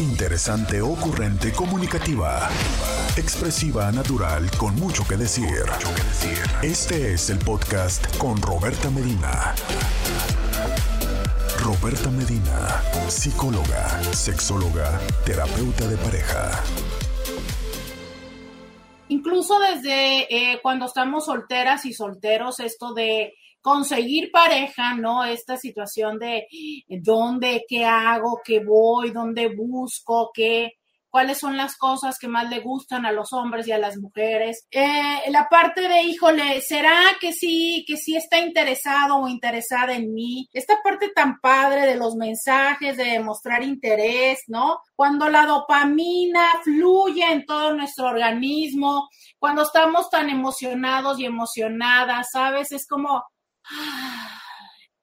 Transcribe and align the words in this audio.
Interesante, 0.00 0.80
ocurrente, 0.80 1.52
comunicativa. 1.52 2.48
Expresiva, 3.18 3.92
natural, 3.92 4.50
con 4.56 4.74
mucho 4.76 5.06
que 5.06 5.18
decir. 5.18 5.66
Este 6.62 7.12
es 7.12 7.28
el 7.28 7.38
podcast 7.38 8.16
con 8.16 8.40
Roberta 8.40 8.88
Medina. 8.88 9.54
Roberta 11.62 12.10
Medina, 12.10 12.82
psicóloga, 13.08 14.02
sexóloga, 14.14 14.98
terapeuta 15.26 15.86
de 15.86 15.98
pareja. 15.98 16.50
Incluso 19.08 19.58
desde 19.58 20.34
eh, 20.34 20.60
cuando 20.62 20.86
estamos 20.86 21.26
solteras 21.26 21.84
y 21.84 21.92
solteros, 21.92 22.58
esto 22.60 22.94
de 22.94 23.34
conseguir 23.60 24.30
pareja, 24.30 24.94
¿no? 24.94 25.24
Esta 25.24 25.56
situación 25.56 26.18
de 26.18 26.46
dónde, 26.88 27.64
qué 27.68 27.84
hago, 27.84 28.40
qué 28.44 28.64
voy, 28.64 29.10
dónde 29.10 29.54
busco, 29.54 30.30
qué, 30.34 30.72
cuáles 31.10 31.38
son 31.38 31.56
las 31.56 31.76
cosas 31.76 32.18
que 32.18 32.28
más 32.28 32.48
le 32.48 32.60
gustan 32.60 33.04
a 33.04 33.12
los 33.12 33.32
hombres 33.32 33.66
y 33.66 33.72
a 33.72 33.78
las 33.78 33.98
mujeres. 33.98 34.66
Eh, 34.70 35.20
la 35.30 35.48
parte 35.48 35.82
de, 35.82 36.02
híjole, 36.02 36.60
¿será 36.62 37.02
que 37.20 37.32
sí, 37.32 37.84
que 37.86 37.96
sí 37.96 38.16
está 38.16 38.38
interesado 38.38 39.16
o 39.16 39.28
interesada 39.28 39.94
en 39.94 40.14
mí? 40.14 40.48
Esta 40.52 40.80
parte 40.82 41.10
tan 41.10 41.40
padre 41.40 41.86
de 41.86 41.96
los 41.96 42.14
mensajes, 42.14 42.96
de 42.96 43.04
demostrar 43.04 43.62
interés, 43.62 44.38
¿no? 44.46 44.78
Cuando 44.94 45.28
la 45.28 45.46
dopamina 45.46 46.46
fluye 46.62 47.24
en 47.24 47.44
todo 47.44 47.74
nuestro 47.74 48.06
organismo, 48.06 49.08
cuando 49.38 49.62
estamos 49.62 50.08
tan 50.10 50.30
emocionados 50.30 51.18
y 51.18 51.24
emocionadas, 51.24 52.28
¿sabes? 52.32 52.70
Es 52.70 52.86
como, 52.86 53.24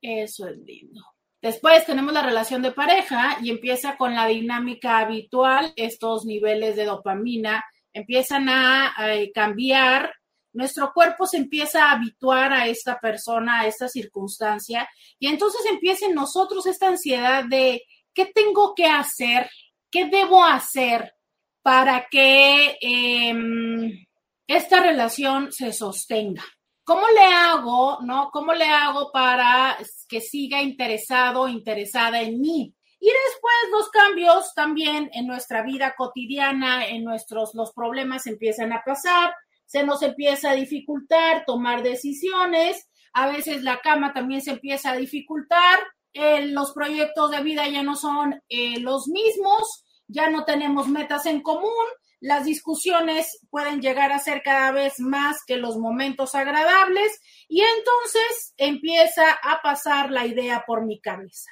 eso 0.01 0.47
es 0.47 0.57
lindo. 0.57 1.01
Después 1.41 1.85
tenemos 1.85 2.13
la 2.13 2.23
relación 2.23 2.61
de 2.61 2.71
pareja 2.71 3.37
y 3.41 3.51
empieza 3.51 3.95
con 3.95 4.15
la 4.15 4.27
dinámica 4.27 4.99
habitual, 4.99 5.71
estos 5.75 6.25
niveles 6.25 6.75
de 6.75 6.85
dopamina 6.85 7.63
empiezan 7.93 8.49
a, 8.49 8.93
cambiar, 9.33 10.13
nuestro 10.53 10.91
cuerpo 10.93 11.25
se 11.25 11.37
empieza 11.37 11.85
a 11.85 11.91
habituar 11.91 12.53
a 12.53 12.67
esta 12.67 12.99
persona, 12.99 13.61
a 13.61 13.67
esta 13.67 13.87
circunstancia, 13.87 14.87
y 15.19 15.27
entonces 15.27 15.61
empieza 15.69 16.05
en 16.05 16.15
nosotros 16.15 16.65
esta 16.65 16.87
ansiedad 16.87 17.43
de 17.45 17.83
qué 18.13 18.25
tengo 18.25 18.73
que 18.75 18.85
hacer, 18.85 19.49
qué 19.91 20.05
debo 20.05 20.43
hacer 20.43 21.13
para 21.61 22.07
que 22.09 22.77
em, 22.81 24.05
esta 24.47 24.81
relación 24.81 25.51
se 25.51 25.73
sostenga. 25.73 26.43
¿Cómo 26.87 27.05
le 27.09 27.19
hago, 27.19 27.97
no? 27.99 28.29
¿Cómo 28.31 28.53
le 28.53 28.63
hago 28.63 29.11
para 29.11 29.77
que 30.07 30.21
siga 30.21 30.61
interesado 30.61 31.49
interesada 31.49 32.21
en 32.21 32.39
mí? 32.39 32.73
Y 33.01 33.07
después 33.07 33.55
los 33.71 33.89
cambios 33.89 34.53
también 34.55 35.09
en 35.11 35.27
nuestra 35.27 35.63
vida 35.63 35.95
cotidiana, 35.97 36.87
en 36.87 37.03
nuestros, 37.03 37.53
los 37.55 37.73
problemas 37.73 38.25
empiezan 38.25 38.71
a 38.71 38.83
pasar, 38.85 39.33
se 39.65 39.83
nos 39.83 40.01
empieza 40.01 40.51
a 40.51 40.55
dificultar 40.55 41.43
tomar 41.45 41.83
decisiones, 41.83 42.87
a 43.11 43.27
veces 43.27 43.63
la 43.63 43.81
cama 43.81 44.13
también 44.13 44.41
se 44.41 44.51
empieza 44.51 44.91
a 44.91 44.95
dificultar, 44.95 45.79
eh, 46.13 46.45
los 46.45 46.71
proyectos 46.71 47.31
de 47.31 47.43
vida 47.43 47.67
ya 47.67 47.83
no 47.83 47.97
son 47.97 48.41
eh, 48.47 48.79
los 48.79 49.09
mismos, 49.09 49.83
ya 50.07 50.29
no 50.29 50.45
tenemos 50.45 50.87
metas 50.87 51.25
en 51.25 51.41
común, 51.41 51.85
las 52.19 52.45
discusiones 52.45 53.39
pueden 53.49 53.81
llegar 53.81 54.11
a 54.11 54.19
ser 54.19 54.41
cada 54.43 54.71
vez 54.71 54.99
más 54.99 55.37
que 55.45 55.57
los 55.57 55.77
momentos 55.77 56.33
agradables 56.33 57.19
y 57.47 57.61
entonces 57.61 58.53
empieza 58.57 59.31
a 59.43 59.61
pasar 59.61 60.11
la 60.11 60.25
idea 60.25 60.63
por 60.65 60.85
mi 60.85 60.99
cabeza. 60.99 61.51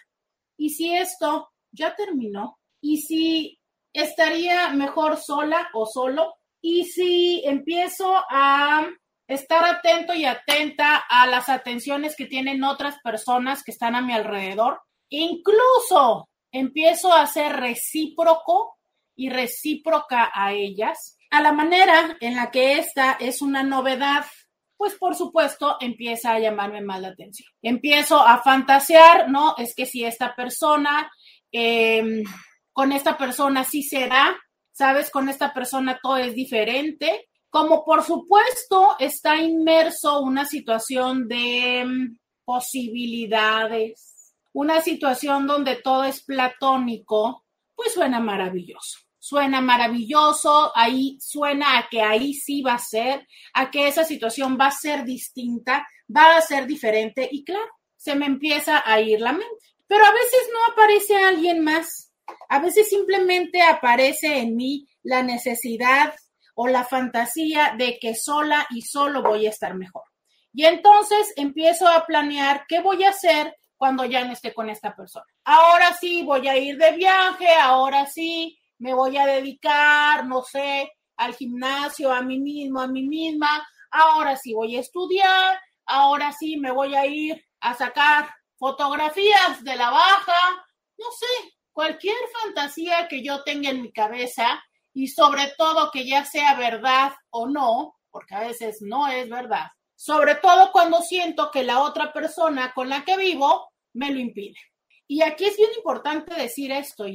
¿Y 0.58 0.72
si 0.72 0.96
esto 0.96 1.50
ya 1.72 1.96
terminó? 1.96 2.58
¿Y 2.82 3.02
si 3.02 3.60
estaría 3.94 4.70
mejor 4.70 5.18
sola 5.18 5.70
o 5.74 5.86
solo? 5.86 6.36
¿Y 6.62 6.86
si 6.86 7.44
empiezo 7.46 8.24
a 8.30 8.88
estar 9.28 9.66
atento 9.66 10.14
y 10.14 10.26
atenta 10.26 10.98
a 10.98 11.28
las 11.28 11.50
atenciones 11.50 12.16
que 12.16 12.26
tienen 12.26 12.64
otras 12.64 12.96
personas 13.04 13.64
que 13.64 13.72
están 13.72 13.96
a 13.96 14.02
mi 14.02 14.14
alrededor? 14.14 14.82
Incluso 15.10 16.28
empiezo 16.52 17.14
a 17.14 17.28
ser 17.28 17.56
recíproco 17.58 18.76
y 19.16 19.30
recíproca 19.30 20.32
a 20.34 20.54
ellas, 20.54 21.18
a 21.32 21.42
la 21.42 21.52
manera 21.52 22.18
en 22.20 22.36
la 22.36 22.52
que 22.52 22.80
esta 22.80 23.14
es 23.14 23.42
una 23.42 23.64
novedad, 23.64 24.26
pues 24.78 24.96
por 24.96 25.16
supuesto 25.16 25.78
empieza 25.80 26.34
a 26.34 26.40
llamarme 26.40 26.82
más 26.82 27.02
la 27.02 27.10
atención. 27.10 27.50
Empiezo 27.62 28.20
a 28.20 28.42
fantasear, 28.42 29.30
¿no? 29.30 29.56
Es 29.58 29.74
que 29.76 29.86
si 29.86 30.04
esta 30.04 30.36
persona, 30.36 31.10
em, 31.52 32.24
con 32.74 32.92
esta 32.92 33.18
persona 33.18 33.64
sí 33.64 33.84
será, 33.84 34.38
¿sabes? 34.72 35.10
Con 35.10 35.30
esta 35.30 35.54
persona 35.54 36.00
todo 36.02 36.18
es 36.18 36.36
diferente. 36.36 37.30
Como 37.50 37.86
por 37.86 38.04
supuesto 38.04 38.98
está 39.00 39.38
inmerso 39.38 40.20
una 40.20 40.46
situación 40.46 41.28
de 41.28 41.80
em, 41.80 42.18
posibilidades, 42.44 44.36
una 44.54 44.82
situación 44.82 45.48
donde 45.48 45.78
todo 45.78 46.04
es 46.04 46.24
platónico, 46.24 47.46
pues 47.76 47.94
suena 47.94 48.20
maravilloso 48.20 49.05
suena 49.26 49.60
maravilloso, 49.60 50.72
ahí 50.76 51.18
suena 51.20 51.80
a 51.80 51.90
que 51.90 52.00
ahí 52.00 52.36
sí 52.36 52.62
va 52.62 52.76
a 52.76 52.78
ser, 52.78 53.28
a 53.56 53.72
que 53.72 53.88
esa 53.88 54.04
situación 54.04 54.56
va 54.62 54.68
a 54.68 54.72
ser 54.72 55.04
distinta, 55.04 55.88
va 56.16 56.38
a 56.38 56.42
ser 56.42 56.68
diferente 56.68 57.28
y 57.32 57.44
claro, 57.44 57.68
se 57.98 58.16
me 58.16 58.28
empieza 58.28 58.84
a 58.86 59.02
ir 59.02 59.20
la 59.20 59.32
mente. 59.32 59.66
Pero 59.88 60.06
a 60.06 60.12
veces 60.12 60.42
no 60.54 60.60
aparece 60.72 61.16
alguien 61.16 61.64
más, 61.64 62.14
a 62.50 62.60
veces 62.60 62.88
simplemente 62.88 63.64
aparece 63.64 64.38
en 64.38 64.56
mí 64.56 64.88
la 65.02 65.24
necesidad 65.24 66.14
o 66.54 66.68
la 66.68 66.84
fantasía 66.84 67.74
de 67.76 67.98
que 67.98 68.14
sola 68.14 68.68
y 68.70 68.84
solo 68.84 69.24
voy 69.24 69.48
a 69.48 69.50
estar 69.50 69.74
mejor. 69.74 70.04
Y 70.54 70.66
entonces 70.66 71.34
empiezo 71.36 71.88
a 71.88 72.06
planear 72.06 72.66
qué 72.68 72.80
voy 72.80 73.04
a 73.04 73.10
hacer 73.10 73.56
cuando 73.76 74.06
ya 74.06 74.24
no 74.24 74.34
esté 74.34 74.54
con 74.54 74.70
esta 74.70 74.96
persona. 74.96 75.26
Ahora 75.46 75.98
sí 76.00 76.22
voy 76.22 76.48
a 76.48 76.56
ir 76.58 76.78
de 76.78 76.92
viaje, 76.92 77.48
ahora 77.56 78.06
sí 78.06 78.60
me 78.80 78.94
voy 78.94 79.18
a 79.18 79.26
dedicar, 79.26 80.26
no 80.26 80.44
sé, 80.44 80.92
al 81.18 81.36
gimnasio, 81.36 82.12
a 82.12 82.22
mí 82.22 82.40
mismo, 82.40 82.82
a 82.82 82.88
mí 82.88 83.04
misma, 83.04 83.66
ahora 83.92 84.36
sí 84.36 84.54
voy 84.54 84.76
a 84.76 84.82
estudiar, 84.82 85.60
ahora 85.86 86.32
sí 86.34 86.58
me 86.58 86.72
voy 86.72 86.96
a 86.96 87.06
ir 87.06 87.44
a 87.62 87.74
sacar 87.74 88.30
fotografías 88.58 89.64
de 89.64 89.76
la 89.76 89.90
baja, 89.90 90.66
no 90.98 91.06
sé, 91.12 91.54
cualquier 91.72 92.16
fantasía 92.42 93.08
que 93.08 93.24
yo 93.24 93.44
tenga 93.44 93.70
en 93.70 93.82
mi 93.82 93.92
cabeza 93.92 94.64
y 94.94 95.08
sobre 95.08 95.54
todo 95.58 95.92
que 95.92 96.06
ya 96.06 96.26
sea 96.26 96.56
verdad 96.56 97.14
o 97.30 97.48
no, 97.48 97.96
porque 98.10 98.36
a 98.36 98.42
veces 98.42 98.78
no 98.82 99.08
es 99.08 99.30
verdad, 99.30 99.68
sobre 99.96 100.36
todo 100.36 100.72
cuando 100.72 101.02
siento 101.02 101.52
que 101.52 101.64
la 101.64 101.82
otra 101.82 102.14
persona 102.14 102.74
con 102.74 102.90
la 102.90 103.04
que 103.04 103.18
vivo 103.18 103.70
me 103.94 104.12
lo 104.12 104.20
impide. 104.20 104.60
Y 105.08 105.22
aquí 105.22 105.46
es 105.46 105.58
bien 105.58 105.70
importante 105.78 106.34
decir 106.34 106.72
esto, 106.72 107.06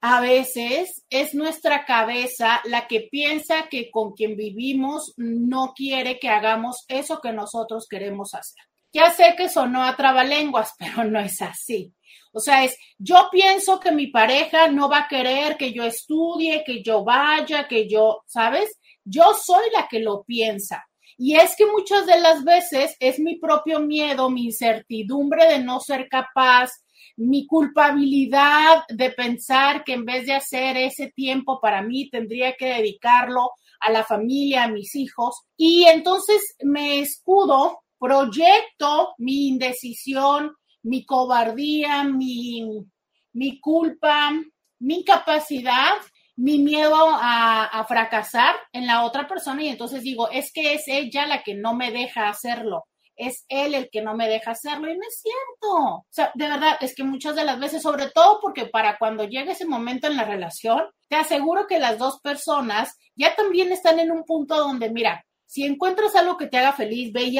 a 0.00 0.20
veces 0.20 1.04
es 1.10 1.34
nuestra 1.34 1.84
cabeza 1.84 2.60
la 2.64 2.86
que 2.86 3.08
piensa 3.10 3.68
que 3.68 3.90
con 3.90 4.12
quien 4.12 4.36
vivimos 4.36 5.12
no 5.16 5.72
quiere 5.74 6.18
que 6.18 6.28
hagamos 6.28 6.84
eso 6.88 7.20
que 7.20 7.32
nosotros 7.32 7.86
queremos 7.88 8.34
hacer. 8.34 8.62
Ya 8.92 9.10
sé 9.10 9.34
que 9.36 9.48
sonó 9.48 9.82
a 9.82 9.96
trabalenguas, 9.96 10.72
pero 10.78 11.04
no 11.04 11.18
es 11.20 11.42
así. 11.42 11.92
O 12.32 12.40
sea, 12.40 12.64
es, 12.64 12.76
yo 12.98 13.28
pienso 13.32 13.80
que 13.80 13.90
mi 13.90 14.08
pareja 14.08 14.68
no 14.68 14.88
va 14.88 15.00
a 15.00 15.08
querer 15.08 15.56
que 15.56 15.72
yo 15.72 15.84
estudie, 15.84 16.62
que 16.64 16.82
yo 16.82 17.04
vaya, 17.04 17.66
que 17.66 17.88
yo, 17.88 18.22
¿sabes? 18.26 18.78
Yo 19.04 19.34
soy 19.34 19.64
la 19.74 19.88
que 19.88 20.00
lo 20.00 20.22
piensa. 20.24 20.84
Y 21.16 21.34
es 21.34 21.56
que 21.56 21.66
muchas 21.66 22.06
de 22.06 22.20
las 22.20 22.44
veces 22.44 22.94
es 23.00 23.18
mi 23.18 23.36
propio 23.36 23.80
miedo, 23.80 24.30
mi 24.30 24.44
incertidumbre 24.44 25.46
de 25.46 25.58
no 25.58 25.80
ser 25.80 26.08
capaz, 26.08 26.70
mi 27.18 27.46
culpabilidad 27.46 28.84
de 28.88 29.10
pensar 29.10 29.82
que 29.82 29.94
en 29.94 30.04
vez 30.04 30.26
de 30.26 30.34
hacer 30.34 30.76
ese 30.76 31.10
tiempo 31.10 31.60
para 31.60 31.82
mí 31.82 32.08
tendría 32.10 32.54
que 32.54 32.66
dedicarlo 32.66 33.50
a 33.80 33.90
la 33.90 34.04
familia, 34.04 34.64
a 34.64 34.68
mis 34.68 34.94
hijos. 34.94 35.42
Y 35.56 35.84
entonces 35.86 36.56
me 36.62 37.00
escudo, 37.00 37.80
proyecto 37.98 39.14
mi 39.18 39.48
indecisión, 39.48 40.54
mi 40.82 41.04
cobardía, 41.04 42.04
mi, 42.04 42.86
mi 43.32 43.60
culpa, 43.60 44.30
mi 44.78 45.00
incapacidad, 45.00 45.94
mi 46.36 46.60
miedo 46.60 47.08
a, 47.10 47.64
a, 47.64 47.84
fracasar 47.84 48.54
en 48.72 48.86
la 48.86 49.04
otra 49.04 49.26
persona 49.26 49.64
y 49.64 49.68
entonces 49.68 50.02
digo, 50.02 50.30
es 50.30 50.52
que 50.52 50.74
es 50.74 50.84
ella 50.86 51.26
la 51.26 51.42
que 51.42 51.56
no 51.56 51.74
me 51.74 51.90
deja 51.90 52.28
hacerlo 52.28 52.84
es 53.18 53.44
él 53.48 53.74
el 53.74 53.90
que 53.90 54.00
no 54.00 54.14
me 54.14 54.28
deja 54.28 54.52
hacerlo 54.52 54.90
y 54.90 54.96
no 54.96 55.02
es 55.06 55.20
cierto. 55.20 55.96
O 55.96 56.06
sea, 56.08 56.30
de 56.34 56.48
verdad, 56.48 56.76
es 56.80 56.94
que 56.94 57.04
muchas 57.04 57.36
de 57.36 57.44
las 57.44 57.58
veces, 57.58 57.82
sobre 57.82 58.08
todo 58.10 58.38
porque 58.40 58.66
para 58.66 58.96
cuando 58.96 59.24
llegue 59.24 59.52
ese 59.52 59.66
momento 59.66 60.06
en 60.06 60.16
la 60.16 60.24
relación, 60.24 60.84
te 61.08 61.16
aseguro 61.16 61.66
que 61.66 61.78
las 61.78 61.98
dos 61.98 62.20
personas 62.20 62.96
ya 63.16 63.34
también 63.34 63.72
están 63.72 63.98
en 63.98 64.12
un 64.12 64.24
punto 64.24 64.56
donde, 64.56 64.90
mira, 64.90 65.26
si 65.46 65.64
encuentras 65.64 66.14
algo 66.14 66.36
que 66.36 66.46
te 66.46 66.58
haga 66.58 66.72
feliz, 66.72 67.12
ve 67.12 67.30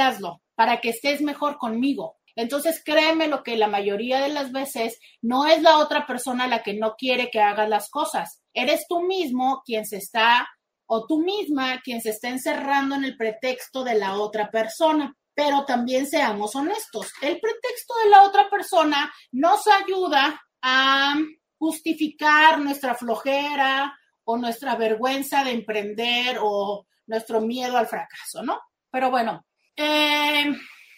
para 0.54 0.80
que 0.80 0.90
estés 0.90 1.22
mejor 1.22 1.56
conmigo. 1.58 2.16
Entonces, 2.34 2.82
créeme 2.84 3.28
lo 3.28 3.42
que 3.42 3.56
la 3.56 3.68
mayoría 3.68 4.20
de 4.20 4.28
las 4.28 4.52
veces 4.52 4.98
no 5.22 5.46
es 5.46 5.62
la 5.62 5.78
otra 5.78 6.06
persona 6.06 6.46
la 6.46 6.62
que 6.62 6.74
no 6.74 6.94
quiere 6.96 7.30
que 7.30 7.40
hagas 7.40 7.68
las 7.68 7.90
cosas. 7.90 8.42
Eres 8.52 8.86
tú 8.88 9.02
mismo 9.02 9.62
quien 9.64 9.84
se 9.86 9.96
está, 9.96 10.46
o 10.86 11.06
tú 11.06 11.20
misma 11.20 11.80
quien 11.82 12.00
se 12.00 12.10
está 12.10 12.30
encerrando 12.30 12.94
en 12.94 13.04
el 13.04 13.16
pretexto 13.16 13.84
de 13.84 13.94
la 13.94 14.16
otra 14.16 14.50
persona. 14.50 15.14
Pero 15.38 15.64
también 15.64 16.04
seamos 16.04 16.56
honestos, 16.56 17.12
el 17.22 17.38
pretexto 17.38 17.94
de 18.02 18.10
la 18.10 18.24
otra 18.24 18.50
persona 18.50 19.08
nos 19.30 19.68
ayuda 19.68 20.42
a 20.60 21.14
justificar 21.56 22.58
nuestra 22.58 22.96
flojera 22.96 23.96
o 24.24 24.36
nuestra 24.36 24.74
vergüenza 24.74 25.44
de 25.44 25.52
emprender 25.52 26.38
o 26.42 26.88
nuestro 27.06 27.40
miedo 27.40 27.78
al 27.78 27.86
fracaso, 27.86 28.42
¿no? 28.42 28.58
Pero 28.90 29.12
bueno, 29.12 29.46
eh, 29.76 30.52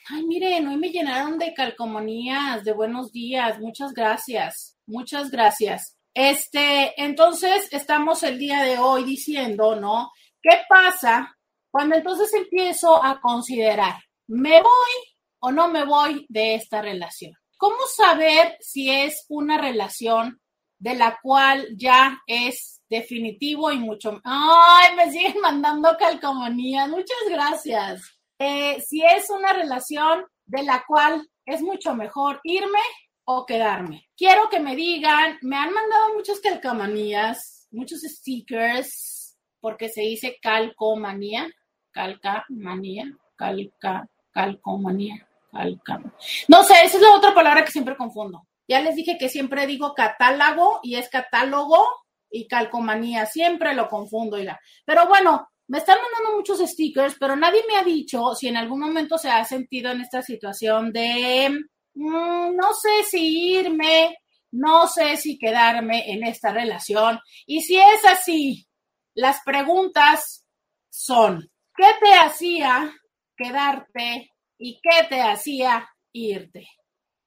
ay, 0.08 0.26
miren, 0.26 0.68
hoy 0.68 0.76
me 0.78 0.88
llenaron 0.88 1.36
de 1.38 1.52
calcomanías, 1.52 2.64
de 2.64 2.72
buenos 2.72 3.12
días, 3.12 3.58
muchas 3.58 3.92
gracias, 3.92 4.78
muchas 4.86 5.30
gracias. 5.30 5.98
Este, 6.14 6.94
entonces 6.96 7.68
estamos 7.72 8.22
el 8.22 8.38
día 8.38 8.62
de 8.62 8.78
hoy 8.78 9.04
diciendo, 9.04 9.76
¿no? 9.76 10.10
¿Qué 10.40 10.62
pasa 10.66 11.36
cuando 11.70 11.94
entonces 11.96 12.32
empiezo 12.32 13.04
a 13.04 13.20
considerar, 13.20 13.96
¿me 14.30 14.62
voy 14.62 14.92
o 15.40 15.52
no 15.52 15.68
me 15.68 15.84
voy 15.84 16.26
de 16.28 16.54
esta 16.54 16.82
relación? 16.82 17.34
¿Cómo 17.56 17.76
saber 17.94 18.56
si 18.60 18.90
es 18.90 19.26
una 19.28 19.58
relación 19.58 20.40
de 20.80 20.94
la 20.94 21.18
cual 21.22 21.68
ya 21.76 22.20
es 22.26 22.80
definitivo 22.88 23.70
y 23.70 23.78
mucho. 23.78 24.20
¡Ay! 24.24 24.96
Me 24.96 25.12
siguen 25.12 25.38
mandando 25.42 25.96
calcomanías. 25.96 26.88
Muchas 26.88 27.18
gracias. 27.28 28.18
Eh, 28.38 28.80
si 28.80 29.02
es 29.02 29.30
una 29.30 29.52
relación 29.52 30.24
de 30.46 30.62
la 30.64 30.84
cual 30.86 31.28
es 31.46 31.62
mucho 31.62 31.94
mejor 31.94 32.40
irme 32.42 32.80
o 33.24 33.44
quedarme. 33.46 34.08
Quiero 34.16 34.48
que 34.48 34.58
me 34.58 34.74
digan, 34.74 35.38
me 35.42 35.56
han 35.56 35.72
mandado 35.72 36.14
muchas 36.14 36.40
calcomanías, 36.40 37.68
muchos 37.70 38.00
stickers, 38.00 39.38
porque 39.60 39.90
se 39.90 40.00
dice 40.00 40.38
calcomanía, 40.40 41.48
calcamanía, 41.92 43.04
calca, 43.36 44.08
calcomanía, 44.32 45.26
calca. 45.50 46.00
No 46.48 46.62
sé, 46.62 46.74
esa 46.84 46.96
es 46.96 47.02
la 47.02 47.14
otra 47.14 47.34
palabra 47.34 47.64
que 47.64 47.72
siempre 47.72 47.96
confundo. 47.96 48.46
Ya 48.68 48.80
les 48.80 48.94
dije 48.94 49.18
que 49.18 49.28
siempre 49.28 49.66
digo 49.66 49.94
catálogo 49.94 50.80
y 50.82 50.94
es 50.94 51.08
catálogo 51.08 51.84
y 52.30 52.46
calcomanía, 52.46 53.26
siempre 53.26 53.74
lo 53.74 53.88
confundo, 53.88 54.36
la 54.38 54.60
Pero 54.84 55.08
bueno, 55.08 55.48
me 55.66 55.78
están 55.78 55.98
mandando 56.00 56.36
muchos 56.36 56.58
stickers, 56.60 57.16
pero 57.18 57.36
nadie 57.36 57.62
me 57.68 57.76
ha 57.76 57.82
dicho 57.82 58.34
si 58.34 58.48
en 58.48 58.56
algún 58.56 58.80
momento 58.80 59.18
se 59.18 59.30
ha 59.30 59.44
sentido 59.44 59.90
en 59.90 60.00
esta 60.00 60.22
situación 60.22 60.92
de 60.92 61.48
mm, 61.94 62.56
no 62.56 62.72
sé 62.74 63.04
si 63.08 63.52
irme, 63.54 64.16
no 64.52 64.86
sé 64.86 65.16
si 65.16 65.38
quedarme 65.38 66.12
en 66.12 66.24
esta 66.24 66.52
relación. 66.52 67.18
Y 67.46 67.62
si 67.62 67.76
es 67.76 68.04
así, 68.04 68.66
las 69.14 69.40
preguntas 69.44 70.44
son, 70.88 71.50
¿qué 71.76 71.86
te 72.00 72.14
hacía 72.14 72.92
quedarte 73.40 74.30
y 74.58 74.80
qué 74.82 75.06
te 75.08 75.20
hacía 75.20 75.88
irte? 76.12 76.66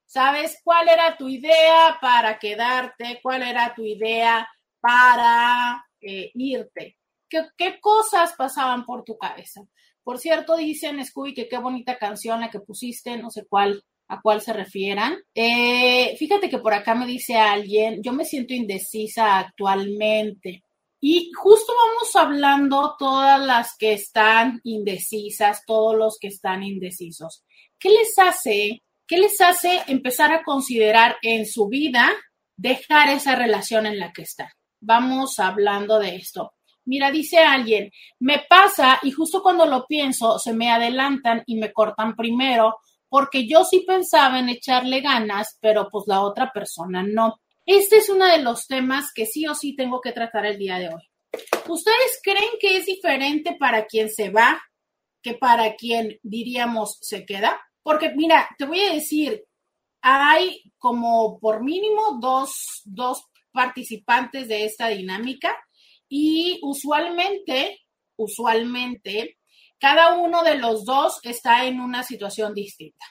¿Sabes 0.05 0.59
cuál 0.63 0.89
era 0.89 1.17
tu 1.17 1.27
idea 1.27 1.97
para 1.99 2.37
quedarte? 2.37 3.19
¿Cuál 3.23 3.41
era 3.41 3.73
tu 3.73 3.83
idea 3.83 4.47
para 4.79 5.83
eh, 5.99 6.29
irte? 6.35 6.97
¿Qué, 7.27 7.79
cosas 7.81 8.33
pasaban 8.37 8.85
por 8.85 9.03
tu 9.03 9.17
cabeza? 9.17 9.61
Por 10.03 10.19
cierto, 10.19 10.55
dicen 10.55 11.03
Scooby 11.03 11.33
que 11.33 11.47
qué 11.47 11.57
bonita 11.57 11.97
canción 11.97 12.41
la 12.41 12.51
que 12.51 12.59
pusiste, 12.59 13.17
no 13.17 13.31
sé 13.31 13.45
cuál, 13.49 13.81
a 14.07 14.21
cuál 14.21 14.41
se 14.41 14.53
refieran. 14.53 15.17
Eh, 15.33 16.15
fíjate 16.17 16.47
que 16.47 16.59
por 16.59 16.75
acá 16.75 16.93
me 16.93 17.07
dice 17.07 17.35
alguien, 17.35 18.03
yo 18.03 18.13
me 18.13 18.25
siento 18.25 18.53
indecisa 18.53 19.39
actualmente. 19.39 20.63
Y 21.05 21.33
justo 21.33 21.73
vamos 21.75 22.15
hablando 22.15 22.95
todas 22.97 23.37
las 23.37 23.75
que 23.77 23.91
están 23.91 24.61
indecisas, 24.63 25.65
todos 25.65 25.97
los 25.97 26.17
que 26.17 26.29
están 26.29 26.63
indecisos. 26.63 27.43
¿Qué 27.77 27.89
les 27.89 28.17
hace 28.17 28.81
¿Qué 29.05 29.17
les 29.17 29.41
hace 29.41 29.81
empezar 29.87 30.31
a 30.31 30.43
considerar 30.43 31.17
en 31.21 31.45
su 31.45 31.67
vida 31.67 32.09
dejar 32.55 33.09
esa 33.09 33.35
relación 33.35 33.85
en 33.85 33.99
la 33.99 34.13
que 34.13 34.21
están? 34.21 34.47
Vamos 34.79 35.39
hablando 35.39 35.99
de 35.99 36.15
esto. 36.15 36.53
Mira, 36.85 37.11
dice 37.11 37.39
alguien, 37.39 37.91
me 38.19 38.45
pasa 38.47 38.99
y 39.03 39.11
justo 39.11 39.43
cuando 39.43 39.65
lo 39.65 39.85
pienso 39.85 40.39
se 40.39 40.53
me 40.53 40.71
adelantan 40.71 41.43
y 41.45 41.57
me 41.57 41.73
cortan 41.73 42.15
primero 42.15 42.77
porque 43.09 43.45
yo 43.45 43.65
sí 43.65 43.83
pensaba 43.85 44.39
en 44.39 44.47
echarle 44.47 45.01
ganas, 45.01 45.57
pero 45.59 45.89
pues 45.91 46.05
la 46.07 46.21
otra 46.21 46.49
persona 46.53 47.03
no. 47.03 47.41
Este 47.65 47.97
es 47.97 48.09
uno 48.09 48.25
de 48.25 48.39
los 48.39 48.67
temas 48.67 49.11
que 49.13 49.25
sí 49.25 49.47
o 49.47 49.55
sí 49.55 49.75
tengo 49.75 50.01
que 50.01 50.11
tratar 50.11 50.45
el 50.45 50.57
día 50.57 50.79
de 50.79 50.89
hoy. 50.89 51.09
¿Ustedes 51.67 52.19
creen 52.21 52.51
que 52.59 52.77
es 52.77 52.85
diferente 52.85 53.55
para 53.57 53.85
quien 53.85 54.09
se 54.09 54.29
va 54.29 54.61
que 55.21 55.35
para 55.35 55.75
quien 55.75 56.19
diríamos 56.23 56.97
se 57.01 57.25
queda? 57.25 57.61
Porque 57.81 58.09
mira, 58.13 58.49
te 58.57 58.65
voy 58.65 58.81
a 58.81 58.93
decir, 58.93 59.45
hay 60.01 60.61
como 60.77 61.39
por 61.39 61.63
mínimo 61.63 62.17
dos, 62.19 62.81
dos 62.83 63.23
participantes 63.53 64.49
de 64.49 64.65
esta 64.65 64.89
dinámica 64.89 65.57
y 66.09 66.59
usualmente, 66.63 67.79
usualmente, 68.17 69.37
cada 69.79 70.15
uno 70.15 70.43
de 70.43 70.57
los 70.57 70.83
dos 70.83 71.19
está 71.23 71.65
en 71.65 71.79
una 71.79 72.03
situación 72.03 72.53
distinta, 72.53 73.05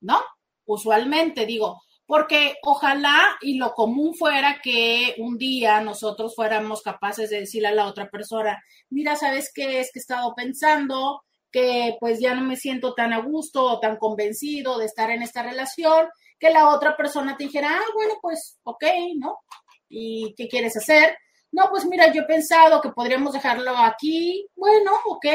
¿no? 0.00 0.22
Usualmente 0.66 1.46
digo, 1.46 1.83
porque 2.06 2.56
ojalá 2.62 3.36
y 3.40 3.56
lo 3.56 3.72
común 3.72 4.14
fuera 4.14 4.60
que 4.62 5.14
un 5.18 5.38
día 5.38 5.80
nosotros 5.80 6.34
fuéramos 6.34 6.82
capaces 6.82 7.30
de 7.30 7.40
decirle 7.40 7.68
a 7.68 7.74
la 7.74 7.86
otra 7.86 8.08
persona, 8.10 8.62
mira, 8.90 9.16
¿sabes 9.16 9.50
qué? 9.54 9.80
Es 9.80 9.90
que 9.92 9.98
he 9.98 10.02
estado 10.02 10.34
pensando, 10.34 11.22
que 11.54 11.96
pues 12.00 12.18
ya 12.18 12.34
no 12.34 12.42
me 12.42 12.56
siento 12.56 12.94
tan 12.94 13.12
a 13.12 13.20
gusto 13.20 13.62
o 13.62 13.78
tan 13.78 13.96
convencido 13.96 14.76
de 14.76 14.86
estar 14.86 15.10
en 15.12 15.22
esta 15.22 15.44
relación, 15.44 16.08
que 16.38 16.50
la 16.50 16.68
otra 16.68 16.96
persona 16.96 17.36
te 17.36 17.44
dijera, 17.44 17.70
ah, 17.72 17.90
bueno, 17.94 18.14
pues, 18.20 18.58
ok, 18.64 18.84
¿no? 19.16 19.38
¿Y 19.88 20.34
qué 20.36 20.48
quieres 20.48 20.76
hacer? 20.76 21.16
No, 21.52 21.68
pues 21.70 21.86
mira, 21.86 22.12
yo 22.12 22.22
he 22.22 22.26
pensado 22.26 22.80
que 22.80 22.90
podríamos 22.90 23.32
dejarlo 23.32 23.76
aquí, 23.76 24.48
bueno, 24.56 24.90
ok. 25.06 25.26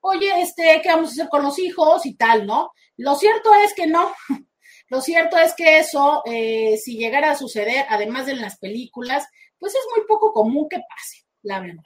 Oye, 0.00 0.40
este, 0.40 0.80
¿qué 0.82 0.88
vamos 0.88 1.10
a 1.10 1.12
hacer 1.12 1.28
con 1.28 1.42
los 1.42 1.58
hijos 1.58 2.06
y 2.06 2.16
tal, 2.16 2.46
no? 2.46 2.70
Lo 2.96 3.14
cierto 3.16 3.52
es 3.54 3.74
que 3.74 3.86
no. 3.86 4.10
Lo 4.88 5.00
cierto 5.00 5.36
es 5.36 5.54
que 5.54 5.78
eso, 5.78 6.22
eh, 6.24 6.76
si 6.78 6.96
llegara 6.96 7.32
a 7.32 7.36
suceder, 7.36 7.84
además 7.88 8.26
de 8.26 8.32
en 8.32 8.40
las 8.40 8.58
películas, 8.58 9.26
pues 9.58 9.74
es 9.74 9.82
muy 9.94 10.06
poco 10.06 10.32
común 10.32 10.66
que 10.68 10.78
pase, 10.78 11.26
la 11.42 11.60
verdad, 11.60 11.82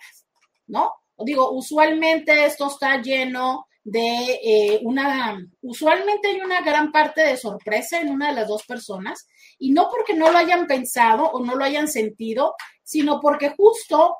¿no? 0.66 0.92
Digo, 1.18 1.50
usualmente 1.52 2.44
esto 2.44 2.68
está 2.68 3.00
lleno 3.00 3.66
de 3.84 4.40
eh, 4.44 4.80
una, 4.84 5.38
usualmente 5.62 6.28
hay 6.28 6.40
una 6.40 6.60
gran 6.60 6.92
parte 6.92 7.22
de 7.22 7.36
sorpresa 7.36 8.00
en 8.00 8.10
una 8.10 8.28
de 8.28 8.34
las 8.34 8.48
dos 8.48 8.64
personas 8.64 9.26
y 9.58 9.72
no 9.72 9.88
porque 9.90 10.14
no 10.14 10.30
lo 10.30 10.38
hayan 10.38 10.66
pensado 10.66 11.24
o 11.24 11.44
no 11.44 11.56
lo 11.56 11.64
hayan 11.64 11.88
sentido, 11.88 12.54
sino 12.84 13.20
porque 13.20 13.54
justo 13.56 14.16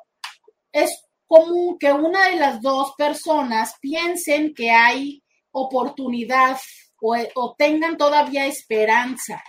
es 0.71 1.05
común 1.27 1.77
que 1.79 1.93
una 1.93 2.29
de 2.29 2.35
las 2.35 2.61
dos 2.61 2.93
personas 2.97 3.75
piensen 3.79 4.53
que 4.53 4.69
hay 4.69 5.23
oportunidad 5.51 6.57
o, 7.03 7.55
tengan 7.57 7.97
todavía 7.97 8.47
esperanza. 8.47 9.43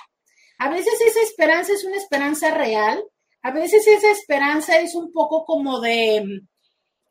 A 0.59 0.69
veces 0.69 0.95
esa 1.07 1.21
esperanza 1.21 1.73
es 1.73 1.85
una 1.85 1.97
esperanza 1.97 2.53
real, 2.53 3.03
a 3.43 3.51
veces 3.51 3.87
esa 3.87 4.11
esperanza 4.11 4.79
es 4.79 4.95
un 4.95 5.13
poco 5.13 5.45
como 5.45 5.81
de 5.81 6.23
mm, 6.25 6.49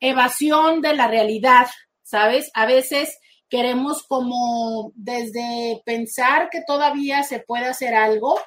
evasión 0.00 0.80
de 0.80 0.94
la 0.94 1.08
realidad, 1.08 1.68
¿sabes? 2.02 2.50
A 2.54 2.66
veces 2.66 3.18
queremos 3.48 4.02
como 4.06 4.92
desde 4.94 5.82
pensar 5.84 6.50
que 6.50 6.62
todavía 6.66 7.22
se 7.22 7.40
puede 7.40 7.66
hacer 7.66 7.94
algo, 7.94 8.38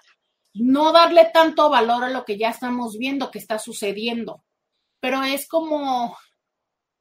no 0.53 0.91
darle 0.91 1.29
tanto 1.33 1.69
valor 1.69 2.03
a 2.03 2.09
lo 2.09 2.25
que 2.25 2.37
ya 2.37 2.49
estamos 2.49 2.97
viendo 2.97 3.31
que 3.31 3.39
está 3.39 3.59
sucediendo. 3.59 4.43
Pero 4.99 5.23
es 5.23 5.47
como, 5.47 6.17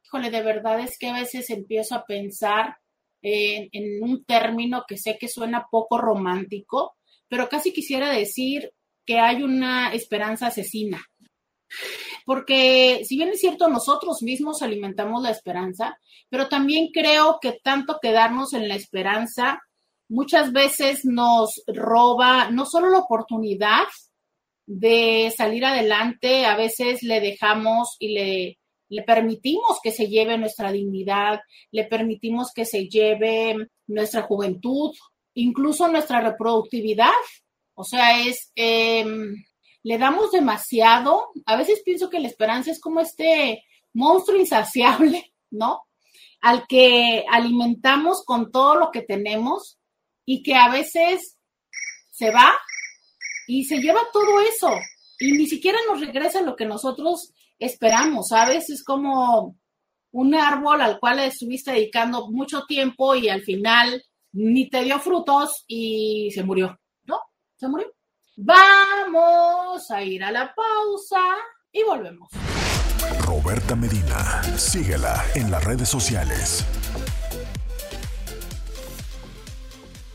híjole, 0.04 0.30
de 0.30 0.42
verdad 0.42 0.80
es 0.80 0.98
que 0.98 1.08
a 1.08 1.14
veces 1.14 1.50
empiezo 1.50 1.94
a 1.94 2.04
pensar 2.04 2.76
en, 3.26 4.02
un 4.02 4.24
término 4.24 4.84
que 4.86 4.96
sé 4.96 5.16
que 5.18 5.28
suena 5.28 5.66
poco 5.70 5.98
romántico, 5.98 6.94
pero 7.28 7.48
casi 7.48 7.72
quisiera 7.72 8.10
decir 8.10 8.72
que 9.04 9.18
hay 9.18 9.42
una 9.42 9.92
esperanza 9.92 10.48
asesina. 10.48 11.04
Porque 12.24 13.02
si 13.04 13.16
bien 13.16 13.30
es 13.30 13.40
cierto, 13.40 13.68
nosotros 13.68 14.22
mismos 14.22 14.62
alimentamos 14.62 15.22
la 15.22 15.30
esperanza, 15.30 15.98
pero 16.28 16.48
también 16.48 16.88
creo 16.92 17.38
que 17.40 17.58
tanto 17.62 17.98
quedarnos 18.00 18.52
en 18.52 18.68
la 18.68 18.76
esperanza 18.76 19.60
muchas 20.08 20.52
veces 20.52 21.04
nos 21.04 21.62
roba 21.66 22.50
no 22.50 22.64
solo 22.64 22.90
la 22.90 22.98
oportunidad 22.98 23.86
de 24.66 25.32
salir 25.36 25.64
adelante, 25.64 26.46
a 26.46 26.56
veces 26.56 27.02
le 27.02 27.20
dejamos 27.20 27.96
y 27.98 28.14
le, 28.14 28.58
le 28.88 29.02
permitimos 29.02 29.78
que 29.82 29.90
se 29.90 30.08
lleve 30.08 30.38
nuestra 30.38 30.72
dignidad, 30.72 31.40
le 31.70 31.84
permitimos 31.84 32.52
que 32.52 32.64
se 32.64 32.88
lleve 32.88 33.68
nuestra 33.86 34.22
juventud, 34.22 34.92
incluso 35.34 35.88
nuestra 35.88 36.20
reproductividad. 36.20 37.12
O 37.74 37.84
sea, 37.84 38.20
es, 38.20 38.52
em, 38.54 39.44
le 39.82 39.98
damos 39.98 40.30
demasiado. 40.30 41.30
A 41.46 41.56
veces 41.56 41.82
pienso 41.84 42.10
que 42.10 42.20
la 42.20 42.28
esperanza 42.28 42.70
es 42.70 42.80
como 42.80 43.00
este 43.00 43.64
monstruo 43.92 44.38
insaciable, 44.38 45.32
¿no? 45.50 45.82
Al 46.40 46.66
que 46.66 47.24
alimentamos 47.30 48.24
con 48.24 48.50
todo 48.50 48.76
lo 48.76 48.90
que 48.90 49.02
tenemos 49.02 49.78
y 50.24 50.42
que 50.42 50.54
a 50.54 50.70
veces 50.70 51.38
se 52.12 52.30
va 52.30 52.52
y 53.46 53.64
se 53.64 53.78
lleva 53.78 54.00
todo 54.12 54.40
eso 54.40 54.70
y 55.18 55.32
ni 55.32 55.46
siquiera 55.46 55.78
nos 55.88 56.00
regresa 56.00 56.42
lo 56.42 56.56
que 56.56 56.66
nosotros 56.66 57.32
esperamos, 57.58 58.28
¿sabes? 58.28 58.70
Es 58.70 58.84
como 58.84 59.56
un 60.12 60.34
árbol 60.34 60.80
al 60.80 60.98
cual 60.98 61.18
estuviste 61.20 61.72
dedicando 61.72 62.30
mucho 62.30 62.62
tiempo 62.66 63.14
y 63.14 63.28
al 63.28 63.42
final 63.42 64.02
ni 64.32 64.68
te 64.68 64.82
dio 64.82 64.98
frutos 65.00 65.64
y 65.66 66.30
se 66.34 66.42
murió, 66.42 66.78
¿no? 67.04 67.20
Se 67.56 67.68
murió. 67.68 67.92
Vamos 68.36 69.90
a 69.90 70.02
ir 70.02 70.22
a 70.22 70.30
la 70.30 70.54
pausa 70.54 71.22
y 71.72 71.82
volvemos. 71.82 72.28
Roberta 73.20 73.74
Medina, 73.74 74.42
síguela 74.56 75.24
en 75.34 75.50
las 75.50 75.64
redes 75.64 75.88
sociales. 75.88 76.64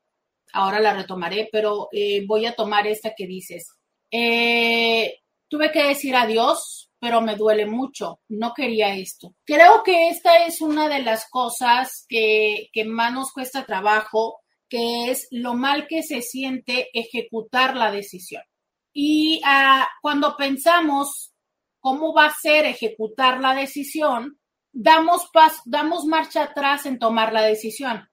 Ahora 0.53 0.81
la 0.81 0.93
retomaré, 0.93 1.49
pero 1.51 1.89
eh, 1.93 2.27
voy 2.27 2.45
a 2.45 2.55
tomar 2.55 2.87
esta 2.87 3.15
que 3.17 3.27
dices 3.27 3.79
eh, 4.13 5.21
tuve 5.49 5.73
que 5.73 5.85
decir 5.85 6.15
adiós, 6.15 6.91
pero 7.01 7.21
me 7.21 7.35
duele 7.35 7.67
mucho. 7.67 8.21
No 8.29 8.53
quería 8.55 8.95
esto. 8.95 9.35
Creo 9.45 9.83
que 9.83 10.09
esta 10.09 10.45
es 10.47 10.61
una 10.61 10.89
de 10.89 11.03
las 11.03 11.29
cosas 11.29 12.05
que, 12.09 12.71
más 12.87 13.13
nos 13.13 13.33
cuesta 13.33 13.65
trabajo, 13.65 14.41
que 14.69 15.11
es 15.11 15.27
lo 15.31 15.55
mal 15.55 15.89
que 15.89 16.03
se 16.03 16.23
siente 16.23 16.91
ejecutar 16.93 17.75
la 17.77 17.91
decisión. 17.91 18.43
Y 18.93 19.41
ah, 19.45 19.89
cuando 20.03 20.37
pensamos 20.37 21.33
cómo 21.81 22.15
va 22.15 22.27
a 22.27 22.35
ser 22.41 22.67
ejecutar 22.67 23.41
la 23.41 23.55
decisión, 23.55 24.39
damos, 24.71 25.29
damos 25.65 26.05
marcha 26.05 26.45
atrás 26.45 26.85
en 26.87 26.99
tomar 26.99 27.33
la 27.33 27.43
decisión. 27.43 28.09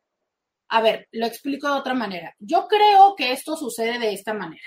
A 0.70 0.82
ver, 0.82 1.08
lo 1.12 1.25
explico 1.25 1.68
de 1.68 1.74
otra 1.79 1.94
manera. 1.94 2.36
Yo 2.39 2.68
creo 2.68 3.15
que 3.15 3.34
esto 3.34 3.58
sucede 3.58 4.00
de 4.00 4.13
esta 4.13 4.34
manera 4.34 4.63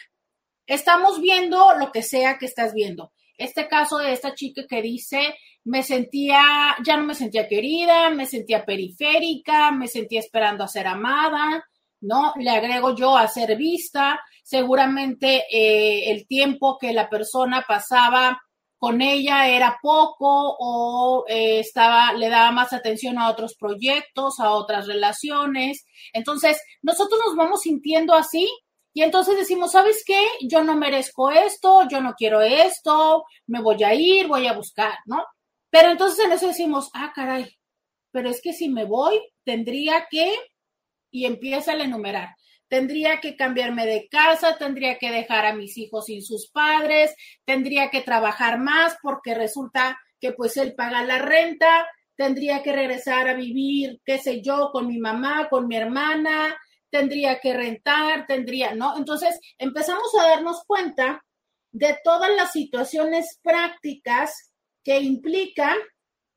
estamos 0.66 1.20
viendo 1.20 1.74
lo 1.78 1.92
que 1.92 2.02
sea 2.02 2.38
que 2.38 2.46
estás 2.46 2.72
viendo. 2.74 3.12
Este 3.38 3.66
caso 3.68 3.98
de 3.98 4.12
esta 4.12 4.34
chica 4.34 4.62
que 4.68 4.82
dice, 4.82 5.34
me 5.64 5.82
sentía, 5.82 6.76
ya 6.84 6.96
no 6.96 7.04
me 7.04 7.14
sentía 7.14 7.48
querida, 7.48 8.10
me 8.10 8.26
sentía 8.26 8.64
periférica, 8.64 9.72
me 9.72 9.88
sentía 9.88 10.20
esperando 10.20 10.64
a 10.64 10.68
ser 10.68 10.86
amada, 10.86 11.64
¿no? 12.00 12.32
Le 12.36 12.50
agrego 12.50 12.94
yo 12.94 13.16
a 13.16 13.28
ser 13.28 13.56
vista, 13.56 14.20
seguramente 14.42 15.44
eh, 15.50 16.10
el 16.10 16.26
tiempo 16.26 16.78
que 16.78 16.92
la 16.92 17.08
persona 17.08 17.64
pasaba 17.66 18.40
con 18.76 19.00
ella 19.00 19.48
era 19.48 19.78
poco 19.80 20.56
o 20.58 21.24
eh, 21.28 21.60
estaba, 21.60 22.12
le 22.14 22.28
daba 22.28 22.50
más 22.50 22.72
atención 22.72 23.16
a 23.16 23.30
otros 23.30 23.54
proyectos, 23.54 24.40
a 24.40 24.50
otras 24.50 24.88
relaciones. 24.88 25.86
Entonces, 26.12 26.60
nosotros 26.82 27.20
nos 27.24 27.36
vamos 27.36 27.60
sintiendo 27.60 28.12
así 28.12 28.48
y 28.94 29.02
entonces 29.02 29.36
decimos, 29.36 29.72
¿sabes 29.72 30.02
qué? 30.06 30.26
Yo 30.42 30.62
no 30.62 30.76
merezco 30.76 31.30
esto, 31.30 31.88
yo 31.88 32.00
no 32.00 32.14
quiero 32.14 32.42
esto, 32.42 33.24
me 33.46 33.62
voy 33.62 33.82
a 33.84 33.94
ir, 33.94 34.26
voy 34.26 34.46
a 34.46 34.52
buscar, 34.52 34.98
¿no? 35.06 35.24
Pero 35.70 35.90
entonces 35.90 36.24
en 36.24 36.32
eso 36.32 36.48
decimos, 36.48 36.90
ah, 36.92 37.12
caray, 37.14 37.58
pero 38.10 38.28
es 38.28 38.42
que 38.42 38.52
si 38.52 38.68
me 38.68 38.84
voy, 38.84 39.20
tendría 39.44 40.06
que, 40.10 40.34
y 41.10 41.24
empieza 41.24 41.72
a 41.72 41.82
enumerar, 41.82 42.36
tendría 42.68 43.20
que 43.20 43.36
cambiarme 43.36 43.86
de 43.86 44.08
casa, 44.08 44.56
tendría 44.58 44.98
que 44.98 45.10
dejar 45.10 45.46
a 45.46 45.54
mis 45.54 45.76
hijos 45.78 46.06
sin 46.06 46.22
sus 46.22 46.50
padres, 46.50 47.14
tendría 47.44 47.90
que 47.90 48.02
trabajar 48.02 48.58
más 48.58 48.96
porque 49.02 49.34
resulta 49.34 49.98
que 50.20 50.32
pues 50.32 50.56
él 50.56 50.74
paga 50.74 51.02
la 51.02 51.18
renta, 51.18 51.86
tendría 52.14 52.62
que 52.62 52.72
regresar 52.72 53.28
a 53.28 53.34
vivir, 53.34 54.00
qué 54.04 54.18
sé 54.18 54.42
yo, 54.42 54.70
con 54.72 54.86
mi 54.86 54.98
mamá, 54.98 55.48
con 55.50 55.66
mi 55.66 55.76
hermana, 55.76 56.56
tendría 56.92 57.40
que 57.40 57.54
rentar, 57.54 58.26
tendría, 58.26 58.74
¿no? 58.74 58.96
Entonces 58.98 59.40
empezamos 59.58 60.14
a 60.20 60.28
darnos 60.28 60.62
cuenta 60.66 61.24
de 61.72 61.98
todas 62.04 62.30
las 62.36 62.52
situaciones 62.52 63.40
prácticas 63.42 64.52
que 64.84 65.00
implica 65.00 65.74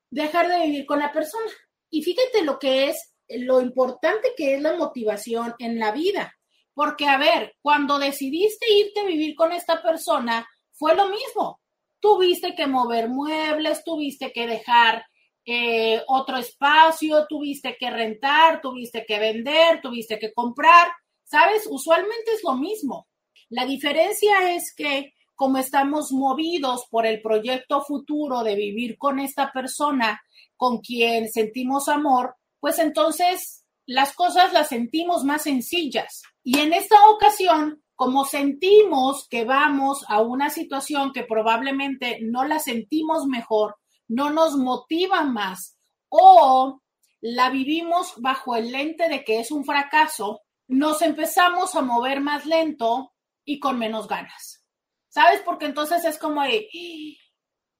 dejar 0.10 0.48
de 0.48 0.66
vivir 0.66 0.86
con 0.86 1.00
la 1.00 1.12
persona. 1.12 1.52
Y 1.90 2.04
fíjate 2.04 2.44
lo 2.44 2.58
que 2.58 2.88
es, 2.90 3.14
lo 3.28 3.60
importante 3.60 4.30
que 4.38 4.56
es 4.56 4.62
la 4.62 4.78
motivación 4.78 5.54
en 5.60 5.78
la 5.78 5.92
vida. 5.92 6.34
Porque, 6.74 7.06
a 7.06 7.18
ver, 7.18 7.54
cuando 7.62 8.00
decidiste 8.00 8.72
irte 8.72 9.02
a 9.02 9.06
vivir 9.06 9.36
con 9.36 9.52
esta 9.52 9.82
persona, 9.82 10.48
fue 10.72 10.96
lo 10.96 11.10
mismo. 11.10 11.60
Tuviste 12.00 12.56
que 12.56 12.68
mover 12.68 13.10
muebles, 13.10 13.84
tuviste 13.84 14.32
que 14.32 14.48
dejar 14.48 15.06
eh, 15.46 16.02
otro 16.08 16.38
espacio, 16.38 17.26
tuviste 17.28 17.78
que 17.80 17.90
rentar, 17.90 18.62
tuviste 18.62 19.06
que 19.06 19.20
vender, 19.20 19.82
tuviste 19.82 20.18
que 20.18 20.34
comprar, 20.34 20.88
¿sabes? 21.24 21.68
Usualmente 21.70 22.32
es 22.34 22.44
lo 22.44 22.56
mismo. 22.56 23.08
La 23.50 23.66
diferencia 23.66 24.56
es 24.56 24.74
que 24.76 25.14
como 25.36 25.58
estamos 25.58 26.12
movidos 26.12 26.86
por 26.90 27.06
el 27.06 27.22
proyecto 27.22 27.82
futuro 27.82 28.42
de 28.44 28.56
vivir 28.56 28.98
con 28.98 29.20
esta 29.20 29.52
persona 29.52 30.22
con 30.56 30.80
quien 30.80 31.30
sentimos 31.30 31.90
amor, 31.90 32.36
pues 32.60 32.80
entonces 32.80 33.66
las 33.86 34.14
cosas 34.14 34.54
las 34.54 34.70
sentimos 34.70 35.24
más 35.24 35.44
sencillas. 35.44 36.24
Y 36.44 36.60
en 36.60 36.74
esta 36.74 36.96
ocasión, 37.10 37.84
como 37.96 38.26
sentimos 38.26 39.28
que 39.30 39.46
vamos 39.46 40.06
a 40.08 40.22
una 40.22 40.50
situación 40.50 41.12
que 41.14 41.24
probablemente 41.24 42.20
no 42.22 42.46
la 42.46 42.60
sentimos 42.60 43.26
mejor, 43.28 43.76
no 44.08 44.30
nos 44.30 44.56
motiva 44.56 45.24
más 45.24 45.78
o 46.10 46.82
la 47.22 47.50
vivimos 47.50 48.14
bajo 48.18 48.56
el 48.56 48.72
lente 48.72 49.10
de 49.10 49.24
que 49.24 49.40
es 49.40 49.52
un 49.52 49.66
fracaso, 49.66 50.42
nos 50.68 51.02
empezamos 51.02 51.76
a 51.76 51.82
mover 51.82 52.22
más 52.22 52.46
lento 52.46 53.14
y 53.44 53.60
con 53.60 53.80
menos 53.80 54.08
ganas. 54.08 54.64
¿Sabes? 55.10 55.42
Porque 55.46 55.66
entonces 55.66 56.04
es 56.04 56.20
como 56.20 56.44
de, 56.44 56.68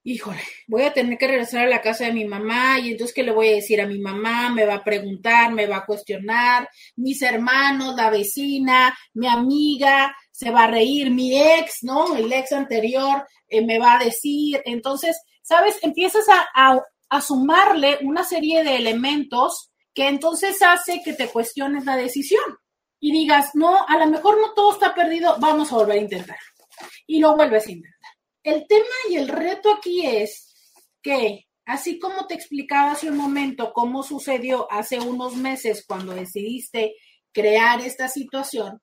híjole, 0.02 0.40
voy 0.68 0.82
a 0.82 0.92
tener 0.92 1.18
que 1.18 1.26
regresar 1.26 1.66
a 1.66 1.70
la 1.70 1.82
casa 1.82 2.06
de 2.06 2.12
mi 2.12 2.24
mamá 2.24 2.78
y 2.78 2.92
entonces, 2.92 3.14
¿qué 3.14 3.22
le 3.22 3.32
voy 3.32 3.48
a 3.48 3.56
decir 3.56 3.80
a 3.80 3.86
mi 3.86 3.98
mamá? 3.98 4.50
Me 4.50 4.64
va 4.64 4.76
a 4.76 4.84
preguntar, 4.84 5.52
me 5.52 5.66
va 5.66 5.78
a 5.78 5.84
cuestionar, 5.84 6.68
mis 6.96 7.20
hermanos, 7.22 7.94
la 7.96 8.08
vecina, 8.08 8.96
mi 9.14 9.26
amiga, 9.26 10.16
se 10.30 10.50
va 10.50 10.64
a 10.64 10.70
reír, 10.70 11.10
mi 11.10 11.40
ex, 11.40 11.82
¿no? 11.82 12.16
El 12.16 12.32
ex 12.32 12.52
anterior 12.52 13.26
eh, 13.48 13.64
me 13.64 13.78
va 13.78 13.94
a 13.94 14.04
decir, 14.04 14.62
entonces 14.64 15.20
¿sabes? 15.46 15.78
Empiezas 15.82 16.26
a, 16.28 16.82
sumarle 17.20 17.98
una 18.02 18.24
serie 18.24 18.64
de 18.64 18.76
elementos 18.76 19.70
que 19.94 20.08
entonces 20.08 20.60
hace 20.60 21.02
que 21.04 21.12
te 21.12 21.28
cuestiones 21.28 21.84
la 21.84 21.96
decisión 21.96 22.58
y 23.00 23.12
digas, 23.12 23.50
no, 23.54 23.86
a 23.86 23.96
lo 23.96 24.06
mejor 24.08 24.40
no 24.40 24.52
todo 24.54 24.72
está 24.72 24.92
perdido, 24.92 25.36
vamos 25.38 25.70
a 25.70 25.76
volver 25.76 25.98
a 25.98 26.02
intentar. 26.02 26.38
Y 27.06 27.20
lo 27.20 27.36
vuelves 27.36 27.66
a 27.68 27.70
intentar. 27.70 28.10
El 28.42 28.66
tema 28.66 28.94
y 29.08 29.16
el 29.16 29.28
reto 29.28 29.72
aquí 29.72 30.04
es 30.04 30.52
que, 31.00 31.46
así 31.64 32.00
como 32.00 32.26
te 32.26 32.34
explicaba 32.34 32.92
hace 32.92 33.08
un 33.08 33.16
momento 33.16 33.72
cómo 33.72 34.02
sucedió 34.02 34.70
hace 34.70 34.98
unos 34.98 35.36
meses 35.36 35.84
cuando 35.86 36.12
decidiste 36.12 36.96
crear 37.32 37.80
esta 37.80 38.08
situación, 38.08 38.82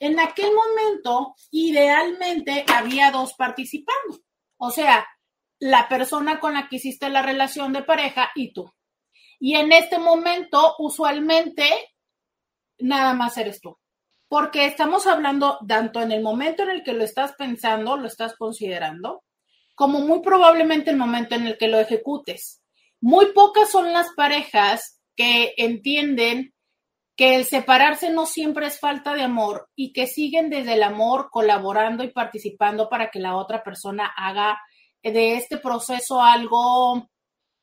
en 0.00 0.18
aquel 0.18 0.50
momento 0.52 1.36
idealmente 1.52 2.64
había 2.74 3.12
dos 3.12 3.34
participando. 3.34 4.18
O 4.58 4.70
sea, 4.70 5.06
la 5.62 5.88
persona 5.88 6.40
con 6.40 6.54
la 6.54 6.68
que 6.68 6.76
hiciste 6.76 7.08
la 7.08 7.22
relación 7.22 7.72
de 7.72 7.84
pareja 7.84 8.32
y 8.34 8.52
tú. 8.52 8.74
Y 9.38 9.54
en 9.54 9.70
este 9.70 9.96
momento, 10.00 10.74
usualmente, 10.80 11.64
nada 12.80 13.14
más 13.14 13.38
eres 13.38 13.60
tú. 13.60 13.78
Porque 14.26 14.66
estamos 14.66 15.06
hablando 15.06 15.60
tanto 15.68 16.02
en 16.02 16.10
el 16.10 16.20
momento 16.20 16.64
en 16.64 16.70
el 16.70 16.82
que 16.82 16.94
lo 16.94 17.04
estás 17.04 17.34
pensando, 17.34 17.96
lo 17.96 18.08
estás 18.08 18.34
considerando, 18.36 19.22
como 19.76 20.00
muy 20.00 20.20
probablemente 20.20 20.90
el 20.90 20.96
momento 20.96 21.36
en 21.36 21.46
el 21.46 21.56
que 21.56 21.68
lo 21.68 21.78
ejecutes. 21.78 22.60
Muy 23.00 23.26
pocas 23.26 23.70
son 23.70 23.92
las 23.92 24.08
parejas 24.16 25.00
que 25.14 25.54
entienden 25.56 26.54
que 27.14 27.36
el 27.36 27.44
separarse 27.44 28.10
no 28.10 28.26
siempre 28.26 28.66
es 28.66 28.80
falta 28.80 29.14
de 29.14 29.22
amor 29.22 29.68
y 29.76 29.92
que 29.92 30.08
siguen 30.08 30.50
desde 30.50 30.72
el 30.72 30.82
amor 30.82 31.28
colaborando 31.30 32.02
y 32.02 32.10
participando 32.10 32.88
para 32.88 33.10
que 33.10 33.20
la 33.20 33.36
otra 33.36 33.62
persona 33.62 34.12
haga 34.16 34.58
de 35.02 35.36
este 35.36 35.58
proceso 35.58 36.20
algo 36.20 37.08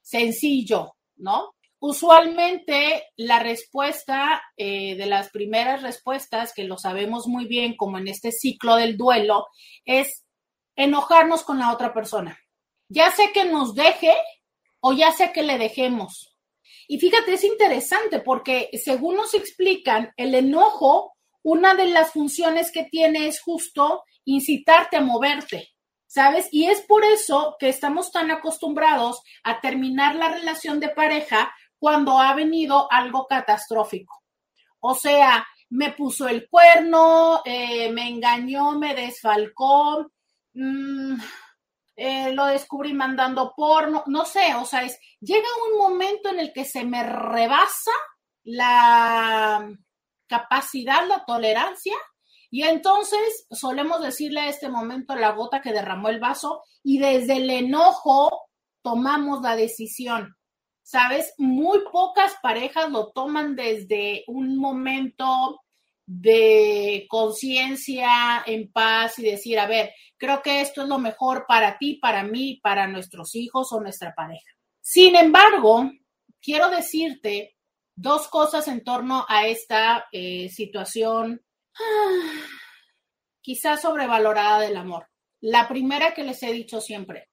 sencillo, 0.02 0.96
¿no? 1.16 1.54
Usualmente 1.82 3.06
la 3.16 3.40
respuesta 3.40 4.42
eh, 4.58 4.96
de 4.98 5.06
las 5.06 5.30
primeras 5.30 5.82
respuestas, 5.82 6.54
que 6.54 6.66
lo 6.66 6.78
sabemos 6.78 7.28
muy 7.28 7.46
bien 7.46 7.78
como 7.78 7.98
en 7.98 8.10
este 8.10 8.32
ciclo 8.34 8.76
del 8.76 8.98
duelo, 8.98 9.48
es 9.86 10.26
enojarnos 10.76 11.44
con 11.44 11.60
la 11.60 11.72
otra 11.72 11.94
persona. 11.94 12.38
Ya 12.90 13.12
sé 13.12 13.32
que 13.34 13.46
nos 13.46 13.76
deje 13.76 14.14
o 14.82 14.94
ya 14.94 15.12
sé 15.12 15.32
que 15.32 15.44
le 15.44 15.58
dejemos. 15.58 16.36
Y 16.88 17.00
fíjate, 17.00 17.34
es 17.34 17.44
interesante 17.44 18.20
porque 18.20 18.70
según 18.84 19.16
nos 19.16 19.34
explican, 19.34 20.12
el 20.18 20.36
enojo, 20.36 21.14
una 21.44 21.76
de 21.76 21.86
las 21.86 22.12
funciones 22.12 22.72
que 22.72 22.86
tiene 22.86 23.28
es 23.28 23.40
justo 23.42 24.04
incitarte 24.26 24.98
a 24.98 25.02
moverte. 25.02 25.70
¿Sabes? 26.10 26.50
Y 26.52 26.66
es 26.66 26.82
por 26.82 27.06
eso 27.06 27.56
que 27.60 27.70
estamos 27.70 28.12
tan 28.12 28.32
acostumbrados 28.32 29.22
a 29.44 29.62
terminar 29.62 30.16
la 30.16 30.30
relación 30.30 30.80
de 30.80 30.90
pareja 30.90 31.54
cuando 31.78 32.18
ha 32.20 32.34
venido 32.34 32.92
algo 32.92 33.28
catastrófico. 33.28 34.24
O 34.80 34.96
sea, 34.96 35.48
me 35.70 35.92
puso 35.92 36.28
el 36.28 36.50
cuerno, 36.50 37.42
eh, 37.46 37.92
me 37.92 38.10
engañó, 38.10 38.72
me 38.72 38.96
desfalcó, 38.96 40.12
mm, 40.56 41.14
eh, 41.96 42.34
lo 42.34 42.46
descubrí 42.48 42.92
mandando 42.94 43.54
porno, 43.56 44.04
no 44.08 44.26
sé, 44.26 44.56
o 44.56 44.66
sea, 44.66 44.84
es, 44.84 44.98
llega 45.20 45.48
un 45.72 45.78
momento 45.78 46.30
en 46.30 46.40
el 46.40 46.52
que 46.54 46.66
se 46.66 46.86
me 46.86 47.04
rebasa 47.04 47.92
la 48.46 49.70
capacidad, 50.28 51.06
la 51.08 51.24
tolerancia 51.24 51.96
y 52.52 52.64
entonces 52.64 53.46
solemos 53.52 54.02
decirle 54.02 54.42
a 54.42 54.50
este 54.50 54.70
momento 54.70 55.16
la 55.16 55.32
gota 55.32 55.62
que 55.62 55.74
derramó 55.74 56.10
el 56.10 56.20
vaso 56.20 56.64
y 56.84 56.98
desde 56.98 57.38
el 57.38 57.50
enojo 57.50 58.50
tomamos 58.82 59.42
la 59.42 59.56
decisión. 59.56 60.36
¿Sabes? 60.82 61.36
Muy 61.38 61.82
pocas 61.92 62.34
parejas 62.42 62.90
lo 62.90 63.12
toman 63.12 63.56
desde 63.56 64.24
un 64.26 64.58
momento 64.58 65.62
de 66.08 67.06
conciencia, 67.08 68.42
en 68.48 68.72
paz 68.72 69.20
y 69.20 69.24
decir, 69.24 69.60
a 69.60 69.68
ver, 69.68 69.92
creo 70.18 70.42
que 70.42 70.62
esto 70.62 70.82
es 70.82 70.88
lo 70.88 70.98
mejor 70.98 71.46
para 71.48 71.78
ti, 71.78 72.00
para 72.02 72.24
mí, 72.24 72.60
para 72.64 72.88
nuestros 72.88 73.36
hijos 73.36 73.72
o 73.72 73.80
nuestra 73.80 74.16
pareja. 74.16 74.50
Sin 74.82 75.16
embargo, 75.16 75.92
quiero 76.42 76.72
decirte 76.72 77.56
dos 77.96 78.28
cosas 78.28 78.68
en 78.68 78.84
torno 78.84 79.28
a 79.30 79.46
esta 79.46 80.08
eh, 80.12 80.50
situación 80.50 81.42
quizás 83.42 83.82
sobrevalorada 83.82 84.60
del 84.62 84.78
amor. 84.78 85.08
La 85.42 85.68
primera 85.68 86.14
que 86.14 86.24
les 86.24 86.42
he 86.44 86.52
dicho 86.52 86.82
siempre, 86.82 87.30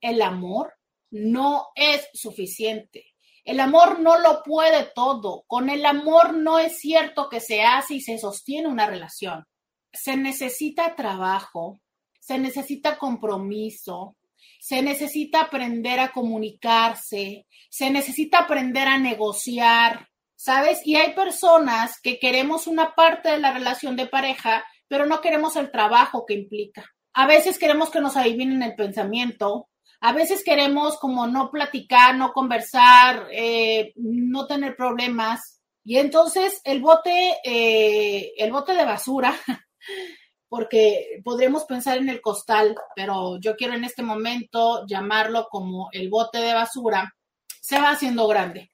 el 0.00 0.22
amor 0.22 0.74
no 1.10 1.68
es 1.74 2.08
suficiente. 2.12 3.14
El 3.44 3.60
amor 3.60 4.00
no 4.00 4.18
lo 4.18 4.42
puede 4.42 4.90
todo. 4.94 5.44
Con 5.46 5.70
el 5.70 5.86
amor 5.86 6.36
no 6.36 6.58
es 6.58 6.78
cierto 6.78 7.28
que 7.28 7.40
se 7.40 7.62
hace 7.62 7.94
y 7.94 8.00
se 8.00 8.18
sostiene 8.18 8.68
una 8.68 8.86
relación. 8.86 9.46
Se 9.92 10.16
necesita 10.16 10.94
trabajo, 10.94 11.80
se 12.20 12.38
necesita 12.38 12.98
compromiso, 12.98 14.16
se 14.60 14.82
necesita 14.82 15.42
aprender 15.42 15.98
a 16.00 16.12
comunicarse, 16.12 17.46
se 17.70 17.90
necesita 17.90 18.40
aprender 18.40 18.86
a 18.86 18.98
negociar, 18.98 20.07
¿sabes? 20.38 20.80
Y 20.84 20.94
hay 20.94 21.14
personas 21.14 22.00
que 22.00 22.20
queremos 22.20 22.68
una 22.68 22.94
parte 22.94 23.28
de 23.28 23.40
la 23.40 23.52
relación 23.52 23.96
de 23.96 24.06
pareja, 24.06 24.64
pero 24.86 25.04
no 25.04 25.20
queremos 25.20 25.56
el 25.56 25.72
trabajo 25.72 26.24
que 26.24 26.34
implica. 26.34 26.84
A 27.12 27.26
veces 27.26 27.58
queremos 27.58 27.90
que 27.90 28.00
nos 28.00 28.16
adivinen 28.16 28.62
el 28.62 28.76
pensamiento, 28.76 29.68
a 30.00 30.12
veces 30.12 30.44
queremos 30.44 30.96
como 31.00 31.26
no 31.26 31.50
platicar, 31.50 32.16
no 32.16 32.32
conversar, 32.32 33.26
eh, 33.32 33.92
no 33.96 34.46
tener 34.46 34.76
problemas. 34.76 35.60
Y 35.84 35.98
entonces 35.98 36.60
el 36.62 36.80
bote, 36.80 37.38
eh, 37.42 38.32
el 38.38 38.52
bote 38.52 38.74
de 38.74 38.84
basura, 38.84 39.34
porque 40.48 41.20
podríamos 41.24 41.64
pensar 41.64 41.98
en 41.98 42.08
el 42.10 42.20
costal, 42.20 42.76
pero 42.94 43.40
yo 43.40 43.56
quiero 43.56 43.74
en 43.74 43.82
este 43.82 44.04
momento 44.04 44.86
llamarlo 44.86 45.48
como 45.50 45.88
el 45.90 46.08
bote 46.08 46.38
de 46.38 46.54
basura, 46.54 47.12
se 47.60 47.80
va 47.80 47.90
haciendo 47.90 48.28
grande. 48.28 48.70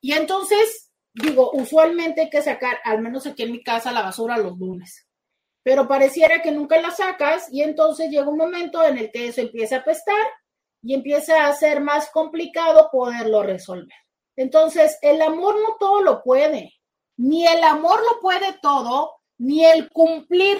Y 0.00 0.12
entonces, 0.12 0.92
digo, 1.12 1.50
usualmente 1.52 2.22
hay 2.22 2.30
que 2.30 2.42
sacar, 2.42 2.78
al 2.84 3.00
menos 3.00 3.26
aquí 3.26 3.42
en 3.42 3.52
mi 3.52 3.62
casa, 3.62 3.92
la 3.92 4.02
basura 4.02 4.38
los 4.38 4.58
lunes. 4.58 5.06
Pero 5.62 5.88
pareciera 5.88 6.40
que 6.40 6.52
nunca 6.52 6.80
la 6.80 6.90
sacas 6.90 7.48
y 7.52 7.62
entonces 7.62 8.10
llega 8.10 8.28
un 8.28 8.38
momento 8.38 8.82
en 8.84 8.98
el 8.98 9.10
que 9.10 9.28
eso 9.28 9.40
empieza 9.40 9.76
a 9.76 9.78
apestar 9.80 10.26
y 10.82 10.94
empieza 10.94 11.46
a 11.46 11.52
ser 11.52 11.80
más 11.80 12.10
complicado 12.10 12.88
poderlo 12.90 13.42
resolver. 13.42 13.96
Entonces, 14.36 14.98
el 15.02 15.20
amor 15.20 15.56
no 15.56 15.76
todo 15.78 16.02
lo 16.02 16.22
puede. 16.22 16.74
Ni 17.16 17.46
el 17.46 17.62
amor 17.64 18.00
lo 18.00 18.20
puede 18.20 18.54
todo, 18.62 19.16
ni 19.38 19.64
el 19.64 19.90
cumplir, 19.90 20.58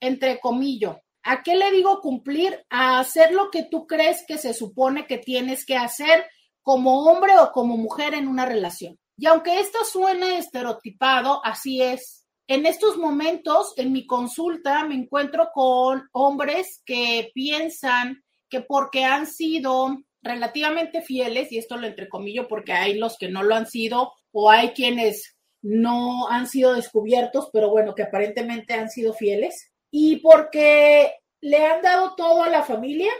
entre 0.00 0.38
comillas. 0.38 0.98
¿A 1.22 1.42
qué 1.42 1.56
le 1.56 1.70
digo 1.70 2.00
cumplir? 2.00 2.64
A 2.68 3.00
hacer 3.00 3.32
lo 3.32 3.50
que 3.50 3.64
tú 3.64 3.86
crees 3.86 4.24
que 4.28 4.36
se 4.36 4.52
supone 4.52 5.06
que 5.06 5.18
tienes 5.18 5.64
que 5.64 5.76
hacer 5.76 6.26
como 6.66 7.04
hombre 7.04 7.38
o 7.38 7.52
como 7.52 7.76
mujer 7.76 8.12
en 8.14 8.26
una 8.26 8.44
relación. 8.44 8.98
Y 9.16 9.26
aunque 9.26 9.60
esto 9.60 9.84
suene 9.84 10.38
estereotipado, 10.38 11.40
así 11.44 11.80
es. 11.80 12.26
En 12.48 12.66
estos 12.66 12.96
momentos, 12.96 13.72
en 13.76 13.92
mi 13.92 14.04
consulta, 14.04 14.84
me 14.84 14.96
encuentro 14.96 15.50
con 15.54 16.08
hombres 16.10 16.82
que 16.84 17.30
piensan 17.32 18.24
que 18.50 18.62
porque 18.62 19.04
han 19.04 19.28
sido 19.28 19.96
relativamente 20.22 21.02
fieles, 21.02 21.52
y 21.52 21.58
esto 21.58 21.76
lo 21.76 21.86
entrecomillo 21.86 22.48
porque 22.48 22.72
hay 22.72 22.98
los 22.98 23.16
que 23.16 23.28
no 23.28 23.44
lo 23.44 23.54
han 23.54 23.68
sido, 23.68 24.12
o 24.32 24.50
hay 24.50 24.70
quienes 24.70 25.36
no 25.62 26.26
han 26.28 26.48
sido 26.48 26.74
descubiertos, 26.74 27.48
pero 27.52 27.70
bueno, 27.70 27.94
que 27.94 28.02
aparentemente 28.02 28.74
han 28.74 28.90
sido 28.90 29.14
fieles, 29.14 29.70
y 29.92 30.16
porque 30.16 31.14
le 31.40 31.64
han 31.64 31.80
dado 31.80 32.16
todo 32.16 32.42
a 32.42 32.50
la 32.50 32.64
familia, 32.64 33.12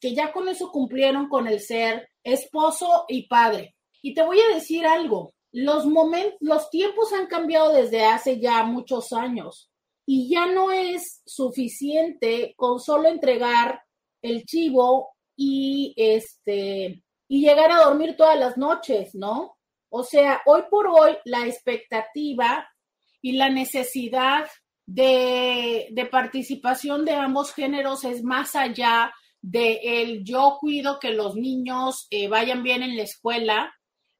que 0.00 0.14
ya 0.14 0.30
con 0.30 0.48
eso 0.48 0.70
cumplieron 0.70 1.28
con 1.28 1.48
el 1.48 1.58
ser 1.58 2.08
esposo 2.24 3.04
y 3.08 3.28
padre. 3.28 3.76
Y 4.02 4.14
te 4.14 4.24
voy 4.24 4.40
a 4.40 4.54
decir 4.54 4.86
algo, 4.86 5.34
los 5.52 5.84
los 6.40 6.70
tiempos 6.70 7.12
han 7.12 7.26
cambiado 7.26 7.72
desde 7.72 8.04
hace 8.04 8.40
ya 8.40 8.64
muchos 8.64 9.12
años 9.12 9.70
y 10.04 10.28
ya 10.28 10.46
no 10.46 10.72
es 10.72 11.22
suficiente 11.24 12.54
con 12.56 12.80
solo 12.80 13.08
entregar 13.08 13.80
el 14.20 14.44
chivo 14.44 15.14
y 15.36 15.94
este 15.96 17.02
y 17.28 17.40
llegar 17.40 17.70
a 17.70 17.84
dormir 17.84 18.16
todas 18.16 18.38
las 18.38 18.56
noches, 18.56 19.14
¿no? 19.14 19.56
O 19.88 20.02
sea, 20.02 20.42
hoy 20.46 20.62
por 20.70 20.88
hoy 20.88 21.16
la 21.24 21.46
expectativa 21.46 22.68
y 23.22 23.32
la 23.32 23.48
necesidad 23.48 24.48
de, 24.86 25.88
de 25.90 26.06
participación 26.06 27.04
de 27.04 27.12
ambos 27.12 27.54
géneros 27.54 28.04
es 28.04 28.22
más 28.22 28.56
allá 28.56 29.12
de 29.46 30.00
el 30.00 30.24
yo 30.24 30.56
cuido 30.58 30.98
que 30.98 31.10
los 31.10 31.36
niños 31.36 32.06
eh, 32.10 32.28
vayan 32.28 32.62
bien 32.62 32.82
en 32.82 32.96
la 32.96 33.02
escuela, 33.02 33.74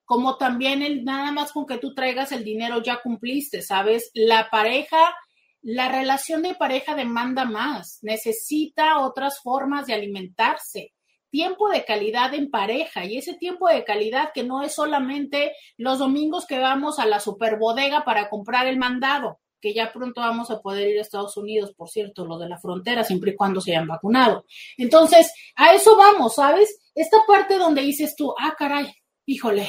como 0.05 0.37
también 0.37 0.83
el 0.83 1.03
nada 1.03 1.33
más 1.33 1.51
con 1.51 1.65
que 1.65 1.79
tú 1.79 1.95
traigas 1.95 2.31
el 2.31 2.45
dinero 2.45 2.83
ya 2.83 3.01
cumpliste, 3.01 3.63
¿sabes? 3.63 4.11
La 4.13 4.51
pareja, 4.51 5.17
la 5.63 5.89
relación 5.89 6.43
de 6.43 6.55
pareja 6.55 6.95
demanda 6.95 7.47
más, 7.47 8.01
necesita 8.03 9.01
otras 9.01 9.41
formas 9.41 9.87
de 9.87 9.95
alimentarse, 9.95 10.93
tiempo 11.31 11.71
de 11.71 11.87
calidad 11.87 12.35
en 12.35 12.51
pareja 12.51 13.07
y 13.07 13.17
ese 13.17 13.33
tiempo 13.33 13.69
de 13.69 13.83
calidad 13.83 14.29
que 14.35 14.43
no 14.43 14.63
es 14.63 14.75
solamente 14.75 15.53
los 15.79 16.01
domingos 16.01 16.45
que 16.47 16.59
vamos 16.59 16.99
a 16.99 17.07
la 17.07 17.19
superbodega 17.19 18.05
para 18.05 18.29
comprar 18.29 18.67
el 18.67 18.77
mandado 18.77 19.41
que 19.65 19.73
ya 19.73 19.91
pronto 19.91 20.21
vamos 20.21 20.51
a 20.51 20.61
poder 20.61 20.91
ir 20.91 20.99
a 20.99 21.01
Estados 21.01 21.39
Unidos, 21.39 21.73
por 21.75 21.89
cierto, 21.89 22.27
lo 22.27 22.37
de 22.37 22.51
la 22.51 22.59
frontera, 22.59 23.03
siempre 23.03 23.31
y 23.31 23.35
cuando 23.35 23.63
se 23.63 23.71
hayan 23.71 23.87
vacunado. 23.87 24.45
Entonces, 24.77 25.33
a 25.57 25.73
eso 25.73 25.97
vamos, 25.97 26.35
¿sabes? 26.35 26.83
Esta 26.95 27.17
parte 27.27 27.57
donde 27.57 27.81
dices 27.81 28.15
tú, 28.15 28.35
ah, 28.39 28.55
caray, 28.59 28.93
híjole, 29.25 29.67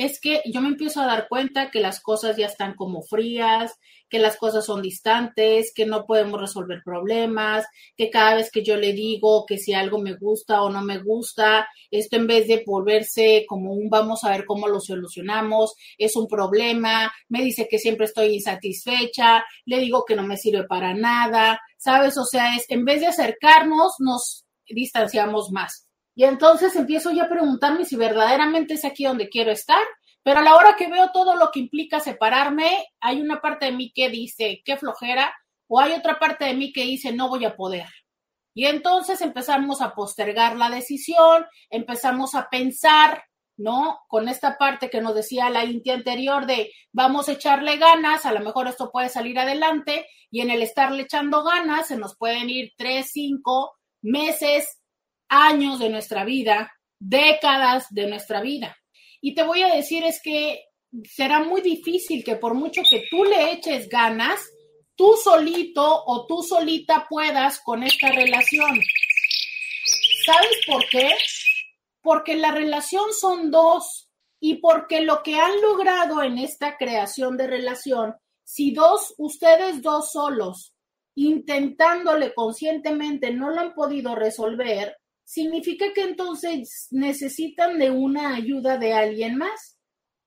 es 0.00 0.18
que 0.18 0.40
yo 0.46 0.62
me 0.62 0.68
empiezo 0.68 1.02
a 1.02 1.06
dar 1.06 1.28
cuenta 1.28 1.70
que 1.70 1.78
las 1.78 2.00
cosas 2.00 2.34
ya 2.38 2.46
están 2.46 2.74
como 2.74 3.02
frías, 3.02 3.74
que 4.08 4.18
las 4.18 4.38
cosas 4.38 4.64
son 4.64 4.80
distantes, 4.80 5.72
que 5.74 5.84
no 5.84 6.06
podemos 6.06 6.40
resolver 6.40 6.80
problemas, 6.82 7.66
que 7.98 8.08
cada 8.08 8.36
vez 8.36 8.50
que 8.50 8.64
yo 8.64 8.78
le 8.78 8.94
digo 8.94 9.44
que 9.44 9.58
si 9.58 9.74
algo 9.74 9.98
me 9.98 10.14
gusta 10.14 10.62
o 10.62 10.70
no 10.70 10.80
me 10.80 11.02
gusta, 11.02 11.68
esto 11.90 12.16
en 12.16 12.26
vez 12.26 12.48
de 12.48 12.64
volverse 12.66 13.44
como 13.46 13.74
un 13.74 13.90
vamos 13.90 14.24
a 14.24 14.30
ver 14.30 14.46
cómo 14.46 14.68
lo 14.68 14.80
solucionamos, 14.80 15.74
es 15.98 16.16
un 16.16 16.26
problema, 16.26 17.12
me 17.28 17.42
dice 17.42 17.68
que 17.70 17.78
siempre 17.78 18.06
estoy 18.06 18.36
insatisfecha, 18.36 19.44
le 19.66 19.80
digo 19.80 20.06
que 20.06 20.16
no 20.16 20.22
me 20.22 20.38
sirve 20.38 20.64
para 20.64 20.94
nada, 20.94 21.60
¿sabes? 21.76 22.16
O 22.16 22.24
sea, 22.24 22.56
es 22.56 22.64
en 22.70 22.86
vez 22.86 23.00
de 23.00 23.08
acercarnos, 23.08 23.96
nos 23.98 24.46
distanciamos 24.66 25.50
más. 25.50 25.89
Y 26.14 26.24
entonces 26.24 26.74
empiezo 26.76 27.10
yo 27.12 27.24
a 27.24 27.28
preguntarme 27.28 27.84
si 27.84 27.96
verdaderamente 27.96 28.74
es 28.74 28.84
aquí 28.84 29.04
donde 29.04 29.28
quiero 29.28 29.52
estar, 29.52 29.82
Pero 30.22 30.40
a 30.40 30.42
la 30.42 30.54
hora 30.54 30.76
que 30.76 30.88
veo 30.88 31.10
todo 31.12 31.36
lo 31.36 31.50
que 31.50 31.60
implica 31.60 32.00
separarme, 32.00 32.86
hay 33.00 33.20
una 33.20 33.40
parte 33.40 33.66
de 33.66 33.72
mí 33.72 33.90
que 33.94 34.10
dice, 34.10 34.62
qué 34.64 34.76
flojera, 34.76 35.34
o 35.66 35.80
hay 35.80 35.92
otra 35.92 36.18
parte 36.18 36.44
de 36.44 36.54
mí 36.54 36.72
que 36.72 36.84
dice, 36.84 37.12
no 37.12 37.28
voy 37.28 37.44
a 37.44 37.56
poder. 37.56 37.88
Y 38.54 38.66
entonces 38.66 39.20
empezamos 39.22 39.80
a 39.80 39.94
postergar 39.94 40.56
la 40.56 40.68
decisión, 40.68 41.46
empezamos 41.70 42.34
a 42.34 42.48
pensar, 42.50 43.24
¿no? 43.56 44.00
Con 44.08 44.28
esta 44.28 44.58
parte 44.58 44.90
que 44.90 45.00
nos 45.00 45.14
decía 45.14 45.48
la 45.50 45.64
Inti 45.64 45.90
anterior 45.90 46.46
de 46.46 46.72
vamos 46.92 47.28
a 47.28 47.32
echarle 47.32 47.76
ganas, 47.78 48.26
a 48.26 48.32
lo 48.32 48.40
mejor 48.40 48.66
esto 48.66 48.90
puede 48.90 49.08
salir 49.08 49.38
adelante, 49.38 50.06
y 50.30 50.40
en 50.40 50.50
el 50.50 50.62
estarle 50.62 51.02
echando 51.02 51.44
ganas 51.44 51.88
se 51.88 51.96
nos 51.96 52.16
pueden 52.16 52.50
ir 52.50 52.72
tres, 52.76 53.10
cinco 53.12 53.72
meses, 54.02 54.79
años 55.30 55.78
de 55.78 55.88
nuestra 55.88 56.24
vida, 56.24 56.70
décadas 56.98 57.86
de 57.90 58.06
nuestra 58.06 58.42
vida. 58.42 58.76
Y 59.22 59.34
te 59.34 59.42
voy 59.42 59.62
a 59.62 59.74
decir 59.74 60.04
es 60.04 60.20
que 60.22 60.64
será 61.04 61.40
muy 61.40 61.62
difícil 61.62 62.22
que 62.24 62.36
por 62.36 62.54
mucho 62.54 62.82
que 62.88 63.04
tú 63.10 63.24
le 63.24 63.52
eches 63.52 63.88
ganas, 63.88 64.40
tú 64.96 65.14
solito 65.22 66.04
o 66.04 66.26
tú 66.26 66.42
solita 66.42 67.06
puedas 67.08 67.60
con 67.60 67.82
esta 67.82 68.10
relación. 68.10 68.78
¿Sabes 70.26 70.58
por 70.66 70.86
qué? 70.90 71.10
Porque 72.02 72.36
la 72.36 72.52
relación 72.52 73.12
son 73.18 73.50
dos 73.50 74.10
y 74.40 74.56
porque 74.56 75.02
lo 75.02 75.22
que 75.22 75.36
han 75.36 75.60
logrado 75.60 76.22
en 76.22 76.38
esta 76.38 76.76
creación 76.76 77.36
de 77.36 77.46
relación, 77.46 78.16
si 78.42 78.72
dos, 78.72 79.14
ustedes 79.18 79.82
dos 79.82 80.12
solos, 80.12 80.74
intentándole 81.14 82.34
conscientemente, 82.34 83.32
no 83.32 83.50
lo 83.50 83.60
han 83.60 83.74
podido 83.74 84.14
resolver, 84.14 84.96
significa 85.30 85.92
que 85.94 86.02
entonces 86.02 86.88
necesitan 86.90 87.78
de 87.78 87.88
una 87.88 88.34
ayuda 88.34 88.78
de 88.78 88.94
alguien 88.94 89.36
más. 89.36 89.78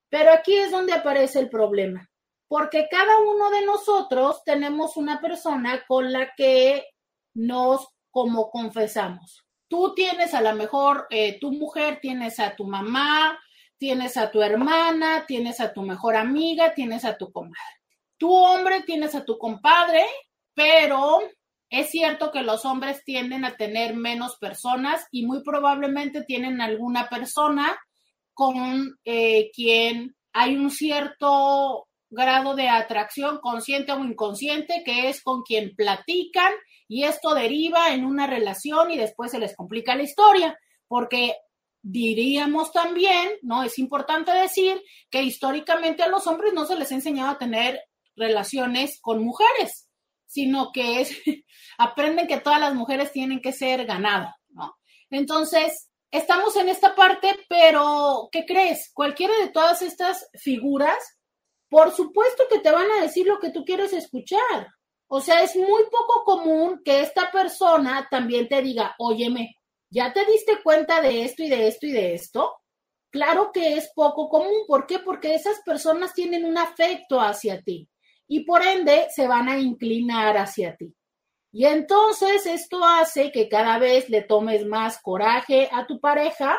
Pero 0.08 0.32
aquí 0.32 0.56
es 0.56 0.70
donde 0.70 0.94
aparece 0.94 1.40
el 1.40 1.50
problema, 1.50 2.10
porque 2.48 2.88
cada 2.90 3.18
uno 3.18 3.50
de 3.50 3.66
nosotros 3.66 4.42
tenemos 4.46 4.96
una 4.96 5.20
persona 5.20 5.84
con 5.86 6.10
la 6.10 6.32
que 6.34 6.86
nos 7.34 7.86
como 8.10 8.48
confesamos. 8.48 9.44
Tú 9.68 9.92
tienes 9.94 10.32
a 10.32 10.40
lo 10.40 10.54
mejor, 10.54 11.06
eh, 11.10 11.38
tu 11.38 11.52
mujer, 11.52 11.98
tienes 12.00 12.40
a 12.40 12.56
tu 12.56 12.64
mamá, 12.64 13.38
tienes 13.76 14.16
a 14.16 14.30
tu 14.30 14.40
hermana, 14.40 15.26
tienes 15.26 15.60
a 15.60 15.74
tu 15.74 15.82
mejor 15.82 16.16
amiga, 16.16 16.72
tienes 16.72 17.04
a 17.04 17.18
tu 17.18 17.30
comadre. 17.30 17.82
Tu 18.16 18.32
hombre, 18.32 18.84
tienes 18.84 19.14
a 19.14 19.24
tu 19.24 19.36
compadre, 19.36 20.06
pero 20.54 21.18
es 21.80 21.90
cierto 21.90 22.30
que 22.30 22.42
los 22.42 22.64
hombres 22.64 23.02
tienden 23.04 23.44
a 23.44 23.56
tener 23.56 23.94
menos 23.94 24.36
personas 24.36 25.06
y 25.10 25.26
muy 25.26 25.42
probablemente 25.42 26.22
tienen 26.22 26.60
alguna 26.60 27.08
persona 27.08 27.76
con 28.32 28.96
eh, 29.04 29.50
quien 29.52 30.14
hay 30.32 30.56
un 30.56 30.70
cierto 30.70 31.88
grado 32.10 32.54
de 32.54 32.68
atracción 32.68 33.38
consciente 33.40 33.90
o 33.90 34.04
inconsciente, 34.04 34.82
que 34.84 35.08
es 35.08 35.20
con 35.20 35.42
quien 35.42 35.74
platican 35.74 36.52
y 36.86 37.04
esto 37.04 37.34
deriva 37.34 37.92
en 37.92 38.04
una 38.04 38.28
relación 38.28 38.92
y 38.92 38.96
después 38.96 39.32
se 39.32 39.40
les 39.40 39.56
complica 39.56 39.96
la 39.96 40.04
historia, 40.04 40.56
porque 40.86 41.34
diríamos 41.82 42.70
también, 42.70 43.30
¿no? 43.42 43.64
Es 43.64 43.80
importante 43.80 44.30
decir 44.30 44.80
que 45.10 45.22
históricamente 45.22 46.04
a 46.04 46.08
los 46.08 46.26
hombres 46.28 46.52
no 46.54 46.66
se 46.66 46.76
les 46.76 46.92
ha 46.92 46.94
enseñado 46.94 47.30
a 47.30 47.38
tener 47.38 47.80
relaciones 48.14 49.00
con 49.00 49.24
mujeres 49.24 49.88
sino 50.34 50.72
que 50.72 51.00
es, 51.00 51.16
aprenden 51.78 52.26
que 52.26 52.40
todas 52.40 52.60
las 52.60 52.74
mujeres 52.74 53.12
tienen 53.12 53.40
que 53.40 53.52
ser 53.52 53.84
ganado, 53.86 54.34
¿no? 54.48 54.76
Entonces, 55.10 55.90
estamos 56.10 56.56
en 56.56 56.68
esta 56.68 56.94
parte, 56.94 57.34
pero 57.48 58.28
¿qué 58.30 58.44
crees? 58.46 58.90
Cualquiera 58.94 59.34
de 59.40 59.48
todas 59.48 59.82
estas 59.82 60.28
figuras, 60.34 60.98
por 61.68 61.92
supuesto 61.92 62.44
que 62.50 62.60
te 62.60 62.70
van 62.70 62.90
a 62.90 63.02
decir 63.02 63.26
lo 63.26 63.38
que 63.38 63.50
tú 63.50 63.64
quieres 63.64 63.92
escuchar. 63.92 64.68
O 65.08 65.20
sea, 65.20 65.42
es 65.42 65.54
muy 65.56 65.82
poco 65.90 66.24
común 66.24 66.80
que 66.84 67.00
esta 67.00 67.30
persona 67.30 68.08
también 68.10 68.48
te 68.48 68.62
diga, 68.62 68.94
óyeme, 68.98 69.56
¿ya 69.90 70.12
te 70.12 70.24
diste 70.24 70.62
cuenta 70.62 71.00
de 71.00 71.24
esto 71.24 71.42
y 71.42 71.48
de 71.48 71.68
esto 71.68 71.86
y 71.86 71.92
de 71.92 72.14
esto? 72.14 72.54
Claro 73.10 73.52
que 73.52 73.74
es 73.74 73.92
poco 73.94 74.28
común. 74.28 74.66
¿Por 74.66 74.86
qué? 74.86 74.98
Porque 74.98 75.34
esas 75.34 75.60
personas 75.64 76.14
tienen 76.14 76.44
un 76.44 76.58
afecto 76.58 77.20
hacia 77.20 77.62
ti 77.62 77.88
y 78.26 78.44
por 78.44 78.62
ende 78.62 79.06
se 79.14 79.28
van 79.28 79.48
a 79.48 79.58
inclinar 79.58 80.36
hacia 80.36 80.76
ti. 80.76 80.94
Y 81.56 81.66
entonces 81.66 82.46
esto 82.46 82.82
hace 82.82 83.30
que 83.30 83.48
cada 83.48 83.78
vez 83.78 84.08
le 84.10 84.22
tomes 84.22 84.66
más 84.66 85.00
coraje 85.00 85.68
a 85.70 85.86
tu 85.86 86.00
pareja, 86.00 86.58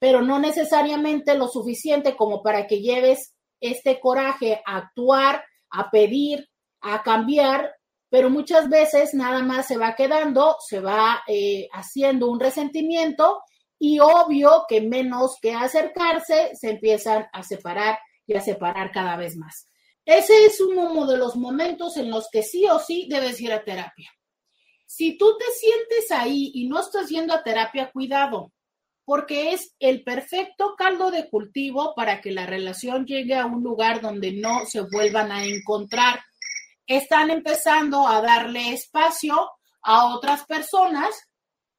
pero 0.00 0.20
no 0.20 0.40
necesariamente 0.40 1.38
lo 1.38 1.46
suficiente 1.46 2.16
como 2.16 2.42
para 2.42 2.66
que 2.66 2.80
lleves 2.80 3.36
este 3.60 4.00
coraje 4.00 4.60
a 4.66 4.78
actuar, 4.78 5.44
a 5.70 5.92
pedir, 5.92 6.48
a 6.80 7.04
cambiar, 7.04 7.72
pero 8.10 8.28
muchas 8.28 8.68
veces 8.68 9.14
nada 9.14 9.44
más 9.44 9.68
se 9.68 9.78
va 9.78 9.94
quedando, 9.94 10.56
se 10.58 10.80
va 10.80 11.22
eh, 11.28 11.68
haciendo 11.72 12.28
un 12.28 12.40
resentimiento 12.40 13.42
y 13.78 14.00
obvio 14.00 14.64
que 14.68 14.80
menos 14.80 15.36
que 15.40 15.54
acercarse, 15.54 16.50
se 16.56 16.70
empiezan 16.70 17.28
a 17.32 17.44
separar 17.44 18.00
y 18.26 18.34
a 18.34 18.40
separar 18.40 18.90
cada 18.90 19.16
vez 19.16 19.36
más. 19.36 19.68
Ese 20.06 20.46
es 20.46 20.60
uno 20.60 21.04
de 21.04 21.18
los 21.18 21.34
momentos 21.34 21.96
en 21.96 22.10
los 22.10 22.28
que 22.30 22.44
sí 22.44 22.64
o 22.66 22.78
sí 22.78 23.08
debes 23.10 23.40
ir 23.40 23.52
a 23.52 23.64
terapia. 23.64 24.08
Si 24.86 25.18
tú 25.18 25.36
te 25.36 25.46
sientes 25.52 26.12
ahí 26.12 26.52
y 26.54 26.68
no 26.68 26.78
estás 26.78 27.08
yendo 27.08 27.34
a 27.34 27.42
terapia, 27.42 27.90
cuidado, 27.90 28.52
porque 29.04 29.52
es 29.52 29.74
el 29.80 30.04
perfecto 30.04 30.76
caldo 30.78 31.10
de 31.10 31.28
cultivo 31.28 31.92
para 31.96 32.20
que 32.20 32.30
la 32.30 32.46
relación 32.46 33.04
llegue 33.04 33.34
a 33.34 33.46
un 33.46 33.64
lugar 33.64 34.00
donde 34.00 34.32
no 34.32 34.64
se 34.64 34.80
vuelvan 34.80 35.32
a 35.32 35.44
encontrar. 35.44 36.20
Están 36.86 37.30
empezando 37.30 38.06
a 38.06 38.20
darle 38.20 38.72
espacio 38.72 39.34
a 39.82 40.14
otras 40.14 40.44
personas 40.44 41.16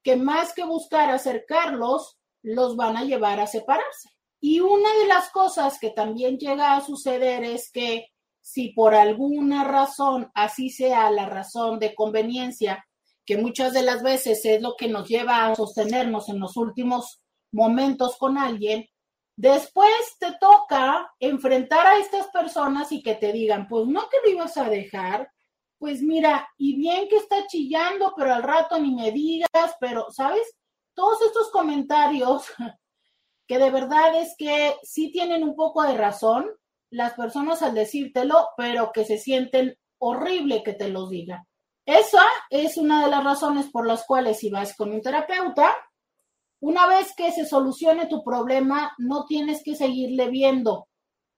que 0.03 0.17
más 0.17 0.53
que 0.53 0.65
buscar 0.65 1.09
acercarlos, 1.11 2.17
los 2.41 2.75
van 2.75 2.97
a 2.97 3.03
llevar 3.05 3.39
a 3.39 3.47
separarse. 3.47 4.09
Y 4.41 4.59
una 4.59 4.93
de 4.99 5.07
las 5.07 5.29
cosas 5.29 5.79
que 5.79 5.91
también 5.91 6.37
llega 6.37 6.75
a 6.75 6.81
suceder 6.81 7.45
es 7.45 7.71
que 7.71 8.07
si 8.49 8.69
por 8.69 8.95
alguna 8.95 9.65
razón, 9.65 10.31
así 10.33 10.69
sea 10.69 11.11
la 11.11 11.25
razón 11.25 11.79
de 11.79 11.93
conveniencia, 11.93 12.87
que 13.25 13.37
muchas 13.37 13.73
de 13.73 13.81
las 13.81 14.01
veces 14.01 14.45
es 14.45 14.61
lo 14.61 14.77
que 14.77 14.87
nos 14.87 15.09
lleva 15.09 15.45
a 15.45 15.53
sostenernos 15.53 16.29
en 16.29 16.39
los 16.39 16.55
últimos 16.55 17.21
momentos 17.51 18.15
con 18.15 18.37
alguien, 18.37 18.87
después 19.35 19.91
te 20.17 20.31
toca 20.39 21.13
enfrentar 21.19 21.85
a 21.87 21.97
estas 21.97 22.27
personas 22.29 22.89
y 22.93 23.03
que 23.03 23.15
te 23.15 23.33
digan, 23.33 23.67
pues 23.67 23.85
no 23.85 24.07
que 24.07 24.17
lo 24.23 24.31
ibas 24.31 24.55
a 24.55 24.69
dejar, 24.69 25.29
pues 25.77 26.01
mira, 26.01 26.47
y 26.57 26.77
bien 26.77 27.09
que 27.09 27.17
está 27.17 27.45
chillando, 27.47 28.13
pero 28.15 28.33
al 28.33 28.43
rato 28.43 28.79
ni 28.79 28.95
me 28.95 29.11
digas, 29.11 29.75
pero, 29.81 30.09
¿sabes? 30.09 30.55
Todos 30.93 31.21
estos 31.21 31.51
comentarios 31.51 32.45
que 33.45 33.59
de 33.59 33.71
verdad 33.71 34.15
es 34.21 34.35
que 34.37 34.77
sí 34.83 35.11
tienen 35.11 35.43
un 35.43 35.53
poco 35.53 35.83
de 35.83 35.97
razón, 35.97 36.49
las 36.89 37.13
personas 37.13 37.61
al 37.61 37.73
decírtelo, 37.75 38.49
pero 38.57 38.91
que 38.93 39.05
se 39.05 39.17
sienten 39.17 39.77
horrible 39.99 40.63
que 40.63 40.73
te 40.73 40.89
los 40.89 41.09
digan. 41.09 41.43
Esa 41.85 42.23
es 42.49 42.77
una 42.77 43.05
de 43.05 43.11
las 43.11 43.23
razones 43.23 43.67
por 43.71 43.87
las 43.87 44.05
cuales 44.05 44.39
si 44.39 44.49
vas 44.49 44.75
con 44.75 44.91
un 44.91 45.01
terapeuta, 45.01 45.73
una 46.59 46.87
vez 46.87 47.13
que 47.15 47.31
se 47.31 47.45
solucione 47.45 48.07
tu 48.07 48.23
problema, 48.23 48.93
no 48.97 49.25
tienes 49.25 49.61
que 49.63 49.75
seguirle 49.75 50.29
viendo, 50.29 50.87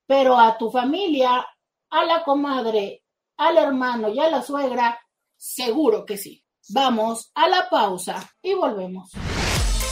pero 0.07 0.39
a 0.39 0.57
tu 0.57 0.71
familia, 0.71 1.45
a 1.89 2.05
la 2.05 2.23
comadre, 2.23 3.03
al 3.37 3.57
hermano 3.57 4.09
y 4.09 4.19
a 4.19 4.29
la 4.29 4.41
suegra, 4.41 4.99
seguro 5.37 6.05
que 6.05 6.17
sí. 6.17 6.43
Vamos 6.69 7.31
a 7.35 7.47
la 7.47 7.69
pausa 7.69 8.29
y 8.41 8.53
volvemos. 8.53 9.11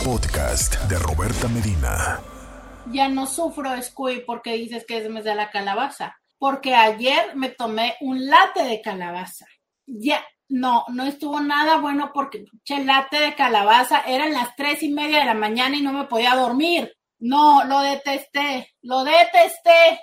Podcast 0.04 0.76
de 0.84 0.98
Roberta 1.00 1.48
Medina 1.48 2.37
ya 2.92 3.10
no 3.10 3.28
sufro 3.28 3.82
Squid 3.82 4.24
porque 4.26 4.54
dices 4.54 4.86
que 4.86 4.98
es 4.98 5.10
mes 5.10 5.24
de 5.24 5.36
la 5.36 5.50
calabaza. 5.50 6.18
Porque 6.38 6.76
ayer 6.76 7.36
me 7.36 7.50
tomé 7.50 7.96
un 8.02 8.28
latte 8.28 8.64
de 8.64 8.82
calabaza. 8.82 9.46
Ya, 9.86 10.24
no, 10.50 10.86
no 10.90 11.04
estuvo 11.06 11.40
nada 11.40 11.78
bueno 11.78 12.12
porque 12.14 12.46
el 12.70 12.86
latte 12.86 13.20
de 13.20 13.36
calabaza 13.36 14.02
eran 14.02 14.34
las 14.34 14.56
tres 14.56 14.84
y 14.84 14.90
media 14.90 15.20
de 15.20 15.26
la 15.26 15.34
mañana 15.34 15.76
y 15.78 15.82
no 15.82 15.94
me 15.94 16.06
podía 16.06 16.36
dormir. 16.36 16.94
No, 17.20 17.64
lo 17.66 17.80
detesté, 17.80 18.76
lo 18.82 19.04
detesté, 19.04 20.00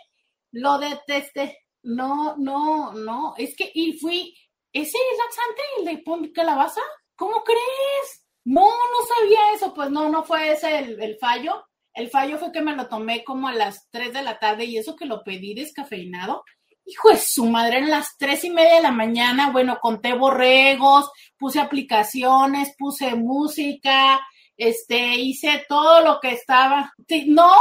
lo 0.52 0.78
detesté. 0.78 1.58
No, 1.82 2.36
no, 2.36 2.92
no, 2.92 3.34
es 3.36 3.54
que, 3.56 3.70
y 3.74 3.92
fui, 3.98 4.34
¿ese 4.72 4.96
es 4.96 5.18
laxante, 5.18 5.62
el 5.78 6.22
de 6.22 6.32
calabaza? 6.32 6.80
¿Cómo 7.14 7.44
crees? 7.44 8.26
No, 8.44 8.62
no 8.62 9.06
sabía 9.16 9.52
eso, 9.54 9.72
pues 9.72 9.90
no, 9.90 10.08
no 10.08 10.24
fue 10.24 10.50
ese 10.50 10.78
el 10.78 11.16
fallo. 11.18 11.64
El 11.94 12.10
fallo 12.10 12.38
fue 12.38 12.50
que 12.50 12.60
me 12.60 12.74
lo 12.74 12.88
tomé 12.88 13.22
como 13.22 13.46
a 13.46 13.52
las 13.52 13.88
3 13.90 14.12
de 14.12 14.22
la 14.22 14.38
tarde 14.38 14.64
y 14.64 14.76
eso 14.76 14.96
que 14.96 15.06
lo 15.06 15.22
pedí 15.22 15.54
descafeinado. 15.54 16.44
Hijo 16.84 17.08
de 17.10 17.16
su 17.16 17.46
madre, 17.46 17.78
en 17.78 17.88
las 17.88 18.18
tres 18.18 18.44
y 18.44 18.50
media 18.50 18.74
de 18.74 18.82
la 18.82 18.90
mañana, 18.90 19.50
bueno, 19.50 19.78
conté 19.80 20.12
borregos, 20.12 21.10
puse 21.38 21.58
aplicaciones, 21.58 22.74
puse 22.76 23.14
música, 23.14 24.20
este, 24.56 25.16
hice 25.16 25.64
todo 25.66 26.02
lo 26.02 26.20
que 26.20 26.32
estaba. 26.32 26.92
No, 27.26 27.52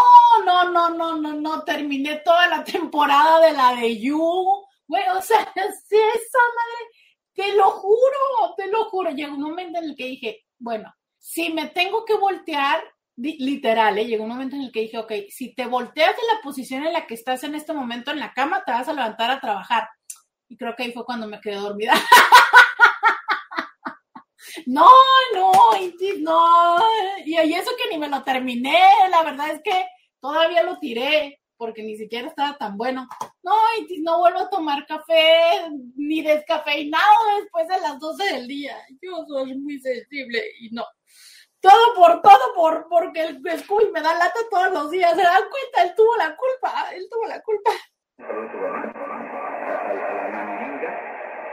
no, 0.46 0.70
no, 0.70 0.90
no, 0.90 1.18
no, 1.18 1.34
no, 1.34 1.64
terminé 1.64 2.18
toda 2.18 2.48
la 2.48 2.64
temporada 2.64 3.40
de 3.40 3.54
la 3.54 3.76
de 3.76 3.98
You. 3.98 4.66
Güey, 4.88 5.04
o 5.16 5.22
sea, 5.22 5.40
sí, 5.88 5.96
esa 5.96 6.40
madre, 6.56 6.90
te 7.34 7.56
lo 7.56 7.72
juro, 7.72 8.56
te 8.58 8.68
lo 8.68 8.86
juro. 8.90 9.12
Llegó 9.12 9.36
un 9.36 9.42
momento 9.42 9.80
en 9.80 9.86
el 9.86 9.96
que 9.96 10.06
dije, 10.06 10.46
bueno, 10.60 10.94
si 11.18 11.54
me 11.54 11.68
tengo 11.68 12.04
que 12.04 12.16
voltear, 12.16 12.84
literal, 13.16 13.98
¿eh? 13.98 14.06
llegó 14.06 14.24
un 14.24 14.30
momento 14.30 14.56
en 14.56 14.64
el 14.64 14.72
que 14.72 14.82
dije, 14.82 14.98
ok, 14.98 15.12
si 15.30 15.54
te 15.54 15.66
volteas 15.66 16.16
de 16.16 16.34
la 16.34 16.42
posición 16.42 16.86
en 16.86 16.94
la 16.94 17.06
que 17.06 17.14
estás 17.14 17.44
en 17.44 17.56
este 17.56 17.74
momento 17.74 18.12
en 18.12 18.20
la 18.20 18.34
cama, 18.34 18.64
te 18.66 18.72
vas 18.72 18.88
a 18.88 18.94
levantar 18.94 19.32
a 19.32 19.40
trabajar. 19.40 19.88
Y 20.48 20.58
creo 20.58 20.76
que 20.76 20.84
ahí 20.84 20.92
fue 20.92 21.06
cuando 21.06 21.28
me 21.28 21.40
quedé 21.40 21.56
dormida. 21.56 21.94
no, 24.66 24.90
no, 25.34 25.52
no. 26.20 26.78
Y 27.26 27.54
eso 27.54 27.72
que 27.78 27.90
ni 27.92 27.98
me 27.98 28.10
lo 28.10 28.24
terminé, 28.24 28.80
la 29.10 29.24
verdad 29.24 29.52
es 29.52 29.62
que 29.64 29.86
todavía 30.20 30.64
lo 30.64 30.80
tiré 30.80 31.40
porque 31.58 31.84
ni 31.84 31.96
siquiera 31.96 32.28
estaba 32.28 32.58
tan 32.58 32.78
bueno. 32.78 33.08
No, 33.42 33.56
no 34.02 34.20
vuelvo 34.20 34.40
a 34.40 34.50
tomar 34.50 34.86
café 34.86 35.70
ni 35.96 36.22
descafeinado 36.22 37.04
después 37.40 37.68
de 37.68 37.80
las 37.80 38.00
12 38.00 38.34
del 38.34 38.48
día. 38.48 38.76
Yo 39.02 39.26
soy 39.28 39.58
muy 39.58 39.80
sensible 39.80 40.44
y 40.60 40.70
no. 40.72 40.84
Todo 41.64 41.96
por 41.96 42.22
todo, 42.22 42.54
por 42.56 42.90
porque 42.90 43.22
el 43.22 43.60
Scooby 43.60 43.90
me 43.94 44.02
da 44.02 44.14
lata 44.16 44.40
todos 44.52 44.74
los 44.74 44.92
días. 44.92 45.16
¿Se 45.16 45.22
dan 45.22 45.44
cuenta? 45.50 45.84
Él 45.84 45.94
tuvo 45.96 46.18
la 46.18 46.36
culpa. 46.36 46.92
Él 46.94 47.08
tuvo 47.10 47.26
la 47.26 47.42
culpa. 47.42 47.72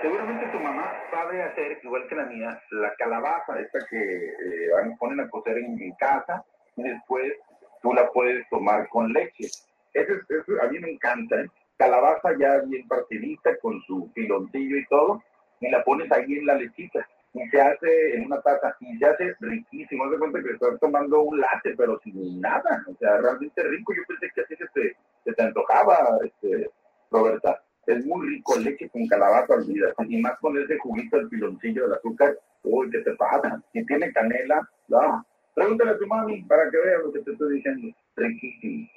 Seguramente 0.03 0.47
tu 0.49 0.59
mamá 0.59 0.93
sabe 1.13 1.43
hacer, 1.45 1.79
igual 1.85 2.09
que 2.09 2.17
la 2.17 2.25
mía, 2.25 2.61
la 2.73 2.93
calabaza, 2.97 3.61
esta 3.61 3.79
que 3.89 4.01
eh, 4.01 4.97
ponen 4.99 5.21
a 5.21 5.29
cocer 5.29 5.59
en 5.59 5.77
mi 5.77 5.95
casa, 5.97 6.45
y 6.75 6.83
después 6.83 7.33
tú 7.81 7.93
la 7.93 8.11
puedes 8.11 8.49
tomar 8.49 8.89
con 8.89 9.13
leche. 9.13 9.47
Eso 9.93 10.15
a 10.61 10.67
mí 10.69 10.79
me 10.81 10.91
encanta, 10.91 11.37
¿eh? 11.37 11.47
Calabaza 11.77 12.31
ya 12.37 12.59
bien 12.67 12.89
partidita, 12.89 13.57
con 13.59 13.81
su 13.83 14.11
piloncillo 14.13 14.77
y 14.77 14.87
todo, 14.87 15.23
y 15.61 15.71
la 15.71 15.85
pones 15.85 16.11
ahí 16.11 16.39
en 16.39 16.47
la 16.47 16.55
lechita 16.55 17.07
y 17.33 17.49
se 17.49 17.61
hace 17.61 18.17
en 18.17 18.27
una 18.27 18.41
taza 18.41 18.77
y 18.81 18.99
se 18.99 19.07
hace 19.07 19.35
riquísimo. 19.41 20.05
Haz 20.05 20.11
de 20.13 20.19
cuenta 20.19 20.43
que 20.43 20.51
estás 20.51 20.81
tomando 20.81 21.23
un 21.23 21.41
latte, 21.41 21.75
pero 21.77 21.99
sin 22.03 22.41
nada. 22.41 22.85
O 22.89 22.95
sea, 22.97 23.19
realmente 23.19 23.63
rico. 23.63 23.93
Yo 23.95 24.03
pensé 24.09 24.31
que 24.35 24.41
así 24.41 24.57
se 24.57 24.67
te, 24.75 24.97
se 25.25 25.33
te 25.33 25.43
antojaba, 25.43 26.19
este, 26.25 26.71
Roberta. 27.11 27.63
Es 27.87 28.05
muy 28.05 28.29
rico 28.29 28.59
leche 28.59 28.89
con 28.91 29.07
calabaza, 29.07 29.55
olvida. 29.55 29.93
Y 30.09 30.21
más 30.21 30.39
con 30.41 30.59
ese 30.59 30.79
juguito 30.79 31.17
del 31.17 31.29
piloncillo 31.29 31.85
del 31.85 31.95
azúcar. 31.95 32.37
Uy, 32.63 32.91
¿qué 32.91 32.99
te 32.99 33.15
pasa? 33.15 33.63
Si 33.73 33.85
tiene 33.87 34.13
canela, 34.13 34.69
no. 34.89 35.25
Pregúntale 35.55 35.93
a 35.93 35.99
tu 35.99 36.07
mami 36.07 36.43
para 36.45 36.71
que 36.71 36.79
vea 36.79 36.99
lo 36.99 37.13
que 37.13 37.21
te 37.21 37.33
estoy 37.33 37.55
diciendo. 37.55 37.89
Riquísimo. 38.17 38.89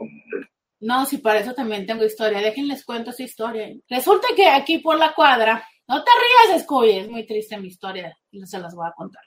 No, 0.82 1.06
si 1.06 1.20
para 1.20 1.40
eso 1.40 1.54
también 1.54 1.86
tengo 1.86 2.04
historia. 2.04 2.40
Déjenles 2.40 2.84
cuento 2.84 3.12
esa 3.12 3.24
historia. 3.24 3.70
Resulta 3.90 4.28
que 4.36 4.48
aquí 4.48 4.80
por 4.80 4.98
la 4.98 5.14
cuadra 5.14 5.64
no 5.88 6.04
te 6.04 6.12
rías, 6.48 6.64
Scooby, 6.64 7.00
es 7.00 7.10
muy 7.10 7.26
triste 7.26 7.58
mi 7.58 7.68
historia 7.68 8.18
y 8.32 8.46
se 8.46 8.60
las 8.60 8.74
voy 8.74 8.88
a 8.88 8.94
contar. 8.94 9.24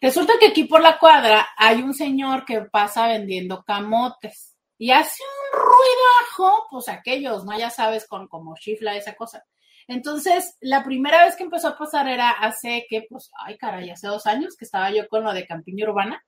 Resulta 0.00 0.34
que 0.40 0.48
aquí 0.48 0.64
por 0.64 0.80
la 0.80 0.98
cuadra 0.98 1.48
hay 1.56 1.82
un 1.82 1.94
señor 1.94 2.44
que 2.44 2.62
pasa 2.62 3.08
vendiendo 3.08 3.62
camotes 3.62 4.56
y 4.78 4.90
hace 4.90 5.22
un 5.22 5.60
ruidajo, 5.60 6.66
pues 6.70 6.88
aquellos, 6.88 7.44
¿no? 7.44 7.58
Ya 7.58 7.70
sabes, 7.70 8.06
con 8.06 8.28
como 8.28 8.54
chifla 8.56 8.96
esa 8.96 9.14
cosa. 9.14 9.44
Entonces, 9.88 10.56
la 10.60 10.84
primera 10.84 11.24
vez 11.24 11.34
que 11.34 11.44
empezó 11.44 11.68
a 11.68 11.78
pasar 11.78 12.08
era 12.08 12.30
hace 12.30 12.86
que, 12.88 13.06
pues, 13.08 13.30
ay, 13.44 13.56
caray, 13.56 13.90
hace 13.90 14.06
dos 14.06 14.26
años 14.26 14.54
que 14.56 14.66
estaba 14.66 14.90
yo 14.90 15.08
con 15.08 15.24
lo 15.24 15.32
de 15.32 15.46
campiña 15.46 15.88
urbana 15.88 16.22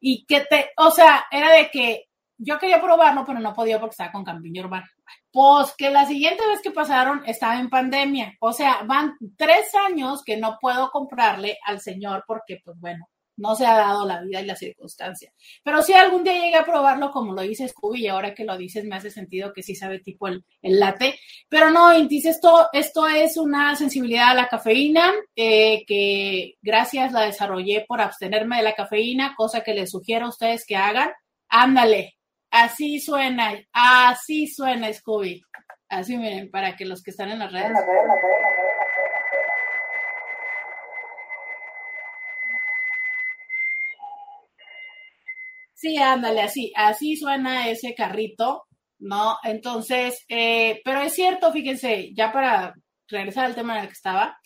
y 0.00 0.24
que 0.26 0.40
te, 0.42 0.70
o 0.76 0.90
sea, 0.90 1.26
era 1.30 1.52
de 1.52 1.70
que 1.70 2.09
yo 2.42 2.58
quería 2.58 2.80
probarlo, 2.80 3.24
pero 3.26 3.38
no 3.38 3.52
podía 3.52 3.78
porque 3.78 3.92
estaba 3.92 4.12
con 4.12 4.24
campiña 4.24 4.62
urbana. 4.62 4.90
Pues 5.30 5.74
que 5.76 5.90
la 5.90 6.06
siguiente 6.06 6.46
vez 6.46 6.60
que 6.62 6.70
pasaron 6.70 7.22
estaba 7.26 7.60
en 7.60 7.68
pandemia. 7.68 8.34
O 8.40 8.52
sea, 8.52 8.82
van 8.84 9.16
tres 9.36 9.74
años 9.74 10.22
que 10.24 10.38
no 10.38 10.56
puedo 10.60 10.90
comprarle 10.90 11.58
al 11.66 11.80
señor 11.80 12.24
porque, 12.26 12.58
pues 12.64 12.80
bueno, 12.80 13.08
no 13.36 13.54
se 13.54 13.66
ha 13.66 13.76
dado 13.76 14.06
la 14.06 14.20
vida 14.22 14.40
y 14.40 14.46
la 14.46 14.56
circunstancia. 14.56 15.32
Pero 15.62 15.82
si 15.82 15.92
algún 15.92 16.24
día 16.24 16.34
llegué 16.34 16.56
a 16.56 16.64
probarlo, 16.64 17.10
como 17.10 17.32
lo 17.32 17.42
dice 17.42 17.68
Scooby, 17.68 18.02
y 18.02 18.08
ahora 18.08 18.34
que 18.34 18.44
lo 18.44 18.56
dices 18.56 18.84
me 18.84 18.96
hace 18.96 19.10
sentido 19.10 19.52
que 19.52 19.62
sí 19.62 19.74
sabe 19.74 20.00
tipo 20.00 20.28
el, 20.28 20.44
el 20.62 20.78
latte. 20.78 21.18
Pero 21.48 21.70
no, 21.70 21.96
Intis, 21.96 22.26
esto, 22.26 22.68
esto 22.72 23.06
es 23.06 23.36
una 23.36 23.76
sensibilidad 23.76 24.30
a 24.30 24.34
la 24.34 24.48
cafeína 24.48 25.12
eh, 25.36 25.84
que 25.86 26.56
gracias 26.62 27.12
la 27.12 27.22
desarrollé 27.22 27.84
por 27.86 28.00
abstenerme 28.00 28.58
de 28.58 28.62
la 28.62 28.74
cafeína, 28.74 29.34
cosa 29.36 29.62
que 29.62 29.74
les 29.74 29.90
sugiero 29.90 30.26
a 30.26 30.30
ustedes 30.30 30.64
que 30.66 30.76
hagan. 30.76 31.10
Ándale, 31.48 32.19
Así 32.50 33.00
suena, 33.00 33.54
así 33.72 34.46
suena 34.46 34.92
Scooby. 34.92 35.42
Así 35.88 36.16
miren, 36.16 36.50
para 36.50 36.76
que 36.76 36.84
los 36.84 37.02
que 37.02 37.10
están 37.10 37.30
en 37.30 37.38
las 37.40 37.52
redes. 37.52 37.72
Sí, 45.74 45.96
ándale, 45.96 46.42
así, 46.42 46.72
así 46.76 47.16
suena 47.16 47.68
ese 47.68 47.94
carrito, 47.94 48.66
¿no? 48.98 49.38
Entonces, 49.42 50.24
eh, 50.28 50.80
pero 50.84 51.00
es 51.00 51.14
cierto, 51.14 51.50
fíjense, 51.52 52.12
ya 52.14 52.32
para 52.32 52.74
regresar 53.08 53.46
al 53.46 53.54
tema 53.54 53.76
en 53.76 53.84
el 53.84 53.86
que 53.86 53.94
estaba, 53.94 54.38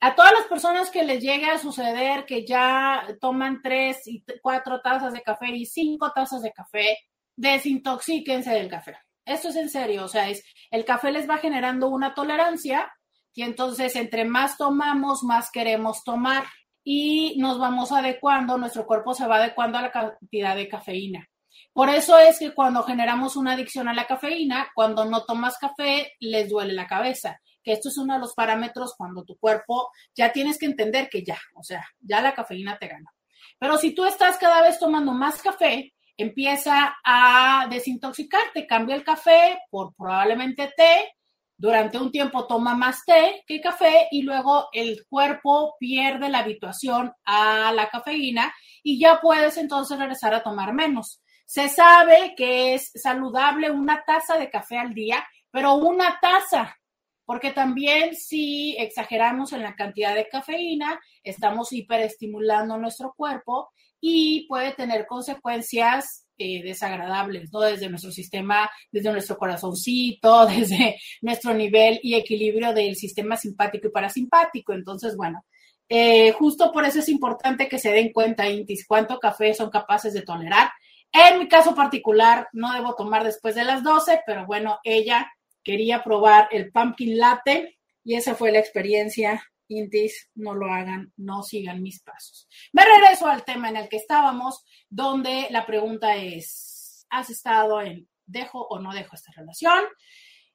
a 0.00 0.14
todas 0.14 0.32
las 0.32 0.46
personas 0.46 0.90
que 0.90 1.04
les 1.04 1.22
llegue 1.22 1.50
a 1.50 1.58
suceder 1.58 2.24
que 2.24 2.46
ya 2.46 3.06
toman 3.20 3.60
tres 3.62 3.98
y 4.06 4.24
cuatro 4.40 4.80
tazas 4.80 5.12
de 5.12 5.20
café 5.20 5.48
y 5.50 5.66
cinco 5.66 6.12
tazas 6.14 6.40
de 6.40 6.52
café, 6.52 6.96
desintoxíquense 7.40 8.50
del 8.50 8.68
café. 8.68 8.96
Esto 9.24 9.48
es 9.48 9.56
en 9.56 9.70
serio, 9.70 10.04
o 10.04 10.08
sea, 10.08 10.28
es 10.28 10.44
el 10.70 10.84
café 10.84 11.10
les 11.10 11.28
va 11.28 11.38
generando 11.38 11.88
una 11.88 12.14
tolerancia 12.14 12.92
y 13.34 13.42
entonces 13.42 13.96
entre 13.96 14.24
más 14.24 14.56
tomamos, 14.56 15.22
más 15.22 15.50
queremos 15.50 16.04
tomar 16.04 16.44
y 16.84 17.38
nos 17.38 17.58
vamos 17.58 17.92
adecuando, 17.92 18.58
nuestro 18.58 18.86
cuerpo 18.86 19.14
se 19.14 19.26
va 19.26 19.36
adecuando 19.36 19.78
a 19.78 19.82
la 19.82 19.90
cantidad 19.90 20.54
de 20.54 20.68
cafeína. 20.68 21.26
Por 21.72 21.88
eso 21.88 22.18
es 22.18 22.38
que 22.38 22.52
cuando 22.52 22.82
generamos 22.82 23.36
una 23.36 23.52
adicción 23.52 23.88
a 23.88 23.94
la 23.94 24.06
cafeína, 24.06 24.68
cuando 24.74 25.04
no 25.04 25.24
tomas 25.24 25.56
café, 25.58 26.12
les 26.20 26.48
duele 26.48 26.74
la 26.74 26.86
cabeza, 26.86 27.40
que 27.62 27.72
esto 27.72 27.88
es 27.88 27.96
uno 27.96 28.14
de 28.14 28.20
los 28.20 28.34
parámetros 28.34 28.94
cuando 28.96 29.24
tu 29.24 29.38
cuerpo 29.38 29.90
ya 30.14 30.32
tienes 30.32 30.58
que 30.58 30.66
entender 30.66 31.08
que 31.08 31.24
ya, 31.24 31.38
o 31.54 31.62
sea, 31.62 31.86
ya 32.00 32.20
la 32.20 32.34
cafeína 32.34 32.76
te 32.78 32.88
gana. 32.88 33.10
Pero 33.58 33.78
si 33.78 33.94
tú 33.94 34.04
estás 34.04 34.36
cada 34.36 34.62
vez 34.62 34.78
tomando 34.78 35.12
más 35.12 35.40
café, 35.40 35.94
empieza 36.22 36.96
a 37.04 37.66
desintoxicarte, 37.70 38.66
cambia 38.66 38.96
el 38.96 39.04
café 39.04 39.58
por 39.70 39.94
probablemente 39.94 40.72
té, 40.76 41.14
durante 41.60 41.98
un 41.98 42.10
tiempo 42.10 42.46
toma 42.46 42.74
más 42.74 43.04
té 43.04 43.44
que 43.46 43.60
café 43.60 44.08
y 44.10 44.22
luego 44.22 44.68
el 44.72 45.04
cuerpo 45.06 45.76
pierde 45.78 46.30
la 46.30 46.38
habituación 46.38 47.12
a 47.26 47.70
la 47.72 47.90
cafeína 47.90 48.50
y 48.82 48.98
ya 48.98 49.20
puedes 49.20 49.58
entonces 49.58 49.98
regresar 49.98 50.32
a 50.32 50.42
tomar 50.42 50.72
menos. 50.72 51.20
Se 51.44 51.68
sabe 51.68 52.34
que 52.34 52.72
es 52.72 52.90
saludable 52.94 53.70
una 53.70 54.02
taza 54.06 54.38
de 54.38 54.48
café 54.48 54.78
al 54.78 54.94
día, 54.94 55.22
pero 55.50 55.74
una 55.74 56.18
taza, 56.18 56.78
porque 57.26 57.50
también 57.50 58.16
si 58.16 58.74
exageramos 58.78 59.52
en 59.52 59.62
la 59.62 59.76
cantidad 59.76 60.14
de 60.14 60.30
cafeína, 60.30 60.98
estamos 61.22 61.74
hiperestimulando 61.74 62.78
nuestro 62.78 63.12
cuerpo 63.14 63.70
y 64.00 64.46
puede 64.48 64.72
tener 64.72 65.06
consecuencias 65.06 66.26
eh, 66.38 66.62
desagradables, 66.62 67.52
¿no? 67.52 67.60
Desde 67.60 67.90
nuestro 67.90 68.10
sistema, 68.10 68.70
desde 68.90 69.12
nuestro 69.12 69.36
corazoncito, 69.36 70.46
desde 70.46 70.98
nuestro 71.20 71.52
nivel 71.52 72.00
y 72.02 72.14
equilibrio 72.14 72.72
del 72.72 72.96
sistema 72.96 73.36
simpático 73.36 73.88
y 73.88 73.90
parasimpático. 73.90 74.72
Entonces, 74.72 75.16
bueno, 75.16 75.44
eh, 75.88 76.32
justo 76.32 76.72
por 76.72 76.84
eso 76.84 77.00
es 77.00 77.08
importante 77.08 77.68
que 77.68 77.78
se 77.78 77.92
den 77.92 78.12
cuenta, 78.12 78.48
Intis, 78.48 78.86
cuánto 78.86 79.18
café 79.18 79.52
son 79.52 79.70
capaces 79.70 80.14
de 80.14 80.22
tolerar. 80.22 80.70
En 81.12 81.40
mi 81.40 81.48
caso 81.48 81.74
particular, 81.74 82.48
no 82.52 82.72
debo 82.72 82.94
tomar 82.94 83.24
después 83.24 83.54
de 83.54 83.64
las 83.64 83.82
12, 83.82 84.22
pero 84.24 84.46
bueno, 84.46 84.78
ella 84.84 85.30
quería 85.64 86.02
probar 86.02 86.48
el 86.52 86.70
pumpkin 86.70 87.18
latte 87.18 87.76
y 88.04 88.14
esa 88.14 88.34
fue 88.34 88.52
la 88.52 88.60
experiencia 88.60 89.42
Intis, 89.70 90.30
no 90.34 90.54
lo 90.54 90.72
hagan, 90.72 91.12
no 91.16 91.42
sigan 91.42 91.82
mis 91.82 92.02
pasos. 92.02 92.48
Me 92.72 92.84
regreso 92.84 93.26
al 93.26 93.44
tema 93.44 93.68
en 93.68 93.76
el 93.76 93.88
que 93.88 93.96
estábamos, 93.96 94.64
donde 94.88 95.46
la 95.50 95.64
pregunta 95.64 96.16
es, 96.16 97.06
¿has 97.08 97.30
estado 97.30 97.80
en 97.80 98.08
dejo 98.26 98.66
o 98.68 98.78
no 98.78 98.92
dejo 98.92 99.14
esta 99.14 99.32
relación? 99.32 99.84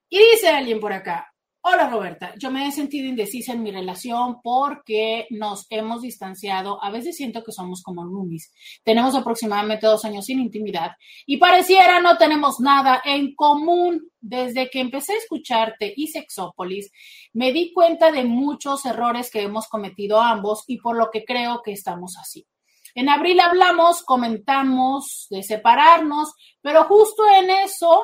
Y 0.10 0.20
dice 0.20 0.50
alguien 0.50 0.80
por 0.80 0.94
acá, 0.94 1.34
Hola 1.68 1.90
Roberta, 1.90 2.32
yo 2.38 2.52
me 2.52 2.68
he 2.68 2.72
sentido 2.72 3.08
indecisa 3.08 3.54
en 3.54 3.64
mi 3.64 3.72
relación 3.72 4.40
porque 4.44 5.26
nos 5.32 5.66
hemos 5.72 6.04
distanciado. 6.04 6.78
A 6.84 6.92
veces 6.92 7.18
siento 7.18 7.44
que 7.44 7.52
somos 7.52 7.82
como 7.82 8.04
roomies. 8.04 8.54
Tenemos 8.84 9.16
aproximadamente 9.16 9.88
dos 9.88 10.06
años 10.06 10.26
sin 10.26 10.42
intimidad 10.42 10.92
y 11.26 11.38
pareciera 11.38 12.00
no 12.02 12.18
tenemos 12.18 12.60
nada 12.60 13.02
en 13.04 13.34
común. 13.34 14.12
Desde 14.22 14.70
que 14.70 14.80
empecé 14.80 15.14
a 15.14 15.18
escucharte 15.18 15.92
y 15.98 16.06
Sexópolis, 16.10 16.92
me 17.34 17.52
di 17.52 17.74
cuenta 17.74 18.12
de 18.12 18.26
muchos 18.26 18.86
errores 18.86 19.32
que 19.32 19.42
hemos 19.42 19.68
cometido 19.68 20.22
ambos 20.22 20.66
y 20.68 20.78
por 20.78 20.96
lo 20.96 21.10
que 21.12 21.26
creo 21.26 21.64
que 21.64 21.72
estamos 21.72 22.16
así. 22.22 22.46
En 22.94 23.10
abril 23.10 23.40
hablamos, 23.40 24.04
comentamos 24.04 25.26
de 25.32 25.42
separarnos, 25.42 26.32
pero 26.62 26.84
justo 26.84 27.24
en 27.40 27.50
eso 27.50 28.04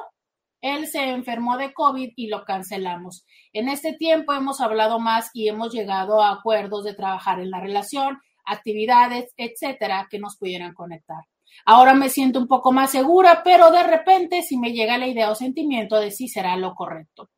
él 0.62 0.88
se 0.88 1.10
enfermó 1.10 1.58
de 1.58 1.74
COVID 1.74 2.12
y 2.16 2.28
lo 2.28 2.46
cancelamos. 2.46 3.26
En 3.52 3.68
este 3.68 3.94
tiempo 3.94 4.34
hemos 4.34 4.62
hablado 4.62 5.00
más 5.00 5.30
y 5.34 5.50
hemos 5.50 5.74
llegado 5.74 6.22
a 6.22 6.32
acuerdos 6.32 6.84
de 6.84 6.94
trabajar 6.94 7.40
en 7.40 7.50
la 7.50 7.60
relación, 7.60 8.20
actividades, 8.46 9.34
etcétera, 9.38 10.08
que 10.10 10.20
nos 10.20 10.38
pudieran 10.38 10.74
conectar. 10.74 11.26
Ahora 11.66 11.94
me 11.94 12.10
siento 12.10 12.40
un 12.40 12.48
poco 12.48 12.72
más 12.72 12.92
segura, 12.92 13.42
pero 13.44 13.72
de 13.72 13.84
repente 13.84 14.42
si 14.42 14.58
me 14.58 14.72
llega 14.72 14.98
la 14.98 15.08
idea 15.08 15.32
o 15.32 15.36
sentimiento 15.36 16.00
de 16.00 16.12
si 16.12 16.28
será 16.28 16.56
lo 16.56 16.74
correcto. 16.76 17.30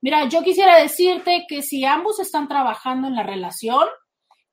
Mira, 0.00 0.28
yo 0.28 0.42
quisiera 0.42 0.80
decirte 0.80 1.44
que 1.48 1.62
si 1.62 1.84
ambos 1.84 2.20
están 2.20 2.48
trabajando 2.48 3.08
en 3.08 3.16
la 3.16 3.24
relación, 3.24 3.86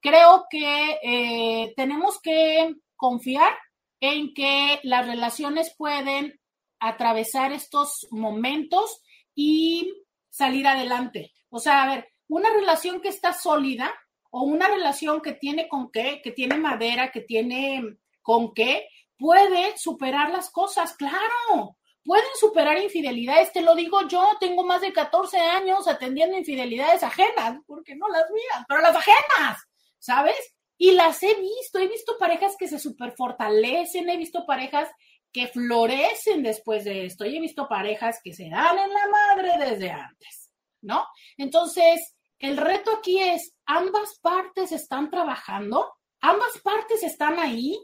creo 0.02 0.46
que 0.50 0.98
eh, 1.04 1.74
tenemos 1.76 2.20
que 2.22 2.74
confiar 2.96 3.54
en 4.00 4.34
que 4.34 4.80
las 4.84 5.06
relaciones 5.06 5.74
pueden 5.78 6.40
atravesar 6.80 7.52
estos 7.52 8.08
momentos 8.12 9.02
y 9.34 9.94
salir 10.30 10.68
adelante. 10.68 11.34
O 11.50 11.60
sea, 11.60 11.84
a 11.84 11.96
ver, 11.96 12.08
una 12.28 12.50
relación 12.52 13.02
que 13.02 13.10
está 13.10 13.34
sólida 13.34 13.94
o 14.32 14.44
una 14.44 14.68
relación 14.68 15.22
que 15.22 15.34
tiene 15.34 15.68
con 15.68 15.92
qué, 15.92 16.22
que 16.24 16.32
tiene 16.32 16.58
madera, 16.58 17.12
que 17.12 17.22
tiene 17.22 17.98
con 18.22 18.54
qué, 18.54 18.88
puede 19.18 19.78
superar 19.78 20.32
las 20.32 20.50
cosas, 20.50 20.96
claro. 20.96 21.78
Pueden 22.04 22.26
superar 22.40 22.78
infidelidades, 22.78 23.52
te 23.52 23.62
lo 23.62 23.74
digo 23.74 24.08
yo, 24.08 24.32
tengo 24.40 24.64
más 24.64 24.82
de 24.82 24.94
14 24.94 25.40
años 25.40 25.88
atendiendo 25.88 26.38
infidelidades 26.38 27.02
ajenas, 27.02 27.60
porque 27.66 27.96
no 27.96 28.08
las 28.10 28.30
mías, 28.30 28.66
pero 28.68 28.82
las 28.82 28.96
ajenas, 28.96 29.58
¿sabes? 29.98 30.36
Y 30.78 30.92
las 30.92 31.24
he 31.24 31.34
visto, 31.36 31.80
he 31.80 31.88
visto 31.88 32.18
parejas 32.20 32.56
que 32.60 32.68
se 32.68 32.78
superfortalecen, 32.78 34.10
he 34.10 34.18
visto 34.18 34.46
parejas 34.46 34.90
que 35.36 35.50
florecen 35.50 36.44
después 36.44 36.86
de 36.86 37.06
esto. 37.06 37.26
Y 37.26 37.36
he 37.36 37.42
visto 37.42 37.68
parejas 37.68 38.22
que 38.24 38.32
se 38.32 38.50
dan 38.50 38.80
en 38.80 38.90
la 38.90 39.08
madre 39.10 39.70
desde 39.70 39.92
antes, 39.92 40.50
¿no? 40.82 41.06
Entonces, 41.36 42.16
el 42.40 42.56
reto 42.56 42.92
aquí 42.98 43.20
es, 43.20 43.54
¿ambas 43.66 44.18
partes 44.22 44.72
están 44.72 45.10
trabajando? 45.10 45.92
¿Ambas 46.22 46.58
partes 46.64 47.04
están 47.04 47.38
ahí? 47.38 47.78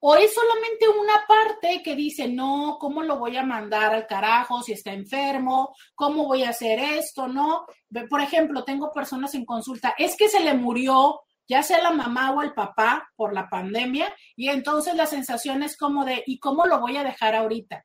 ¿O 0.00 0.16
es 0.16 0.34
solamente 0.34 0.88
una 0.88 1.24
parte 1.28 1.80
que 1.80 1.94
dice, 1.94 2.26
no, 2.26 2.76
¿cómo 2.80 3.04
lo 3.04 3.20
voy 3.20 3.36
a 3.36 3.44
mandar 3.44 3.94
al 3.94 4.08
carajo 4.08 4.60
si 4.62 4.72
está 4.72 4.92
enfermo? 4.92 5.76
¿Cómo 5.94 6.24
voy 6.24 6.42
a 6.42 6.50
hacer 6.50 6.80
esto? 6.80 7.28
¿No? 7.28 7.66
Por 8.10 8.20
ejemplo, 8.20 8.64
tengo 8.64 8.90
personas 8.90 9.32
en 9.36 9.44
consulta, 9.44 9.94
es 9.96 10.16
que 10.16 10.28
se 10.28 10.40
le 10.40 10.54
murió 10.54 11.20
ya 11.48 11.62
sea 11.62 11.82
la 11.82 11.92
mamá 11.92 12.32
o 12.32 12.42
el 12.42 12.52
papá 12.54 13.10
por 13.16 13.32
la 13.32 13.48
pandemia, 13.48 14.14
y 14.34 14.48
entonces 14.48 14.94
la 14.94 15.06
sensación 15.06 15.62
es 15.62 15.76
como 15.76 16.04
de, 16.04 16.22
¿y 16.26 16.38
cómo 16.38 16.66
lo 16.66 16.80
voy 16.80 16.96
a 16.96 17.04
dejar 17.04 17.34
ahorita? 17.34 17.84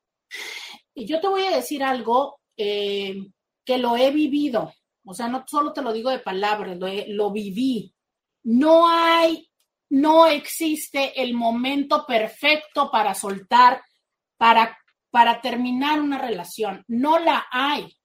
Y 0.94 1.06
yo 1.06 1.20
te 1.22 1.28
voy 1.28 1.46
a 1.46 1.56
decir 1.56 1.84
algo 1.84 2.40
eh, 2.58 3.16
que 3.64 3.78
lo 3.78 3.96
he 3.98 4.12
vivido, 4.12 4.74
o 5.06 5.14
sea, 5.14 5.28
no 5.28 5.44
solo 5.48 5.74
te 5.74 5.82
lo 5.82 5.94
digo 5.94 6.10
de 6.10 6.20
palabras, 6.20 6.78
lo, 6.78 6.88
lo 7.08 7.32
viví. 7.32 7.94
No 8.44 8.88
hay, 8.88 9.50
no 9.90 10.26
existe 10.28 11.22
el 11.22 11.34
momento 11.34 12.06
perfecto 12.06 12.90
para 12.92 13.14
soltar, 13.14 13.82
para, 14.38 14.78
para 15.10 15.42
terminar 15.42 16.02
una 16.02 16.18
relación, 16.18 16.84
no 16.88 17.20
la 17.20 17.46
hay. 17.52 17.98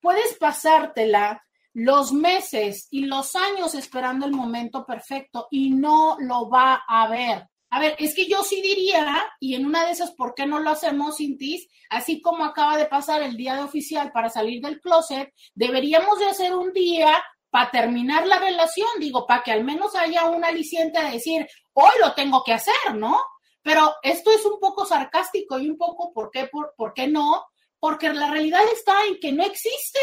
Puedes 0.00 0.36
pasártela 0.38 1.42
los 1.76 2.10
meses 2.10 2.88
y 2.90 3.04
los 3.04 3.36
años 3.36 3.74
esperando 3.74 4.24
el 4.24 4.32
momento 4.32 4.86
perfecto 4.86 5.46
y 5.50 5.68
no 5.68 6.16
lo 6.20 6.48
va 6.48 6.82
a 6.88 7.06
ver. 7.06 7.50
A 7.68 7.78
ver, 7.78 7.94
es 7.98 8.14
que 8.14 8.26
yo 8.26 8.42
sí 8.42 8.62
diría, 8.62 9.22
y 9.40 9.56
en 9.56 9.66
una 9.66 9.84
de 9.84 9.92
esas, 9.92 10.12
¿por 10.12 10.34
qué 10.34 10.46
no 10.46 10.58
lo 10.58 10.70
hacemos, 10.70 11.18
Cintis? 11.18 11.68
Así 11.90 12.22
como 12.22 12.46
acaba 12.46 12.78
de 12.78 12.86
pasar 12.86 13.22
el 13.22 13.36
día 13.36 13.56
de 13.56 13.62
oficial 13.62 14.10
para 14.10 14.30
salir 14.30 14.62
del 14.62 14.80
closet, 14.80 15.34
deberíamos 15.54 16.18
de 16.18 16.30
hacer 16.30 16.56
un 16.56 16.72
día 16.72 17.22
para 17.50 17.70
terminar 17.70 18.26
la 18.26 18.38
relación, 18.38 18.88
digo, 18.98 19.26
para 19.26 19.42
que 19.42 19.52
al 19.52 19.62
menos 19.62 19.94
haya 19.96 20.30
un 20.30 20.46
aliciente 20.46 21.02
de 21.02 21.10
decir, 21.10 21.46
hoy 21.74 21.92
lo 22.00 22.14
tengo 22.14 22.42
que 22.42 22.54
hacer, 22.54 22.94
¿no? 22.94 23.20
Pero 23.60 23.96
esto 24.02 24.30
es 24.30 24.46
un 24.46 24.58
poco 24.60 24.86
sarcástico 24.86 25.58
y 25.58 25.68
un 25.68 25.76
poco, 25.76 26.10
¿por 26.14 26.30
qué, 26.30 26.46
por, 26.46 26.72
por 26.74 26.94
qué 26.94 27.06
no? 27.06 27.44
Porque 27.78 28.10
la 28.14 28.30
realidad 28.30 28.62
está 28.72 29.04
en 29.04 29.20
que 29.20 29.32
no 29.32 29.44
existe. 29.44 30.00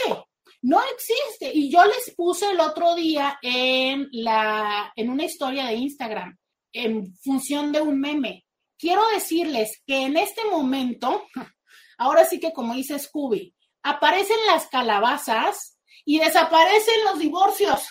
No 0.64 0.82
existe. 0.82 1.52
Y 1.54 1.70
yo 1.70 1.84
les 1.84 2.16
puse 2.16 2.50
el 2.50 2.60
otro 2.62 2.96
día 2.96 3.38
en, 3.42 4.08
la, 4.12 4.92
en 4.96 5.10
una 5.10 5.26
historia 5.26 5.66
de 5.66 5.76
Instagram, 5.76 6.38
en 6.72 7.16
función 7.18 7.74
de 7.74 7.82
un 7.82 8.00
meme. 8.00 8.46
Quiero 8.80 9.06
decirles 9.14 9.82
que 9.86 10.06
en 10.06 10.16
este 10.16 10.46
momento, 10.46 11.26
ahora 11.98 12.24
sí 12.26 12.40
que 12.40 12.54
como 12.54 12.74
dice 12.76 12.98
Scooby, 12.98 13.54
aparecen 13.84 14.38
las 14.48 14.68
calabazas 14.68 15.78
y 16.06 16.20
desaparecen 16.20 17.04
los 17.06 17.20
divorcios. 17.20 17.82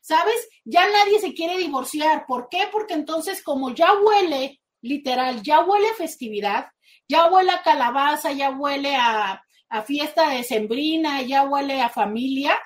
¿Sabes? 0.00 0.48
Ya 0.64 0.88
nadie 0.88 1.18
se 1.18 1.34
quiere 1.34 1.58
divorciar. 1.58 2.24
¿Por 2.26 2.48
qué? 2.48 2.68
Porque 2.70 2.94
entonces 2.94 3.42
como 3.42 3.74
ya 3.74 3.92
huele, 3.94 4.60
literal, 4.80 5.42
ya 5.42 5.60
huele 5.60 5.92
festividad, 5.94 6.66
ya 7.08 7.30
huele 7.30 7.50
a 7.50 7.62
calabaza, 7.62 8.32
ya 8.32 8.50
huele 8.50 8.94
a, 8.94 9.42
a 9.72 9.82
fiesta 9.82 10.28
de 10.28 10.44
sembrina, 10.44 11.22
ya 11.22 11.44
huele 11.44 11.80
a 11.80 11.88
familia, 11.88 12.58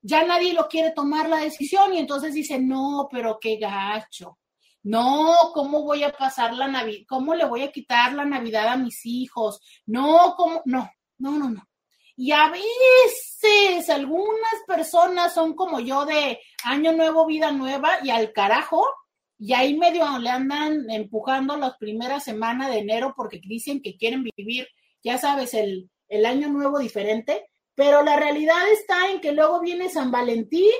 ya 0.00 0.24
nadie 0.24 0.52
lo 0.52 0.68
quiere 0.68 0.92
tomar 0.92 1.28
la 1.28 1.38
decisión 1.38 1.92
y 1.92 1.98
entonces 1.98 2.32
dice, 2.32 2.60
no, 2.60 3.08
pero 3.10 3.38
qué 3.40 3.56
gacho. 3.56 4.38
No, 4.84 5.34
¿cómo 5.52 5.82
voy 5.82 6.04
a 6.04 6.12
pasar 6.12 6.54
la 6.54 6.68
Navidad? 6.68 7.06
¿Cómo 7.08 7.34
le 7.34 7.44
voy 7.44 7.62
a 7.62 7.72
quitar 7.72 8.12
la 8.12 8.24
Navidad 8.24 8.68
a 8.68 8.76
mis 8.76 9.04
hijos? 9.04 9.60
No, 9.86 10.34
¿cómo? 10.36 10.62
No, 10.64 10.88
no, 11.18 11.32
no, 11.32 11.50
no. 11.50 11.68
Y 12.14 12.30
a 12.30 12.48
veces 12.50 13.90
algunas 13.90 14.54
personas 14.68 15.34
son 15.34 15.54
como 15.56 15.80
yo 15.80 16.06
de 16.06 16.38
año 16.62 16.92
nuevo, 16.92 17.26
vida 17.26 17.50
nueva 17.50 17.98
y 18.04 18.10
al 18.10 18.32
carajo, 18.32 18.86
y 19.40 19.54
ahí 19.54 19.76
medio 19.76 20.06
le 20.20 20.30
andan 20.30 20.88
empujando 20.88 21.56
las 21.56 21.76
primeras 21.78 22.22
semanas 22.22 22.70
de 22.70 22.78
enero 22.78 23.12
porque 23.16 23.40
dicen 23.44 23.82
que 23.82 23.96
quieren 23.96 24.22
vivir, 24.36 24.68
ya 25.02 25.18
sabes, 25.18 25.52
el, 25.54 25.90
el 26.08 26.26
año 26.26 26.48
nuevo 26.48 26.78
diferente, 26.78 27.50
pero 27.74 28.02
la 28.02 28.16
realidad 28.16 28.68
está 28.72 29.10
en 29.10 29.20
que 29.20 29.32
luego 29.32 29.60
viene 29.60 29.88
San 29.88 30.10
Valentín 30.10 30.72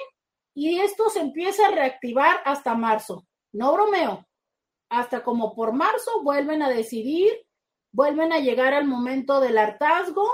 y 0.54 0.78
esto 0.78 1.10
se 1.10 1.20
empieza 1.20 1.66
a 1.66 1.70
reactivar 1.72 2.40
hasta 2.44 2.74
marzo. 2.74 3.26
No 3.52 3.72
bromeo. 3.72 4.26
Hasta 4.88 5.24
como 5.24 5.54
por 5.54 5.72
marzo 5.72 6.22
vuelven 6.22 6.62
a 6.62 6.70
decidir, 6.70 7.32
vuelven 7.92 8.32
a 8.32 8.38
llegar 8.38 8.74
al 8.74 8.86
momento 8.86 9.40
del 9.40 9.58
hartazgo, 9.58 10.28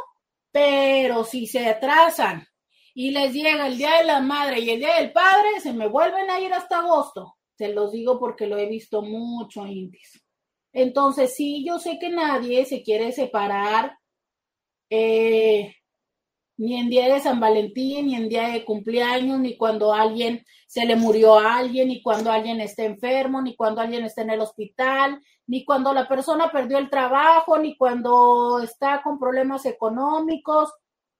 pero 0.52 1.24
si 1.24 1.46
se 1.46 1.66
atrasan 1.66 2.46
y 2.94 3.12
les 3.12 3.32
llega 3.32 3.66
el 3.66 3.78
Día 3.78 3.98
de 3.98 4.04
la 4.04 4.20
Madre 4.20 4.60
y 4.60 4.70
el 4.70 4.80
Día 4.80 4.96
del 4.96 5.12
Padre, 5.12 5.60
se 5.62 5.72
me 5.72 5.86
vuelven 5.86 6.28
a 6.28 6.40
ir 6.40 6.52
hasta 6.52 6.80
agosto. 6.80 7.36
Se 7.54 7.68
los 7.68 7.92
digo 7.92 8.18
porque 8.18 8.46
lo 8.46 8.58
he 8.58 8.66
visto 8.66 9.02
mucho, 9.02 9.66
Intis. 9.66 10.22
Entonces, 10.72 11.34
sí, 11.34 11.64
yo 11.66 11.78
sé 11.78 11.98
que 11.98 12.10
nadie 12.10 12.64
se 12.64 12.82
quiere 12.82 13.12
separar 13.12 13.99
eh, 14.90 15.74
ni 16.58 16.78
en 16.78 16.90
día 16.90 17.14
de 17.14 17.20
San 17.20 17.40
Valentín, 17.40 18.08
ni 18.08 18.16
en 18.16 18.28
día 18.28 18.48
de 18.48 18.66
cumpleaños, 18.66 19.40
ni 19.40 19.56
cuando 19.56 19.94
alguien 19.94 20.44
se 20.66 20.84
le 20.84 20.94
murió 20.94 21.38
a 21.38 21.56
alguien, 21.56 21.88
ni 21.88 22.02
cuando 22.02 22.30
alguien 22.30 22.60
está 22.60 22.84
enfermo, 22.84 23.40
ni 23.40 23.56
cuando 23.56 23.80
alguien 23.80 24.04
está 24.04 24.20
en 24.22 24.30
el 24.30 24.40
hospital, 24.40 25.22
ni 25.46 25.64
cuando 25.64 25.94
la 25.94 26.06
persona 26.06 26.52
perdió 26.52 26.76
el 26.76 26.90
trabajo, 26.90 27.58
ni 27.58 27.76
cuando 27.78 28.60
está 28.62 29.00
con 29.02 29.18
problemas 29.18 29.64
económicos, 29.64 30.70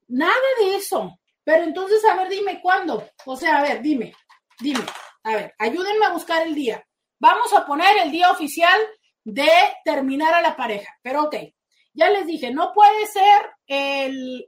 nada 0.08 0.34
de 0.60 0.76
eso. 0.76 1.18
Pero 1.42 1.64
entonces, 1.64 2.04
a 2.04 2.16
ver, 2.16 2.28
dime 2.28 2.60
cuándo. 2.60 3.02
O 3.24 3.34
sea, 3.34 3.58
a 3.58 3.62
ver, 3.62 3.80
dime, 3.80 4.12
dime. 4.60 4.84
A 5.24 5.36
ver, 5.36 5.54
ayúdenme 5.58 6.06
a 6.06 6.12
buscar 6.12 6.46
el 6.46 6.54
día. 6.54 6.84
Vamos 7.18 7.52
a 7.52 7.66
poner 7.66 7.96
el 8.04 8.10
día 8.10 8.30
oficial 8.30 8.78
de 9.24 9.50
terminar 9.84 10.34
a 10.34 10.42
la 10.42 10.54
pareja. 10.54 10.94
Pero 11.02 11.24
ok, 11.24 11.36
ya 11.92 12.10
les 12.10 12.26
dije, 12.26 12.52
no 12.52 12.72
puede 12.72 13.06
ser 13.06 13.50
el, 13.66 14.46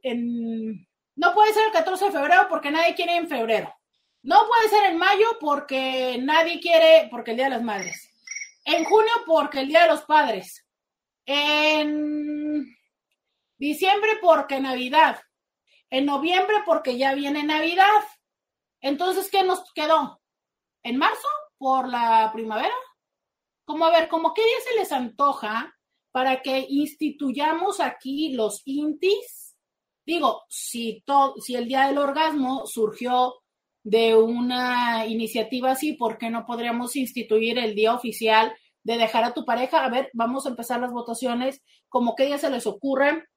no 1.17 1.35
puede 1.35 1.53
ser 1.53 1.67
el 1.67 1.73
14 1.73 2.07
de 2.07 2.13
febrero 2.13 2.47
porque 2.49 2.71
nadie 2.71 2.95
quiere 2.95 3.17
en 3.17 3.29
febrero. 3.29 3.75
No 4.23 4.47
puede 4.47 4.69
ser 4.69 4.91
en 4.91 4.99
mayo 4.99 5.27
porque 5.41 6.19
nadie 6.23 6.61
quiere, 6.61 7.09
porque 7.11 7.33
el 7.33 7.39
Día 7.39 7.47
de 7.47 7.51
las 7.51 7.63
Madres. 7.63 8.09
En 8.65 8.85
junio 8.85 9.13
porque 9.27 9.61
el 9.61 9.69
Día 9.69 9.83
de 9.83 9.89
los 9.89 10.03
Padres. 10.03 10.65
En 11.27 12.65
diciembre 13.59 14.13
porque 14.21 14.61
Navidad. 14.61 15.21
En 15.91 16.07
noviembre 16.07 16.57
porque 16.65 16.97
ya 16.97 17.15
viene 17.15 17.43
Navidad. 17.43 18.05
Entonces, 18.81 19.29
¿qué 19.31 19.43
nos 19.43 19.73
quedó? 19.75 20.21
¿En 20.85 20.99
marzo? 20.99 21.29
¿Por 21.59 21.89
la 21.89 22.31
primavera? 22.33 22.75
Como 23.65 23.85
a 23.85 23.91
ver, 23.91 24.09
como 24.09 24.35
qué 24.35 24.43
día 24.43 24.61
se 24.65 24.75
les 24.77 24.93
antoja 24.93 25.77
para 26.13 26.43
que 26.43 26.67
instituyamos 26.69 27.81
aquí 27.81 28.33
los 28.33 28.63
INTIs. 28.65 29.57
Digo, 30.05 30.43
si, 30.49 31.03
si 31.45 31.55
el 31.55 31.67
Día 31.67 31.87
del 31.87 31.99
Orgasmo 31.99 32.67
surgió 32.67 33.35
de 33.83 34.15
una 34.15 35.07
iniciativa 35.07 35.73
así, 35.73 35.95
¿por 35.95 36.19
qué 36.19 36.31
no 36.31 36.45
podríamos 36.47 36.95
instituir 36.97 37.59
el 37.59 37.75
día 37.75 37.95
oficial 37.95 38.53
de 38.85 38.99
dejar 38.99 39.25
a 39.25 39.35
tu 39.35 39.45
pareja. 39.45 39.85
A 39.85 39.89
ver, 39.89 40.11
vamos 40.13 40.47
a 40.47 40.51
empezar 40.51 40.81
las 40.81 40.93
votaciones. 40.93 41.63
Como 41.89 42.15
que 42.15 42.29
ya 42.29 42.39
se 42.39 42.51
les 42.51 42.67
ocurre. 42.67 43.29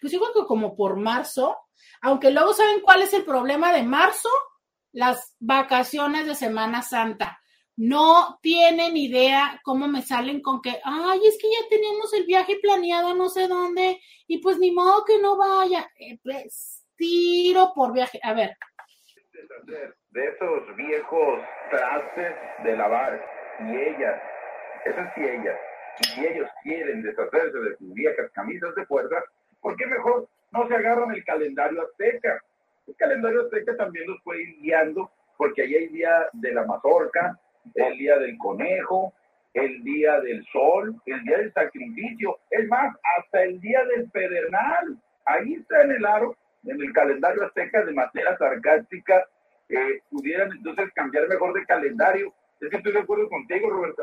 Pues 0.00 0.12
yo 0.12 0.20
creo 0.20 0.32
que 0.32 0.46
como 0.46 0.76
por 0.76 0.96
marzo, 0.96 1.56
aunque 2.00 2.30
luego 2.30 2.52
saben 2.52 2.80
cuál 2.80 3.02
es 3.02 3.12
el 3.14 3.24
problema 3.24 3.72
de 3.72 3.82
marzo, 3.82 4.28
las 4.92 5.34
vacaciones 5.38 6.26
de 6.26 6.34
Semana 6.34 6.82
Santa. 6.82 7.40
No 7.76 8.38
tienen 8.40 8.96
idea 8.96 9.60
cómo 9.62 9.86
me 9.86 10.02
salen 10.02 10.40
con 10.40 10.62
que, 10.62 10.80
ay, 10.82 11.20
es 11.26 11.38
que 11.40 11.48
ya 11.50 11.68
teníamos 11.68 12.12
el 12.14 12.24
viaje 12.24 12.56
planeado 12.60 13.14
no 13.14 13.28
sé 13.28 13.48
dónde 13.48 14.00
y 14.26 14.38
pues 14.38 14.58
ni 14.58 14.72
modo 14.72 15.04
que 15.04 15.18
no 15.20 15.36
vaya. 15.36 15.90
Eh, 15.98 16.18
pues, 16.22 16.86
tiro 16.96 17.72
por 17.74 17.92
viaje. 17.92 18.18
A 18.22 18.32
ver. 18.32 18.56
De 19.66 20.26
esos 20.28 20.76
viejos 20.76 21.40
trastes 21.70 22.34
de 22.64 22.76
lavar 22.76 23.22
y 23.60 23.76
ellas, 23.76 24.22
eso 24.84 25.00
sí 25.14 25.22
ellas, 25.22 25.58
y 26.16 26.26
ellos 26.26 26.48
quieren 26.62 27.02
deshacerse 27.02 27.58
de 27.58 27.76
sus 27.76 27.92
viejas 27.94 28.30
camisas 28.32 28.74
de 28.74 28.86
fuerza, 28.86 29.16
¿por 29.60 29.76
qué 29.76 29.86
mejor 29.86 30.28
no 30.52 30.66
se 30.68 30.74
agarran 30.74 31.10
el 31.12 31.24
calendario 31.24 31.82
azteca? 31.82 32.42
El 32.86 32.96
calendario 32.96 33.42
azteca 33.42 33.76
también 33.76 34.06
los 34.06 34.20
puede 34.22 34.42
ir 34.42 34.56
guiando, 34.60 35.10
porque 35.36 35.62
ahí 35.62 35.74
hay 35.74 35.88
día 35.88 36.28
de 36.32 36.52
la 36.52 36.64
mazorca, 36.64 37.38
el 37.74 37.98
día 37.98 38.18
del 38.18 38.36
conejo, 38.38 39.12
el 39.54 39.82
día 39.82 40.20
del 40.20 40.44
sol, 40.52 40.94
el 41.06 41.22
día 41.24 41.38
del 41.38 41.52
sacrificio, 41.52 42.38
es 42.50 42.68
más, 42.68 42.94
hasta 43.18 43.42
el 43.42 43.60
día 43.60 43.84
del 43.86 44.10
pedernal. 44.10 44.98
Ahí 45.24 45.54
está 45.54 45.82
en 45.82 45.92
el 45.92 46.04
aro, 46.04 46.36
en 46.64 46.80
el 46.80 46.92
calendario 46.92 47.44
azteca 47.44 47.84
de 47.84 47.92
manera 47.92 48.36
sarcástica, 48.36 49.26
eh, 49.68 50.00
pudieran 50.10 50.52
entonces 50.52 50.92
cambiar 50.94 51.26
mejor 51.28 51.54
de 51.54 51.64
calendario. 51.64 52.32
Es 52.60 52.70
que 52.70 52.76
estoy 52.76 52.92
de 52.92 53.00
acuerdo 53.00 53.28
contigo, 53.28 53.70
Roberta. 53.70 54.02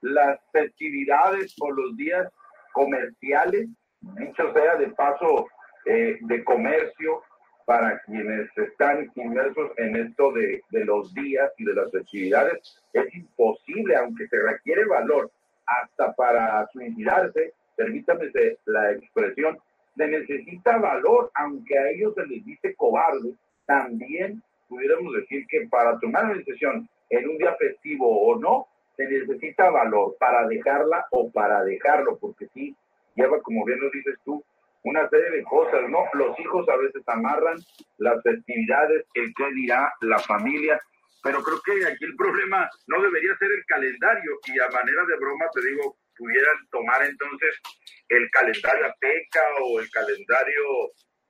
Las 0.00 0.40
festividades 0.52 1.54
o 1.60 1.70
los 1.70 1.96
días 1.96 2.28
comerciales, 2.72 3.68
dicho 4.00 4.52
sea 4.52 4.76
de 4.76 4.88
paso 4.88 5.46
eh, 5.86 6.18
de 6.20 6.44
comercio, 6.44 7.22
para 7.66 8.00
quienes 8.02 8.48
están 8.56 9.10
inmersos 9.16 9.72
en 9.76 9.96
esto 9.96 10.32
de, 10.32 10.62
de, 10.70 10.84
los 10.84 11.12
días 11.12 11.50
y 11.58 11.64
de 11.64 11.74
las 11.74 11.90
festividades, 11.90 12.80
es 12.92 13.14
imposible, 13.14 13.96
aunque 13.96 14.28
se 14.28 14.40
requiere 14.40 14.86
valor 14.86 15.30
hasta 15.66 16.14
para 16.14 16.66
suicidarse, 16.68 17.52
permítame 17.76 18.30
la 18.66 18.92
expresión, 18.92 19.58
se 19.96 20.06
necesita 20.06 20.78
valor, 20.78 21.30
aunque 21.34 21.76
a 21.76 21.90
ellos 21.90 22.14
se 22.14 22.24
les 22.26 22.44
dice 22.44 22.74
cobarde, 22.76 23.34
también 23.66 24.42
pudiéramos 24.68 25.12
decir 25.14 25.44
que 25.48 25.66
para 25.68 25.98
tomar 25.98 26.26
una 26.26 26.34
decisión 26.34 26.88
en 27.10 27.28
un 27.28 27.38
día 27.38 27.54
festivo 27.56 28.28
o 28.28 28.38
no, 28.38 28.68
se 28.96 29.06
necesita 29.06 29.70
valor 29.70 30.16
para 30.18 30.46
dejarla 30.46 31.06
o 31.10 31.30
para 31.30 31.64
dejarlo, 31.64 32.16
porque 32.18 32.46
sí, 32.54 32.76
lleva, 33.16 33.40
como 33.42 33.64
bien 33.64 33.80
lo 33.80 33.90
dices 33.90 34.18
tú, 34.24 34.42
una 34.86 35.08
serie 35.08 35.30
de 35.30 35.42
cosas, 35.42 35.82
¿no? 35.88 36.04
Los 36.12 36.38
hijos 36.38 36.66
a 36.68 36.76
veces 36.76 37.02
amarran 37.08 37.58
las 37.98 38.22
festividades, 38.22 39.04
el 39.14 39.34
qué 39.36 39.52
dirá 39.52 39.92
la 40.00 40.18
familia, 40.20 40.80
pero 41.24 41.42
creo 41.42 41.60
que 41.62 41.84
aquí 41.84 42.04
el 42.04 42.14
problema 42.14 42.70
no 42.86 43.02
debería 43.02 43.36
ser 43.36 43.50
el 43.50 43.64
calendario 43.66 44.38
y 44.46 44.60
a 44.60 44.70
manera 44.70 45.04
de 45.06 45.16
broma 45.16 45.44
te 45.52 45.60
digo, 45.66 45.96
pudieran 46.16 46.56
tomar 46.70 47.02
entonces 47.02 47.60
el 48.08 48.30
calendario 48.30 48.86
azteca 48.86 49.42
o 49.64 49.80
el 49.80 49.90
calendario 49.90 50.62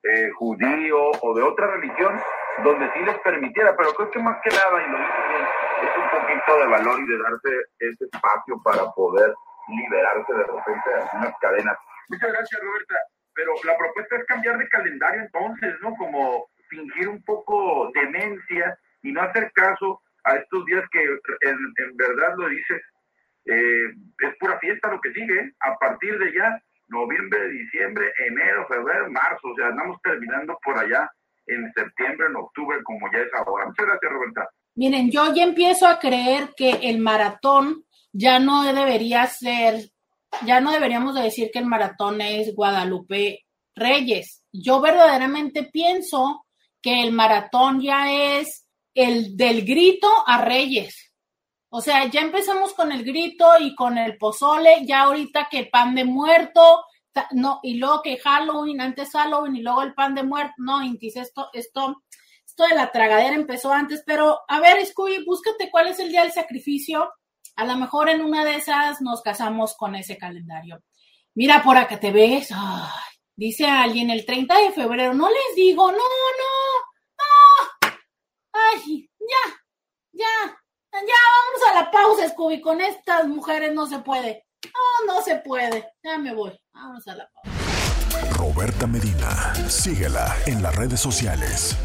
eh, 0.03 0.29
judío 0.37 1.09
o 1.19 1.33
de 1.33 1.41
otra 1.41 1.65
religión 1.67 2.21
donde 2.63 2.91
sí 2.93 2.99
les 2.99 3.17
permitiera, 3.19 3.75
pero 3.75 3.91
creo 3.93 4.11
que 4.11 4.19
más 4.19 4.37
que 4.43 4.49
nada, 4.49 4.85
y 4.85 4.91
lo 4.91 4.97
digo 4.97 5.21
bien, 5.29 5.45
es 5.81 5.97
un 5.97 6.09
poquito 6.13 6.59
de 6.59 6.67
valor 6.67 6.99
y 6.99 7.07
de 7.07 7.17
darse 7.17 7.51
ese 7.79 8.05
espacio 8.05 8.61
para 8.63 8.85
poder 8.91 9.33
liberarse 9.67 10.31
de 10.31 10.43
repente 10.43 10.89
de 10.89 11.01
algunas 11.01 11.33
cadenas. 11.41 11.77
Muchas 12.09 12.31
gracias, 12.31 12.61
Roberta 12.61 13.16
pero 13.37 13.53
la 13.63 13.77
propuesta 13.77 14.15
es 14.17 14.25
cambiar 14.25 14.57
de 14.57 14.67
calendario 14.67 15.21
entonces, 15.21 15.75
¿no? 15.81 15.95
Como 15.95 16.47
fingir 16.69 17.07
un 17.07 17.21
poco 17.23 17.91
demencia 17.93 18.77
y 19.03 19.11
no 19.11 19.21
hacer 19.21 19.51
caso 19.53 20.01
a 20.23 20.35
estos 20.37 20.65
días 20.65 20.83
que 20.91 21.03
en, 21.03 21.95
verdad 21.95 22.33
lo 22.35 22.49
dices, 22.49 22.81
eh, 23.45 23.93
es 24.27 24.35
pura 24.39 24.57
fiesta 24.57 24.89
lo 24.89 24.99
que 24.99 25.13
sigue, 25.13 25.39
¿eh? 25.39 25.53
a 25.59 25.77
partir 25.77 26.17
de 26.17 26.33
ya, 26.33 26.59
noviembre, 26.87 27.47
diciembre, 27.49 28.11
enero, 28.27 28.65
febrero, 28.67 29.09
marzo, 29.11 29.49
o 29.49 29.55
sea, 29.55 29.67
andamos 29.67 30.01
terminando 30.01 30.57
por 30.63 30.75
allá 30.77 31.07
en 31.45 31.71
septiembre, 31.73 32.27
en 32.29 32.35
octubre, 32.37 32.81
como 32.83 33.09
ya 33.13 33.19
es 33.19 33.33
ahora. 33.35 33.67
Muchas 33.67 33.85
gracias, 33.85 34.11
Roberta. 34.11 34.49
Miren, 34.75 35.11
yo 35.11 35.31
ya 35.33 35.43
empiezo 35.43 35.87
a 35.87 35.99
creer 35.99 36.49
que 36.57 36.71
el 36.89 36.99
maratón 36.99 37.83
ya 38.11 38.39
no 38.39 38.63
debería 38.63 39.27
ser 39.27 39.75
ya 40.45 40.59
no 40.61 40.71
deberíamos 40.71 41.15
de 41.15 41.23
decir 41.23 41.49
que 41.51 41.59
el 41.59 41.65
maratón 41.65 42.21
es 42.21 42.53
Guadalupe 42.55 43.45
Reyes. 43.75 44.43
Yo 44.51 44.81
verdaderamente 44.81 45.63
pienso 45.63 46.45
que 46.81 47.03
el 47.03 47.11
maratón 47.11 47.81
ya 47.81 48.11
es 48.11 48.67
el 48.93 49.37
del 49.37 49.65
grito 49.65 50.09
a 50.25 50.43
Reyes. 50.43 51.11
O 51.69 51.81
sea, 51.81 52.05
ya 52.09 52.21
empezamos 52.21 52.73
con 52.73 52.91
el 52.91 53.03
grito 53.03 53.45
y 53.59 53.75
con 53.75 53.97
el 53.97 54.17
pozole, 54.17 54.85
ya 54.85 55.01
ahorita 55.01 55.47
que 55.51 55.59
el 55.59 55.69
pan 55.69 55.95
de 55.95 56.05
muerto, 56.05 56.85
no, 57.31 57.59
y 57.61 57.75
luego 57.75 58.01
que 58.01 58.17
Halloween, 58.17 58.81
antes 58.81 59.11
Halloween 59.11 59.57
y 59.57 59.61
luego 59.61 59.83
el 59.83 59.93
pan 59.93 60.15
de 60.15 60.23
muerto, 60.23 60.53
no, 60.57 60.81
Intis, 60.81 61.17
esto, 61.17 61.49
esto, 61.53 62.03
esto 62.45 62.63
de 62.67 62.75
la 62.75 62.91
tragadera 62.91 63.35
empezó 63.35 63.73
antes, 63.73 64.01
pero 64.05 64.39
a 64.47 64.59
ver, 64.59 64.83
Scooby, 64.85 65.25
búscate 65.25 65.69
cuál 65.69 65.87
es 65.87 65.99
el 65.99 66.09
día 66.09 66.23
del 66.23 66.31
sacrificio 66.31 67.11
a 67.57 67.65
lo 67.65 67.75
mejor 67.75 68.09
en 68.09 68.21
una 68.21 68.45
de 68.45 68.55
esas 68.55 69.01
nos 69.01 69.21
casamos 69.21 69.75
con 69.75 69.95
ese 69.95 70.17
calendario. 70.17 70.81
Mira, 71.33 71.63
por 71.63 71.75
acá 71.75 71.99
te 71.99 72.11
ves. 72.11 72.49
dice 73.35 73.65
alguien 73.67 74.11
el 74.11 74.25
30 74.25 74.57
de 74.59 74.71
febrero. 74.71 75.13
No 75.15 75.27
les 75.27 75.55
digo, 75.55 75.91
no, 75.91 75.97
no, 75.97 75.99
no. 77.17 77.91
Ay, 78.53 79.09
ya, 79.19 79.53
ya, 80.11 80.59
ya, 80.93 80.99
vamos 81.01 81.69
a 81.69 81.81
la 81.81 81.91
pausa, 81.91 82.29
Scooby. 82.29 82.61
Con 82.61 82.79
estas 82.79 83.27
mujeres 83.27 83.73
no 83.73 83.87
se 83.87 83.99
puede. 83.99 84.45
No, 84.63 85.13
no 85.13 85.21
se 85.23 85.37
puede. 85.37 85.93
Ya 86.03 86.19
me 86.19 86.33
voy. 86.35 86.57
Vamos 86.73 87.07
a 87.07 87.15
la 87.15 87.29
pausa. 87.29 88.37
Roberta 88.37 88.85
Medina, 88.85 89.53
síguela 89.67 90.35
en 90.45 90.61
las 90.61 90.75
redes 90.75 90.99
sociales. 90.99 91.75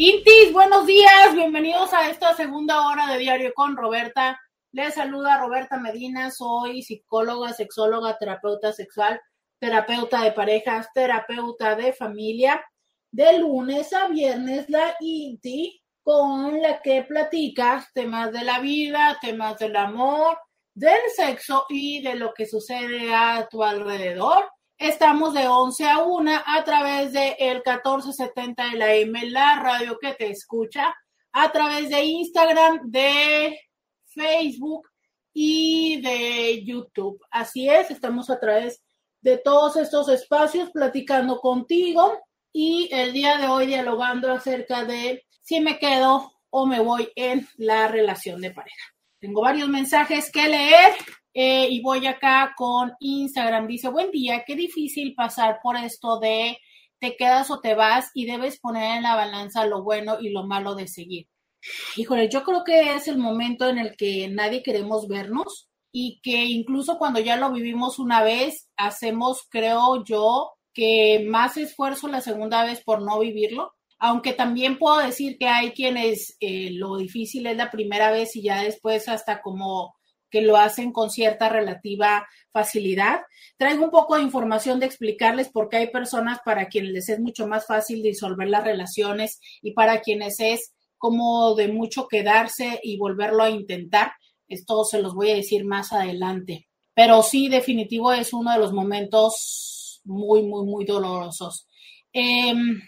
Intis, 0.00 0.52
buenos 0.52 0.86
días, 0.86 1.34
bienvenidos 1.34 1.92
a 1.92 2.08
esta 2.08 2.32
segunda 2.36 2.86
hora 2.86 3.08
de 3.08 3.18
Diario 3.18 3.52
con 3.52 3.76
Roberta. 3.76 4.38
Les 4.70 4.94
saluda 4.94 5.40
Roberta 5.40 5.76
Medina, 5.76 6.30
soy 6.30 6.82
psicóloga, 6.82 7.52
sexóloga, 7.52 8.16
terapeuta 8.16 8.72
sexual, 8.72 9.20
terapeuta 9.58 10.22
de 10.22 10.30
parejas, 10.30 10.86
terapeuta 10.94 11.74
de 11.74 11.92
familia. 11.92 12.64
De 13.10 13.40
lunes 13.40 13.92
a 13.92 14.06
viernes, 14.06 14.70
la 14.70 14.94
Inti, 15.00 15.82
con 16.04 16.62
la 16.62 16.80
que 16.80 17.02
platicas 17.02 17.92
temas 17.92 18.30
de 18.30 18.44
la 18.44 18.60
vida, 18.60 19.18
temas 19.20 19.58
del 19.58 19.74
amor, 19.74 20.38
del 20.74 21.00
sexo 21.12 21.66
y 21.68 22.02
de 22.02 22.14
lo 22.14 22.32
que 22.34 22.46
sucede 22.46 23.12
a 23.12 23.48
tu 23.50 23.64
alrededor. 23.64 24.48
Estamos 24.78 25.34
de 25.34 25.48
11 25.48 25.88
a 25.88 25.98
1 26.04 26.30
a 26.46 26.62
través 26.62 27.12
de 27.12 27.34
el 27.40 27.56
1470 27.56 28.70
de 28.70 28.76
la 28.76 28.94
M, 28.94 29.28
la 29.30 29.56
radio 29.56 29.98
que 29.98 30.14
te 30.14 30.30
escucha, 30.30 30.94
a 31.32 31.50
través 31.50 31.88
de 31.90 32.04
Instagram, 32.04 32.82
de 32.84 33.60
Facebook 34.06 34.88
y 35.32 36.00
de 36.00 36.64
YouTube. 36.64 37.20
Así 37.32 37.68
es, 37.68 37.90
estamos 37.90 38.30
a 38.30 38.38
través 38.38 38.80
de 39.20 39.38
todos 39.38 39.76
estos 39.76 40.08
espacios 40.10 40.70
platicando 40.70 41.40
contigo 41.40 42.16
y 42.52 42.88
el 42.92 43.12
día 43.12 43.36
de 43.36 43.48
hoy 43.48 43.66
dialogando 43.66 44.30
acerca 44.30 44.84
de 44.84 45.26
si 45.42 45.60
me 45.60 45.80
quedo 45.80 46.30
o 46.50 46.66
me 46.66 46.78
voy 46.78 47.10
en 47.16 47.48
la 47.56 47.88
relación 47.88 48.40
de 48.40 48.52
pareja. 48.52 48.94
Tengo 49.18 49.40
varios 49.40 49.68
mensajes 49.68 50.30
que 50.30 50.48
leer. 50.48 50.92
Eh, 51.40 51.68
y 51.70 51.80
voy 51.82 52.04
acá 52.04 52.52
con 52.56 52.94
Instagram. 52.98 53.68
Dice, 53.68 53.88
buen 53.90 54.10
día, 54.10 54.42
qué 54.44 54.56
difícil 54.56 55.14
pasar 55.14 55.60
por 55.62 55.76
esto 55.76 56.18
de 56.18 56.58
te 56.98 57.14
quedas 57.16 57.48
o 57.52 57.60
te 57.60 57.76
vas 57.76 58.10
y 58.12 58.26
debes 58.26 58.58
poner 58.58 58.96
en 58.96 59.04
la 59.04 59.14
balanza 59.14 59.64
lo 59.64 59.84
bueno 59.84 60.16
y 60.20 60.30
lo 60.30 60.42
malo 60.48 60.74
de 60.74 60.88
seguir. 60.88 61.28
Híjole, 61.94 62.28
yo 62.28 62.42
creo 62.42 62.64
que 62.64 62.96
es 62.96 63.06
el 63.06 63.18
momento 63.18 63.68
en 63.68 63.78
el 63.78 63.94
que 63.96 64.26
nadie 64.26 64.64
queremos 64.64 65.06
vernos 65.06 65.68
y 65.92 66.18
que 66.24 66.46
incluso 66.46 66.98
cuando 66.98 67.20
ya 67.20 67.36
lo 67.36 67.52
vivimos 67.52 68.00
una 68.00 68.24
vez, 68.24 68.68
hacemos, 68.76 69.46
creo 69.48 70.02
yo, 70.04 70.54
que 70.74 71.24
más 71.24 71.56
esfuerzo 71.56 72.08
la 72.08 72.20
segunda 72.20 72.64
vez 72.64 72.82
por 72.82 73.00
no 73.00 73.20
vivirlo. 73.20 73.74
Aunque 74.00 74.32
también 74.32 74.76
puedo 74.76 74.98
decir 74.98 75.38
que 75.38 75.46
hay 75.46 75.70
quienes 75.70 76.36
eh, 76.40 76.70
lo 76.72 76.96
difícil 76.96 77.46
es 77.46 77.56
la 77.56 77.70
primera 77.70 78.10
vez 78.10 78.34
y 78.34 78.42
ya 78.42 78.60
después 78.60 79.08
hasta 79.08 79.40
como 79.40 79.97
que 80.30 80.42
lo 80.42 80.56
hacen 80.56 80.92
con 80.92 81.10
cierta 81.10 81.48
relativa 81.48 82.26
facilidad. 82.52 83.20
Traigo 83.56 83.84
un 83.84 83.90
poco 83.90 84.16
de 84.16 84.22
información 84.22 84.80
de 84.80 84.86
explicarles 84.86 85.48
por 85.48 85.68
qué 85.68 85.78
hay 85.78 85.90
personas 85.90 86.38
para 86.44 86.68
quienes 86.68 86.92
les 86.92 87.08
es 87.08 87.20
mucho 87.20 87.46
más 87.46 87.66
fácil 87.66 88.02
disolver 88.02 88.48
las 88.48 88.64
relaciones 88.64 89.40
y 89.62 89.72
para 89.72 90.00
quienes 90.00 90.40
es 90.40 90.72
como 90.96 91.54
de 91.54 91.68
mucho 91.68 92.08
quedarse 92.08 92.80
y 92.82 92.98
volverlo 92.98 93.42
a 93.42 93.50
intentar. 93.50 94.12
Esto 94.48 94.84
se 94.84 95.00
los 95.00 95.14
voy 95.14 95.30
a 95.30 95.36
decir 95.36 95.64
más 95.64 95.92
adelante. 95.92 96.68
Pero 96.94 97.22
sí, 97.22 97.48
definitivo 97.48 98.12
es 98.12 98.32
uno 98.32 98.52
de 98.52 98.58
los 98.58 98.72
momentos 98.72 100.00
muy, 100.04 100.42
muy, 100.42 100.66
muy 100.66 100.84
dolorosos. 100.84 101.68
Em, 102.12 102.80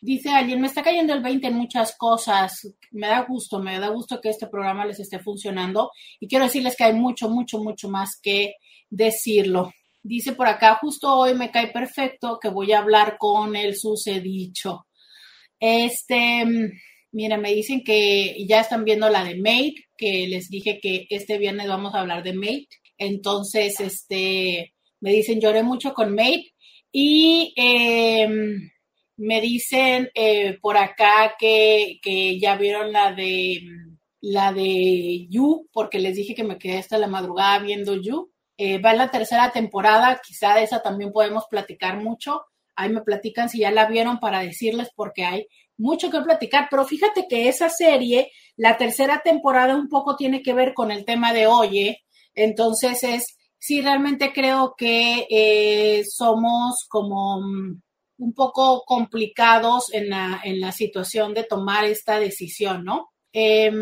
dice 0.00 0.30
alguien, 0.30 0.60
me 0.60 0.66
está 0.66 0.82
cayendo 0.82 1.14
el 1.14 1.22
20 1.22 1.46
en 1.46 1.54
muchas 1.54 1.96
cosas. 1.96 2.74
Me 2.90 3.08
da 3.08 3.22
gusto, 3.22 3.58
me 3.58 3.78
da 3.78 3.88
gusto 3.88 4.20
que 4.20 4.30
este 4.30 4.46
programa 4.46 4.86
les 4.86 5.00
esté 5.00 5.18
funcionando. 5.18 5.90
Y 6.18 6.28
quiero 6.28 6.44
decirles 6.44 6.76
que 6.76 6.84
hay 6.84 6.92
mucho, 6.92 7.28
mucho, 7.28 7.58
mucho 7.58 7.88
más 7.88 8.18
que 8.20 8.54
decirlo. 8.88 9.72
Dice 10.02 10.32
por 10.32 10.46
acá, 10.46 10.78
justo 10.80 11.12
hoy 11.14 11.34
me 11.34 11.50
cae 11.50 11.68
perfecto 11.68 12.38
que 12.40 12.48
voy 12.48 12.72
a 12.72 12.78
hablar 12.78 13.16
con 13.18 13.54
el 13.54 13.76
sucedicho. 13.76 14.86
Este, 15.58 16.72
Mira, 17.12 17.38
me 17.38 17.52
dicen 17.52 17.82
que 17.82 18.36
ya 18.46 18.60
están 18.60 18.84
viendo 18.84 19.08
la 19.08 19.24
de 19.24 19.36
Mate, 19.36 19.74
que 19.96 20.26
les 20.28 20.48
dije 20.48 20.78
que 20.80 21.06
este 21.10 21.38
viernes 21.38 21.66
vamos 21.68 21.94
a 21.94 22.00
hablar 22.00 22.22
de 22.22 22.34
Mate. 22.34 22.68
Entonces, 22.98 23.80
este, 23.80 24.74
me 25.00 25.10
dicen, 25.10 25.40
lloré 25.40 25.62
mucho 25.62 25.92
con 25.92 26.14
Mate. 26.14 26.52
Y 26.92 27.52
em, 27.56 28.70
me 29.20 29.40
dicen 29.40 30.10
eh, 30.14 30.58
por 30.62 30.78
acá 30.78 31.34
que, 31.38 31.98
que, 32.02 32.40
ya 32.40 32.56
vieron 32.56 32.92
la 32.92 33.12
de 33.12 33.60
la 34.22 34.52
de 34.52 35.26
You, 35.28 35.68
porque 35.72 35.98
les 35.98 36.16
dije 36.16 36.34
que 36.34 36.44
me 36.44 36.58
quedé 36.58 36.78
hasta 36.78 36.98
la 36.98 37.06
madrugada 37.06 37.58
viendo 37.58 37.94
You. 37.94 38.30
Eh, 38.56 38.78
va 38.78 38.92
en 38.92 38.98
la 38.98 39.10
tercera 39.10 39.52
temporada, 39.52 40.20
quizá 40.26 40.54
de 40.54 40.64
esa 40.64 40.82
también 40.82 41.12
podemos 41.12 41.44
platicar 41.50 42.02
mucho. 42.02 42.46
Ahí 42.76 42.90
me 42.90 43.02
platican 43.02 43.48
si 43.48 43.60
ya 43.60 43.70
la 43.70 43.86
vieron 43.86 44.20
para 44.20 44.40
decirles 44.40 44.88
porque 44.94 45.24
hay 45.24 45.46
mucho 45.76 46.10
que 46.10 46.20
platicar, 46.20 46.68
pero 46.70 46.86
fíjate 46.86 47.26
que 47.28 47.48
esa 47.48 47.68
serie, 47.68 48.30
la 48.56 48.76
tercera 48.76 49.22
temporada 49.22 49.76
un 49.76 49.88
poco 49.88 50.16
tiene 50.16 50.42
que 50.42 50.54
ver 50.54 50.74
con 50.74 50.90
el 50.90 51.04
tema 51.04 51.32
de 51.32 51.46
hoy, 51.46 51.78
¿eh? 51.80 51.98
entonces 52.34 53.02
es, 53.02 53.38
sí, 53.58 53.80
realmente 53.80 54.32
creo 54.32 54.74
que 54.76 55.26
eh, 55.30 56.04
somos 56.04 56.86
como 56.88 57.40
mm, 57.40 57.80
un 58.20 58.34
poco 58.34 58.84
complicados 58.86 59.92
en 59.92 60.10
la, 60.10 60.40
en 60.44 60.60
la 60.60 60.72
situación 60.72 61.34
de 61.34 61.44
tomar 61.44 61.84
esta 61.84 62.18
decisión, 62.18 62.84
¿no? 62.84 63.10
Eh, 63.32 63.72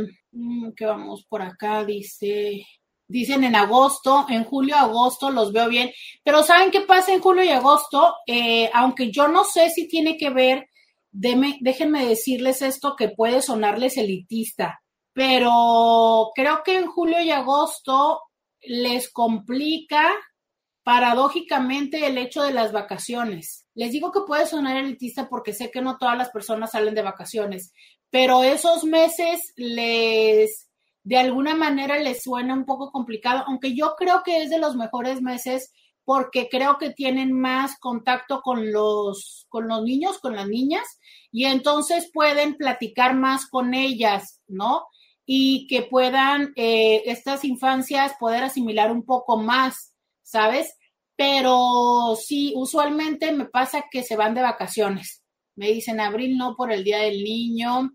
que 0.76 0.86
vamos 0.86 1.24
por 1.28 1.42
acá, 1.42 1.84
dice, 1.84 2.64
dicen 3.08 3.44
en 3.44 3.56
agosto, 3.56 4.26
en 4.28 4.44
julio, 4.44 4.76
agosto, 4.76 5.30
los 5.30 5.52
veo 5.52 5.68
bien, 5.68 5.90
pero 6.22 6.42
¿saben 6.42 6.70
qué 6.70 6.82
pasa 6.82 7.12
en 7.12 7.20
julio 7.20 7.42
y 7.42 7.48
agosto? 7.48 8.14
Eh, 8.26 8.70
aunque 8.72 9.10
yo 9.10 9.28
no 9.28 9.44
sé 9.44 9.70
si 9.70 9.88
tiene 9.88 10.16
que 10.16 10.30
ver 10.30 10.68
déjenme 11.10 12.06
decirles 12.06 12.62
esto 12.62 12.94
que 12.96 13.08
puede 13.08 13.42
sonarles 13.42 13.96
elitista, 13.96 14.80
pero 15.12 16.30
creo 16.34 16.62
que 16.64 16.78
en 16.78 16.86
julio 16.86 17.20
y 17.20 17.30
agosto 17.30 18.20
les 18.60 19.10
complica 19.10 20.12
paradójicamente 20.88 22.06
el 22.06 22.16
hecho 22.16 22.42
de 22.42 22.54
las 22.54 22.72
vacaciones. 22.72 23.66
Les 23.74 23.92
digo 23.92 24.10
que 24.10 24.22
puede 24.26 24.46
sonar 24.46 24.78
elitista 24.78 25.28
porque 25.28 25.52
sé 25.52 25.70
que 25.70 25.82
no 25.82 25.98
todas 25.98 26.16
las 26.16 26.30
personas 26.30 26.70
salen 26.70 26.94
de 26.94 27.02
vacaciones, 27.02 27.74
pero 28.08 28.42
esos 28.42 28.84
meses 28.84 29.52
les, 29.56 30.70
de 31.02 31.18
alguna 31.18 31.54
manera 31.54 31.98
les 31.98 32.22
suena 32.22 32.54
un 32.54 32.64
poco 32.64 32.90
complicado, 32.90 33.44
aunque 33.46 33.74
yo 33.74 33.96
creo 33.98 34.22
que 34.24 34.42
es 34.42 34.48
de 34.48 34.56
los 34.56 34.76
mejores 34.76 35.20
meses 35.20 35.74
porque 36.06 36.48
creo 36.50 36.78
que 36.78 36.88
tienen 36.88 37.38
más 37.38 37.78
contacto 37.78 38.40
con 38.40 38.72
los, 38.72 39.44
con 39.50 39.68
los 39.68 39.82
niños, 39.82 40.16
con 40.16 40.36
las 40.36 40.48
niñas, 40.48 40.86
y 41.30 41.44
entonces 41.44 42.10
pueden 42.14 42.56
platicar 42.56 43.14
más 43.14 43.44
con 43.44 43.74
ellas, 43.74 44.40
¿no? 44.46 44.86
Y 45.26 45.66
que 45.66 45.82
puedan 45.82 46.54
eh, 46.56 47.02
estas 47.04 47.44
infancias 47.44 48.14
poder 48.18 48.42
asimilar 48.42 48.90
un 48.90 49.04
poco 49.04 49.36
más, 49.36 49.92
¿sabes? 50.22 50.77
Pero 51.18 52.14
sí, 52.14 52.52
usualmente 52.54 53.32
me 53.32 53.46
pasa 53.46 53.86
que 53.90 54.04
se 54.04 54.14
van 54.14 54.34
de 54.34 54.42
vacaciones. 54.42 55.24
Me 55.56 55.66
dicen 55.72 55.98
abril 55.98 56.38
no 56.38 56.54
por 56.54 56.70
el 56.70 56.84
Día 56.84 56.98
del 56.98 57.24
Niño, 57.24 57.90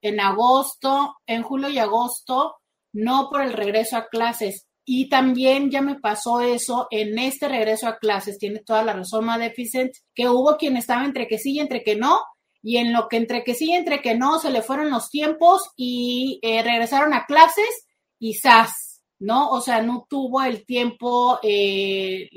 en 0.00 0.20
agosto, 0.20 1.16
en 1.26 1.42
julio 1.42 1.68
y 1.68 1.78
agosto, 1.78 2.58
no 2.92 3.28
por 3.28 3.42
el 3.42 3.54
regreso 3.54 3.96
a 3.96 4.06
clases. 4.06 4.68
Y 4.84 5.08
también 5.08 5.72
ya 5.72 5.82
me 5.82 5.98
pasó 5.98 6.42
eso 6.42 6.86
en 6.92 7.18
este 7.18 7.48
regreso 7.48 7.88
a 7.88 7.98
clases, 7.98 8.38
tiene 8.38 8.60
toda 8.60 8.84
la 8.84 8.92
razón 8.92 9.24
Maleficent, 9.24 9.90
que 10.14 10.28
hubo 10.28 10.56
quien 10.56 10.76
estaba 10.76 11.04
entre 11.04 11.26
que 11.26 11.38
sí 11.38 11.54
y 11.54 11.58
entre 11.58 11.82
que 11.82 11.96
no, 11.96 12.20
y 12.62 12.76
en 12.76 12.92
lo 12.92 13.08
que 13.08 13.16
entre 13.16 13.42
que 13.42 13.54
sí 13.54 13.70
y 13.70 13.74
entre 13.74 14.00
que 14.00 14.14
no 14.14 14.38
se 14.38 14.50
le 14.50 14.62
fueron 14.62 14.90
los 14.90 15.10
tiempos 15.10 15.70
y 15.76 16.38
eh, 16.42 16.62
regresaron 16.62 17.14
a 17.14 17.26
clases 17.26 17.88
y 18.20 18.34
¡zas! 18.34 18.90
¿no? 19.20 19.50
O 19.50 19.60
sea, 19.60 19.82
no 19.82 20.06
tuvo 20.08 20.42
el 20.42 20.64
tiempo 20.64 21.38
eh, 21.42 22.28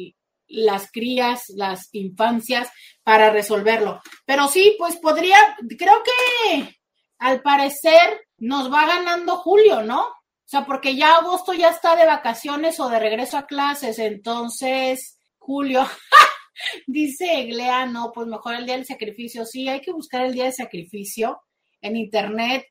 las 0.53 0.91
crías, 0.91 1.45
las 1.55 1.89
infancias 1.93 2.69
para 3.03 3.31
resolverlo. 3.31 4.01
Pero 4.25 4.47
sí, 4.47 4.75
pues 4.77 4.97
podría, 4.97 5.37
creo 5.77 6.01
que 6.03 6.77
al 7.17 7.41
parecer 7.41 8.27
nos 8.37 8.71
va 8.71 8.85
ganando 8.85 9.37
julio, 9.37 9.81
¿no? 9.81 10.03
O 10.03 10.45
sea, 10.45 10.65
porque 10.65 10.95
ya 10.95 11.15
agosto 11.15 11.53
ya 11.53 11.69
está 11.69 11.95
de 11.95 12.05
vacaciones 12.05 12.79
o 12.79 12.87
de 12.87 12.99
regreso 12.99 13.37
a 13.37 13.47
clases, 13.47 13.97
entonces 13.97 15.17
julio, 15.39 15.85
dice 16.87 17.39
Eglea, 17.41 17.85
no, 17.87 18.11
pues 18.13 18.27
mejor 18.27 18.55
el 18.55 18.65
día 18.65 18.75
del 18.75 18.85
sacrificio. 18.85 19.45
Sí, 19.45 19.67
hay 19.67 19.81
que 19.81 19.91
buscar 19.91 20.25
el 20.25 20.33
día 20.33 20.45
del 20.45 20.53
sacrificio 20.53 21.41
en 21.81 21.97
internet. 21.97 22.65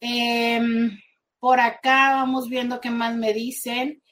Em, 0.00 0.98
por 1.38 1.60
acá 1.60 2.16
vamos 2.16 2.48
viendo 2.48 2.80
qué 2.80 2.90
más 2.90 3.14
me 3.14 3.32
dicen. 3.32 4.02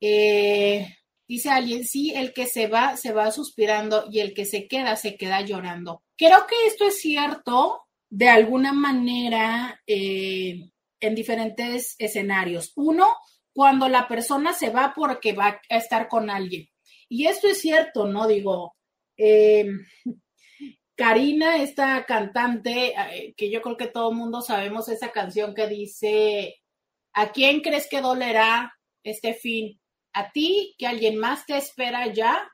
Eh, 0.00 0.86
dice 1.36 1.50
alguien, 1.50 1.84
sí, 1.84 2.12
el 2.14 2.32
que 2.32 2.46
se 2.46 2.66
va, 2.66 2.96
se 2.96 3.12
va 3.12 3.30
suspirando 3.30 4.06
y 4.10 4.20
el 4.20 4.34
que 4.34 4.44
se 4.44 4.66
queda, 4.68 4.96
se 4.96 5.16
queda 5.16 5.40
llorando. 5.40 6.02
Creo 6.16 6.46
que 6.46 6.66
esto 6.66 6.86
es 6.86 7.00
cierto 7.00 7.82
de 8.10 8.28
alguna 8.28 8.72
manera. 8.72 9.80
Eh, 9.86 10.68
en 11.02 11.14
diferentes 11.14 11.96
escenarios. 11.98 12.72
Uno, 12.76 13.08
cuando 13.52 13.88
la 13.88 14.08
persona 14.08 14.54
se 14.54 14.70
va 14.70 14.94
porque 14.96 15.32
va 15.32 15.60
a 15.68 15.76
estar 15.76 16.08
con 16.08 16.30
alguien. 16.30 16.68
Y 17.08 17.26
esto 17.26 17.48
es 17.48 17.60
cierto, 17.60 18.06
¿no? 18.06 18.26
Digo, 18.26 18.76
eh, 19.18 19.66
Karina, 20.94 21.56
esta 21.56 22.06
cantante, 22.06 22.94
eh, 22.96 23.34
que 23.36 23.50
yo 23.50 23.60
creo 23.60 23.76
que 23.76 23.88
todo 23.88 24.10
el 24.10 24.16
mundo 24.16 24.40
sabemos 24.40 24.88
esa 24.88 25.10
canción 25.10 25.54
que 25.54 25.66
dice, 25.66 26.62
¿a 27.12 27.32
quién 27.32 27.60
crees 27.60 27.88
que 27.90 28.00
dolerá 28.00 28.72
este 29.02 29.34
fin? 29.34 29.80
¿A 30.12 30.30
ti, 30.30 30.74
que 30.78 30.86
alguien 30.86 31.18
más 31.18 31.46
te 31.46 31.56
espera 31.56 32.12
ya, 32.12 32.50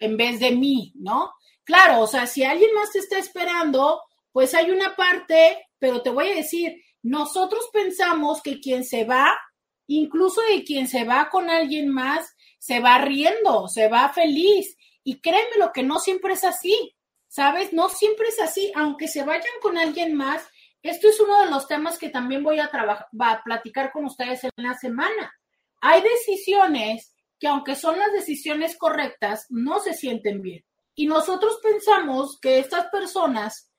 en 0.00 0.16
vez 0.16 0.40
de 0.40 0.52
mí, 0.52 0.92
¿no? 0.96 1.32
Claro, 1.64 2.00
o 2.00 2.06
sea, 2.06 2.26
si 2.26 2.42
alguien 2.42 2.72
más 2.74 2.90
te 2.90 2.98
está 2.98 3.18
esperando, 3.18 4.00
pues 4.32 4.54
hay 4.54 4.70
una 4.70 4.96
parte, 4.96 5.66
pero 5.78 6.02
te 6.02 6.10
voy 6.10 6.28
a 6.28 6.34
decir, 6.34 6.74
nosotros 7.02 7.68
pensamos 7.72 8.42
que 8.42 8.60
quien 8.60 8.84
se 8.84 9.04
va, 9.04 9.38
incluso 9.86 10.40
de 10.42 10.64
quien 10.64 10.88
se 10.88 11.04
va 11.04 11.28
con 11.30 11.50
alguien 11.50 11.88
más, 11.88 12.34
se 12.58 12.80
va 12.80 12.98
riendo, 12.98 13.68
se 13.68 13.88
va 13.88 14.08
feliz. 14.10 14.76
Y 15.02 15.20
créeme 15.20 15.56
lo 15.58 15.72
que 15.72 15.82
no 15.82 15.98
siempre 15.98 16.34
es 16.34 16.44
así, 16.44 16.94
¿sabes? 17.28 17.72
No 17.72 17.88
siempre 17.88 18.28
es 18.28 18.40
así, 18.40 18.70
aunque 18.74 19.08
se 19.08 19.24
vayan 19.24 19.52
con 19.62 19.78
alguien 19.78 20.14
más. 20.14 20.46
Esto 20.82 21.08
es 21.08 21.20
uno 21.20 21.40
de 21.42 21.50
los 21.50 21.66
temas 21.66 21.98
que 21.98 22.10
también 22.10 22.42
voy 22.42 22.58
a 22.58 22.70
va 23.20 23.30
a 23.30 23.42
platicar 23.42 23.92
con 23.92 24.04
ustedes 24.04 24.44
en 24.44 24.50
la 24.56 24.74
semana. 24.74 25.32
Hay 25.80 26.02
decisiones 26.02 27.14
que 27.38 27.48
aunque 27.48 27.74
son 27.74 27.98
las 27.98 28.12
decisiones 28.12 28.76
correctas, 28.76 29.46
no 29.48 29.80
se 29.80 29.94
sienten 29.94 30.42
bien. 30.42 30.64
Y 30.94 31.06
nosotros 31.06 31.58
pensamos 31.62 32.38
que 32.40 32.58
estas 32.58 32.88
personas 32.88 33.70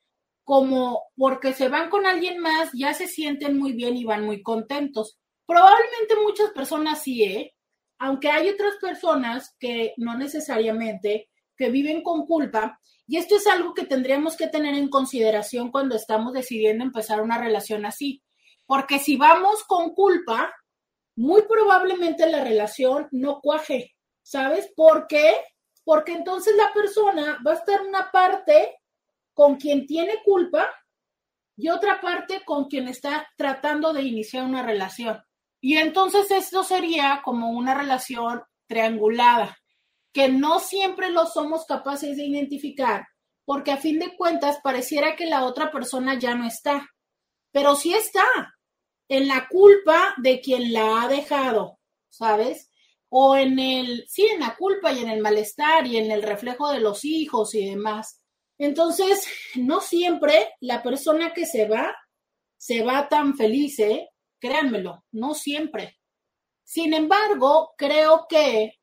como 0.44 1.02
porque 1.16 1.52
se 1.52 1.68
van 1.68 1.88
con 1.88 2.06
alguien 2.06 2.38
más, 2.40 2.70
ya 2.74 2.94
se 2.94 3.06
sienten 3.06 3.58
muy 3.58 3.72
bien 3.72 3.96
y 3.96 4.04
van 4.04 4.24
muy 4.24 4.42
contentos. 4.42 5.18
Probablemente 5.46 6.16
muchas 6.22 6.50
personas 6.50 7.02
sí, 7.02 7.22
¿eh? 7.22 7.54
aunque 7.98 8.30
hay 8.30 8.48
otras 8.48 8.74
personas 8.80 9.54
que 9.60 9.94
no 9.96 10.18
necesariamente, 10.18 11.30
que 11.56 11.70
viven 11.70 12.02
con 12.02 12.26
culpa, 12.26 12.80
y 13.06 13.16
esto 13.16 13.36
es 13.36 13.46
algo 13.46 13.74
que 13.74 13.84
tendríamos 13.84 14.36
que 14.36 14.48
tener 14.48 14.74
en 14.74 14.88
consideración 14.88 15.70
cuando 15.70 15.94
estamos 15.94 16.32
decidiendo 16.32 16.82
empezar 16.82 17.20
una 17.20 17.38
relación 17.38 17.84
así, 17.86 18.22
porque 18.66 18.98
si 18.98 19.16
vamos 19.16 19.62
con 19.64 19.94
culpa, 19.94 20.52
muy 21.16 21.42
probablemente 21.42 22.28
la 22.30 22.42
relación 22.42 23.08
no 23.10 23.40
cuaje, 23.40 23.94
¿sabes? 24.22 24.70
¿Por 24.74 25.06
qué? 25.06 25.34
Porque 25.84 26.12
entonces 26.12 26.54
la 26.56 26.72
persona 26.72 27.38
va 27.46 27.52
a 27.52 27.56
estar 27.56 27.82
una 27.82 28.10
parte 28.10 28.78
con 29.34 29.56
quien 29.56 29.86
tiene 29.86 30.22
culpa 30.24 30.68
y 31.56 31.68
otra 31.68 32.00
parte 32.00 32.42
con 32.44 32.66
quien 32.66 32.88
está 32.88 33.28
tratando 33.36 33.92
de 33.92 34.02
iniciar 34.02 34.44
una 34.44 34.62
relación. 34.62 35.22
Y 35.60 35.76
entonces 35.76 36.30
esto 36.30 36.64
sería 36.64 37.22
como 37.24 37.50
una 37.50 37.74
relación 37.74 38.42
triangulada, 38.66 39.56
que 40.12 40.28
no 40.28 40.58
siempre 40.60 41.10
lo 41.10 41.26
somos 41.26 41.66
capaces 41.66 42.16
de 42.16 42.24
identificar, 42.24 43.06
porque 43.44 43.72
a 43.72 43.76
fin 43.76 43.98
de 43.98 44.16
cuentas 44.16 44.58
pareciera 44.62 45.14
que 45.14 45.26
la 45.26 45.44
otra 45.44 45.70
persona 45.70 46.18
ya 46.18 46.34
no 46.34 46.46
está. 46.46 46.88
pero 47.52 47.76
sí 47.76 47.94
está 47.94 48.24
en 49.08 49.28
la 49.28 49.48
culpa 49.48 50.14
de 50.18 50.40
quien 50.40 50.72
la 50.72 51.02
ha 51.02 51.08
dejado, 51.08 51.78
¿sabes? 52.08 52.70
O 53.08 53.36
en 53.36 53.58
el, 53.58 54.04
sí, 54.08 54.26
en 54.26 54.40
la 54.40 54.56
culpa 54.56 54.92
y 54.92 55.00
en 55.00 55.10
el 55.10 55.20
malestar 55.20 55.86
y 55.86 55.98
en 55.98 56.10
el 56.10 56.22
reflejo 56.22 56.70
de 56.70 56.80
los 56.80 57.04
hijos 57.04 57.54
y 57.54 57.66
demás. 57.66 58.22
Entonces, 58.58 59.26
no 59.56 59.80
siempre 59.80 60.54
la 60.60 60.82
persona 60.82 61.32
que 61.32 61.46
se 61.46 61.68
va, 61.68 61.94
se 62.56 62.82
va 62.82 63.08
tan 63.08 63.36
feliz, 63.36 63.78
¿eh? 63.80 64.08
Créanmelo, 64.40 65.04
no 65.12 65.34
siempre. 65.34 65.98
Sin 66.64 66.94
embargo, 66.94 67.74
creo 67.76 68.26
que 68.28 68.78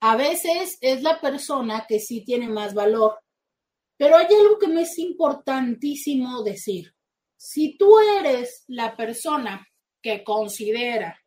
a 0.00 0.16
veces 0.16 0.76
es 0.80 1.02
la 1.02 1.20
persona 1.20 1.86
que 1.88 2.00
sí 2.00 2.24
tiene 2.24 2.48
más 2.48 2.74
valor. 2.74 3.18
Pero 3.96 4.16
hay 4.16 4.26
algo 4.26 4.58
que 4.58 4.68
me 4.68 4.82
es 4.82 4.98
importantísimo 4.98 6.42
decir. 6.42 6.95
Si 7.36 7.76
tú 7.76 7.98
eres 8.18 8.64
la 8.68 8.96
persona 8.96 9.66
que 10.02 10.24
considera 10.24 11.20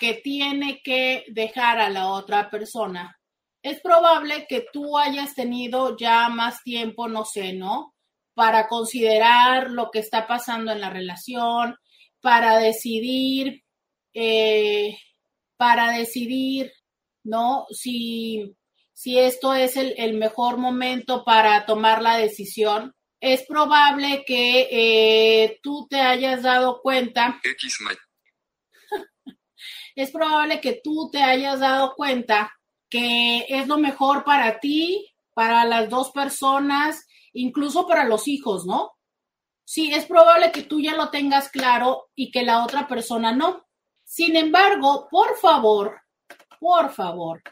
que 0.00 0.14
tiene 0.14 0.80
que 0.82 1.24
dejar 1.28 1.78
a 1.78 1.90
la 1.90 2.08
otra 2.08 2.50
persona, 2.50 3.18
es 3.62 3.80
probable 3.80 4.46
que 4.48 4.66
tú 4.72 4.98
hayas 4.98 5.34
tenido 5.34 5.96
ya 5.96 6.28
más 6.28 6.62
tiempo, 6.62 7.08
no 7.08 7.24
sé, 7.24 7.52
¿no? 7.52 7.94
Para 8.34 8.68
considerar 8.68 9.70
lo 9.70 9.90
que 9.90 10.00
está 10.00 10.26
pasando 10.26 10.72
en 10.72 10.80
la 10.80 10.90
relación, 10.90 11.76
para 12.20 12.58
decidir, 12.58 13.62
eh, 14.12 14.98
para 15.56 15.92
decidir, 15.92 16.72
¿no? 17.22 17.66
Si, 17.70 18.54
si 18.92 19.18
esto 19.18 19.54
es 19.54 19.76
el, 19.76 19.94
el 19.98 20.14
mejor 20.14 20.58
momento 20.58 21.24
para 21.24 21.64
tomar 21.64 22.02
la 22.02 22.16
decisión 22.16 22.94
es 23.24 23.46
probable 23.46 24.22
que 24.26 24.68
eh, 24.70 25.58
tú 25.62 25.86
te 25.88 25.98
hayas 25.98 26.42
dado 26.42 26.82
cuenta. 26.82 27.40
es 29.96 30.10
probable 30.10 30.60
que 30.60 30.78
tú 30.84 31.08
te 31.10 31.22
hayas 31.22 31.60
dado 31.60 31.94
cuenta 31.94 32.52
que 32.90 33.46
es 33.48 33.66
lo 33.66 33.78
mejor 33.78 34.24
para 34.24 34.60
ti, 34.60 35.10
para 35.32 35.64
las 35.64 35.88
dos 35.88 36.10
personas, 36.10 37.06
incluso 37.32 37.88
para 37.88 38.04
los 38.04 38.28
hijos, 38.28 38.66
¿no? 38.66 38.92
Sí, 39.64 39.90
es 39.90 40.04
probable 40.04 40.52
que 40.52 40.64
tú 40.64 40.82
ya 40.82 40.94
lo 40.94 41.08
tengas 41.08 41.48
claro 41.48 42.10
y 42.14 42.30
que 42.30 42.42
la 42.42 42.62
otra 42.62 42.86
persona 42.86 43.32
no. 43.32 43.64
Sin 44.04 44.36
embargo, 44.36 45.08
por 45.10 45.38
favor, 45.38 45.98
por 46.60 46.92
favor, 46.92 47.42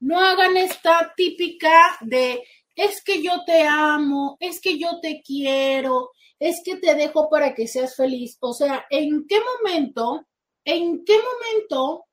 no 0.00 0.18
hagan 0.18 0.56
esta 0.56 1.12
típica 1.16 1.96
de 2.00 2.42
es 2.74 3.02
que 3.02 3.22
yo 3.22 3.44
te 3.44 3.62
amo, 3.62 4.36
es 4.40 4.60
que 4.60 4.78
yo 4.78 5.00
te 5.00 5.22
quiero, 5.24 6.10
es 6.38 6.62
que 6.64 6.76
te 6.76 6.94
dejo 6.94 7.28
para 7.28 7.54
que 7.54 7.68
seas 7.68 7.94
feliz. 7.94 8.38
O 8.40 8.52
sea, 8.52 8.86
¿en 8.90 9.26
qué 9.28 9.38
momento, 9.40 10.26
en 10.64 11.04
qué 11.04 11.16
momento 11.18 12.06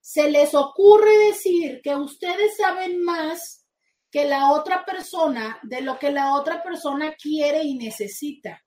se 0.00 0.30
les 0.30 0.54
ocurre 0.54 1.16
decir 1.18 1.80
que 1.82 1.96
ustedes 1.96 2.56
saben 2.56 3.02
más 3.02 3.66
que 4.10 4.24
la 4.24 4.52
otra 4.52 4.84
persona 4.84 5.58
de 5.62 5.80
lo 5.80 5.98
que 5.98 6.12
la 6.12 6.36
otra 6.36 6.62
persona 6.62 7.14
quiere 7.14 7.64
y 7.64 7.74
necesita? 7.74 8.62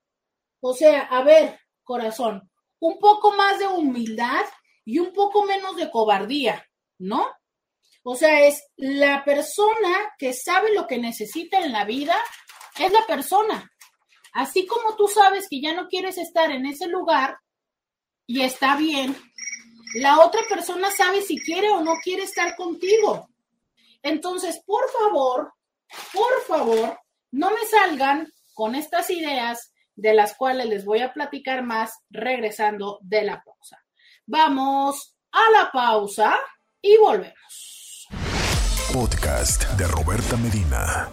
O 0.61 0.73
sea, 0.73 1.03
a 1.03 1.23
ver, 1.23 1.59
corazón, 1.83 2.51
un 2.79 2.99
poco 2.99 3.33
más 3.35 3.59
de 3.59 3.67
humildad 3.67 4.45
y 4.83 4.99
un 4.99 5.13
poco 5.13 5.45
menos 5.45 5.75
de 5.77 5.89
cobardía, 5.89 6.65
¿no? 6.97 7.25
O 8.03 8.15
sea, 8.15 8.47
es 8.47 8.63
la 8.77 9.23
persona 9.23 10.13
que 10.17 10.33
sabe 10.33 10.73
lo 10.73 10.87
que 10.87 10.97
necesita 10.97 11.59
en 11.59 11.71
la 11.71 11.85
vida, 11.85 12.15
es 12.77 12.91
la 12.91 13.05
persona. 13.05 13.71
Así 14.33 14.65
como 14.65 14.95
tú 14.95 15.07
sabes 15.07 15.47
que 15.49 15.61
ya 15.61 15.73
no 15.73 15.87
quieres 15.87 16.17
estar 16.17 16.51
en 16.51 16.65
ese 16.65 16.87
lugar 16.87 17.37
y 18.25 18.41
está 18.41 18.75
bien, 18.77 19.15
la 19.95 20.19
otra 20.19 20.41
persona 20.47 20.91
sabe 20.91 21.21
si 21.21 21.37
quiere 21.37 21.69
o 21.71 21.81
no 21.81 21.95
quiere 22.03 22.23
estar 22.23 22.55
contigo. 22.55 23.27
Entonces, 24.03 24.61
por 24.65 24.89
favor, 24.91 25.53
por 26.13 26.41
favor, 26.47 26.99
no 27.31 27.49
me 27.51 27.65
salgan 27.65 28.31
con 28.53 28.75
estas 28.75 29.09
ideas 29.09 29.73
de 29.95 30.13
las 30.13 30.35
cuales 30.35 30.67
les 30.67 30.85
voy 30.85 31.01
a 31.01 31.13
platicar 31.13 31.63
más 31.63 31.91
regresando 32.09 32.99
de 33.01 33.23
la 33.23 33.43
pausa. 33.43 33.83
Vamos 34.25 35.15
a 35.31 35.51
la 35.51 35.71
pausa 35.71 36.37
y 36.81 36.97
volvemos. 36.97 37.78
Podcast 38.99 39.63
de 39.77 39.87
Roberta 39.87 40.35
Medina. 40.35 41.09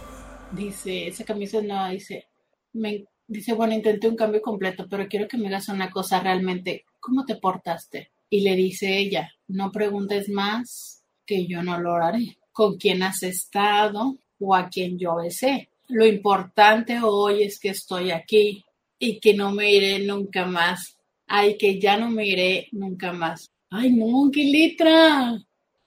Dice, 0.51 1.07
esa 1.07 1.23
camisa 1.23 1.61
no, 1.61 1.87
dice, 1.87 2.25
me, 2.73 3.05
dice, 3.25 3.53
bueno, 3.53 3.73
intenté 3.73 4.09
un 4.09 4.17
cambio 4.17 4.41
completo, 4.41 4.87
pero 4.89 5.07
quiero 5.07 5.25
que 5.25 5.37
me 5.37 5.47
hagas 5.47 5.69
una 5.69 5.89
cosa 5.89 6.19
realmente, 6.19 6.83
¿cómo 6.99 7.23
te 7.23 7.37
portaste? 7.37 8.11
Y 8.29 8.41
le 8.41 8.57
dice 8.57 8.97
ella, 8.97 9.31
no 9.47 9.71
preguntes 9.71 10.27
más, 10.27 11.01
que 11.25 11.47
yo 11.47 11.63
no 11.63 11.79
lo 11.79 11.95
haré. 11.95 12.37
¿Con 12.51 12.75
quién 12.75 13.03
has 13.03 13.23
estado 13.23 14.17
o 14.37 14.53
a 14.53 14.67
quién 14.67 14.99
yo 14.99 15.15
besé? 15.15 15.69
Lo 15.87 16.05
importante 16.05 16.99
hoy 17.01 17.43
es 17.43 17.57
que 17.57 17.69
estoy 17.69 18.11
aquí 18.11 18.65
y 18.99 19.21
que 19.21 19.33
no 19.33 19.53
me 19.53 19.71
iré 19.71 20.05
nunca 20.05 20.45
más. 20.45 20.97
Ay, 21.25 21.57
que 21.57 21.79
ya 21.79 21.95
no 21.95 22.09
me 22.09 22.27
iré 22.27 22.67
nunca 22.73 23.13
más. 23.13 23.49
Ay, 23.69 23.93
no, 23.93 24.29
qué 24.29 24.43
letra 24.43 25.41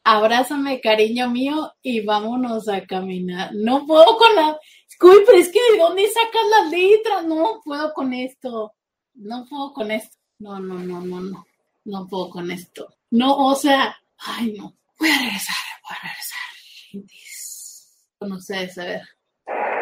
abrázame, 0.05 0.81
cariño 0.81 1.31
mío, 1.31 1.73
y 1.83 2.05
vámonos 2.05 2.69
a 2.69 2.87
caminar. 2.87 3.51
No 3.55 3.87
puedo 3.87 4.17
con 4.17 4.35
la... 4.35 4.59
Uy, 5.03 5.17
pero 5.27 5.39
es 5.39 5.49
que 5.49 5.61
¿de 5.73 5.79
dónde 5.79 6.07
sacas 6.09 6.43
las 6.51 6.71
letras? 6.71 7.25
No 7.25 7.61
puedo 7.65 7.93
con 7.95 8.13
esto. 8.13 8.75
No 9.15 9.47
puedo 9.49 9.73
con 9.73 9.91
esto. 9.91 10.17
No, 10.39 10.61
no, 10.61 10.75
no, 10.75 11.01
no, 11.01 11.21
no. 11.21 11.47
No 11.85 12.07
puedo 12.07 12.29
con 12.31 12.51
esto. 12.51 12.95
No, 13.11 13.35
o 13.35 13.55
sea, 13.55 13.97
ay, 14.19 14.55
no. 14.59 14.77
Voy 14.99 15.09
a 15.09 15.19
regresar, 15.19 15.57
voy 15.83 15.97
a 15.97 16.03
regresar. 16.07 16.39
Con 18.19 18.33
ustedes, 18.33 18.77
a 18.77 18.85
ver. 18.85 19.03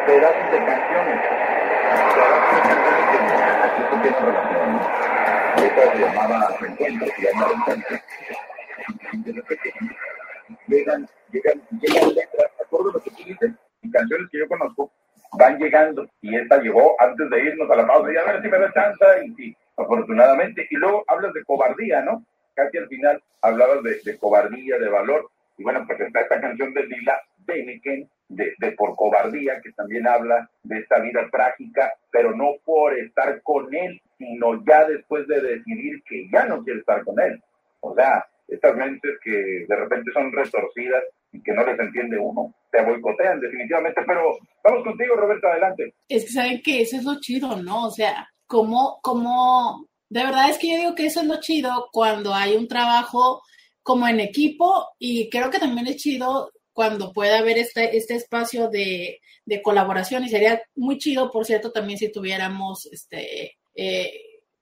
Pedazos 0.05 0.51
de 0.51 0.65
canciones. 0.65 1.39
Que 9.23 9.33
repente 9.33 9.73
llegan, 10.69 11.07
llegan, 11.31 11.61
llegan 11.81 12.13
letras, 12.13 12.51
acuerdo 12.63 12.91
lo 12.93 12.99
que 13.01 13.09
tú 13.11 13.23
dices, 13.25 13.51
y 13.81 13.91
canciones 13.91 14.29
que 14.31 14.39
yo 14.39 14.47
conozco 14.47 14.91
van 15.37 15.59
llegando, 15.59 16.07
y 16.21 16.35
esta 16.35 16.59
llegó 16.61 16.95
antes 16.99 17.29
de 17.29 17.43
irnos 17.43 17.69
a 17.69 17.75
la 17.75 17.87
pausa, 17.87 18.11
y 18.11 18.17
a 18.17 18.23
ver 18.23 18.41
si 18.41 18.47
me 18.47 18.59
da 18.59 18.73
chance, 18.73 19.55
afortunadamente, 19.77 20.67
y 20.69 20.75
luego 20.75 21.03
hablas 21.07 21.33
de 21.33 21.43
cobardía, 21.43 22.01
¿no? 22.01 22.23
Casi 22.55 22.77
al 22.77 22.87
final 22.87 23.21
hablabas 23.41 23.83
de, 23.83 23.99
de 24.03 24.17
cobardía, 24.17 24.77
de 24.79 24.89
valor, 24.89 25.29
y 25.57 25.63
bueno, 25.63 25.85
pues 25.85 25.99
está 25.99 26.21
esta 26.21 26.41
canción 26.41 26.73
de 26.73 26.85
Lila 26.85 27.21
Beneken, 27.45 28.09
de, 28.29 28.53
de, 28.57 28.71
por 28.71 28.95
cobardía, 28.95 29.61
que 29.61 29.71
también 29.73 30.07
habla 30.07 30.49
de 30.63 30.79
esta 30.79 30.99
vida 30.99 31.27
trágica, 31.31 31.93
pero 32.11 32.35
no 32.35 32.53
por 32.63 32.97
estar 32.97 33.41
con 33.41 33.73
él, 33.73 34.01
sino 34.17 34.63
ya 34.65 34.85
después 34.85 35.27
de 35.27 35.41
decidir 35.41 36.03
que 36.03 36.29
ya 36.31 36.45
no 36.45 36.63
quiere 36.63 36.79
estar 36.79 37.03
con 37.03 37.19
él. 37.19 37.41
O 37.81 37.95
sea, 37.95 38.25
estas 38.49 38.75
mentes 38.75 39.11
que 39.23 39.65
de 39.67 39.75
repente 39.75 40.11
son 40.13 40.31
retorcidas 40.31 41.03
y 41.31 41.41
que 41.41 41.53
no 41.53 41.65
les 41.65 41.79
entiende 41.79 42.17
uno, 42.17 42.53
te 42.71 42.83
boicotean 42.83 43.39
definitivamente, 43.39 44.01
pero 44.05 44.37
vamos 44.63 44.83
contigo, 44.83 45.15
Roberto, 45.15 45.47
adelante. 45.47 45.93
Es 46.07 46.25
que 46.25 46.31
saben 46.31 46.61
que 46.61 46.81
eso 46.81 46.97
es 46.97 47.03
lo 47.03 47.19
chido, 47.19 47.61
¿no? 47.61 47.87
O 47.87 47.91
sea, 47.91 48.27
como, 48.47 48.99
como, 49.01 49.87
de 50.09 50.23
verdad 50.23 50.49
es 50.49 50.57
que 50.57 50.71
yo 50.71 50.77
digo 50.77 50.95
que 50.95 51.05
eso 51.05 51.21
es 51.21 51.27
lo 51.27 51.39
chido 51.39 51.89
cuando 51.91 52.33
hay 52.33 52.55
un 52.55 52.67
trabajo 52.67 53.41
como 53.83 54.07
en 54.07 54.19
equipo 54.19 54.87
y 54.97 55.29
creo 55.29 55.49
que 55.49 55.59
también 55.59 55.87
es 55.87 55.97
chido 55.97 56.51
cuando 56.73 57.11
puede 57.11 57.35
haber 57.35 57.57
este, 57.57 57.97
este 57.97 58.15
espacio 58.15 58.69
de, 58.69 59.19
de 59.45 59.61
colaboración 59.61 60.23
y 60.23 60.29
sería 60.29 60.61
muy 60.75 60.97
chido, 60.97 61.29
por 61.29 61.45
cierto, 61.45 61.71
también 61.71 61.97
si 61.97 62.11
tuviéramos 62.11 62.87
este... 62.91 63.57
Eh, 63.75 64.11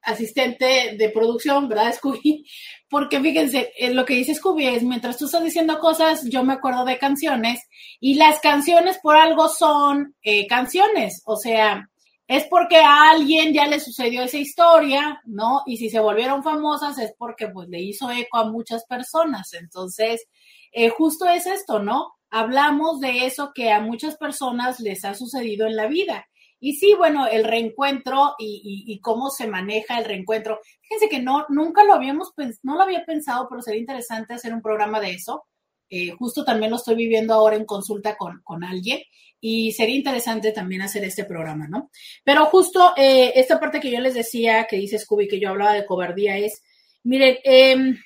asistente 0.08 0.95
de 0.97 1.10
producción, 1.10 1.68
¿verdad, 1.68 1.93
Scooby? 1.97 2.45
Porque 2.89 3.20
fíjense, 3.20 3.72
eh, 3.78 3.93
lo 3.93 4.05
que 4.05 4.16
dice 4.16 4.34
Scooby 4.34 4.66
es, 4.66 4.84
mientras 4.84 5.18
tú 5.18 5.26
estás 5.26 5.43
diciendo 5.43 5.80
cosas, 5.80 6.24
yo 6.30 6.43
me 6.43 6.53
acuerdo 6.53 6.86
de 6.86 6.97
canciones 6.97 7.60
y 7.99 8.16
las 8.16 8.39
canciones 8.39 8.97
por 9.03 9.16
algo 9.18 9.49
son 9.49 10.16
eh, 10.24 10.47
canciones, 10.47 11.22
o 11.26 11.36
sea, 11.36 11.89
es 12.28 12.45
porque 12.49 12.78
a 12.78 13.12
alguien 13.12 13.53
ya 13.53 13.68
le 13.68 13.80
sucedió 13.80 14.24
esa 14.24 14.38
historia, 14.38 15.22
¿no? 15.26 15.64
Y 15.66 15.78
si 15.78 15.89
se 15.89 15.99
volvieron 15.99 16.43
famosas 16.43 16.97
es 16.99 17.14
porque 17.18 17.47
pues 17.47 17.70
le 17.70 17.82
hizo 17.82 18.12
eco 18.12 18.38
a 18.38 18.49
muchas 18.51 18.86
personas. 18.86 19.53
Entonces, 19.53 20.26
eh, 20.74 20.89
justo 20.89 21.26
es 21.26 21.45
esto, 21.45 21.80
¿no? 21.80 22.16
Hablamos 22.30 22.99
de 22.99 23.26
eso 23.26 23.51
que 23.55 23.72
a 23.72 23.80
muchas 23.80 24.18
personas 24.18 24.82
les 24.82 25.05
ha 25.05 25.14
sucedido 25.14 25.68
en 25.68 25.78
la 25.78 25.88
vida. 25.88 26.28
Y 26.60 26.74
sí, 26.74 26.93
bueno, 26.95 27.28
el 27.28 27.43
reencuentro 27.43 28.36
y, 28.39 28.99
cómo 29.01 29.30
se 29.30 29.47
maneja 29.47 29.99
el 29.99 30.05
reencuentro. 30.05 30.60
Fíjense 30.82 31.10
que 31.10 31.22
no, 31.22 31.45
nunca 31.49 31.84
lo 31.84 31.93
habíamos, 31.93 32.34
no 32.64 32.76
lo 32.76 32.82
había 32.82 33.05
pensado, 33.05 33.47
pero 33.49 33.62
sería 33.62 33.80
interesante 33.80 34.34
hacer 34.34 34.53
un 34.53 34.62
programa 34.62 34.99
de 34.99 35.12
eso, 35.12 35.45
Eh, 35.89 36.12
justo 36.20 36.43
también 36.43 36.72
lo 36.72 36.78
estoy 36.78 36.95
viviendo 36.95 37.34
ahora 37.34 37.55
en 37.55 37.66
consulta 37.66 38.18
con, 38.18 38.41
con 38.43 38.64
alguien 38.66 38.99
y 39.39 39.72
sería 39.72 39.95
interesante 39.95 40.51
también 40.51 40.82
hacer 40.82 41.03
este 41.05 41.24
programa, 41.24 41.68
¿no? 41.68 41.91
Pero 42.24 42.45
justo 42.47 42.93
eh, 42.97 43.32
esta 43.36 43.60
parte 43.60 43.80
que 43.80 43.91
yo 43.91 43.99
les 43.99 44.14
decía, 44.14 44.66
que 44.70 44.78
dice 44.78 44.99
Scooby, 44.99 45.28
que 45.28 45.39
yo 45.39 45.49
hablaba 45.49 45.74
de 45.74 45.86
cobardía, 45.86 46.38
es, 46.38 46.62
miren, 47.03 47.38
em, 47.43 47.97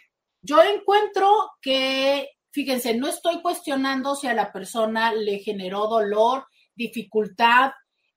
yo 0.43 0.62
encuentro 0.62 1.52
que, 1.62 2.30
fíjense, 2.52 2.95
no 2.95 3.08
estoy 3.08 3.41
cuestionando 3.41 4.16
si 4.16 4.28
a 4.28 4.34
la 4.34 4.52
persona 4.52 5.14
le 5.14 5.39
generó 5.39 5.88
dolor, 5.88 6.45
dificultad 6.76 7.72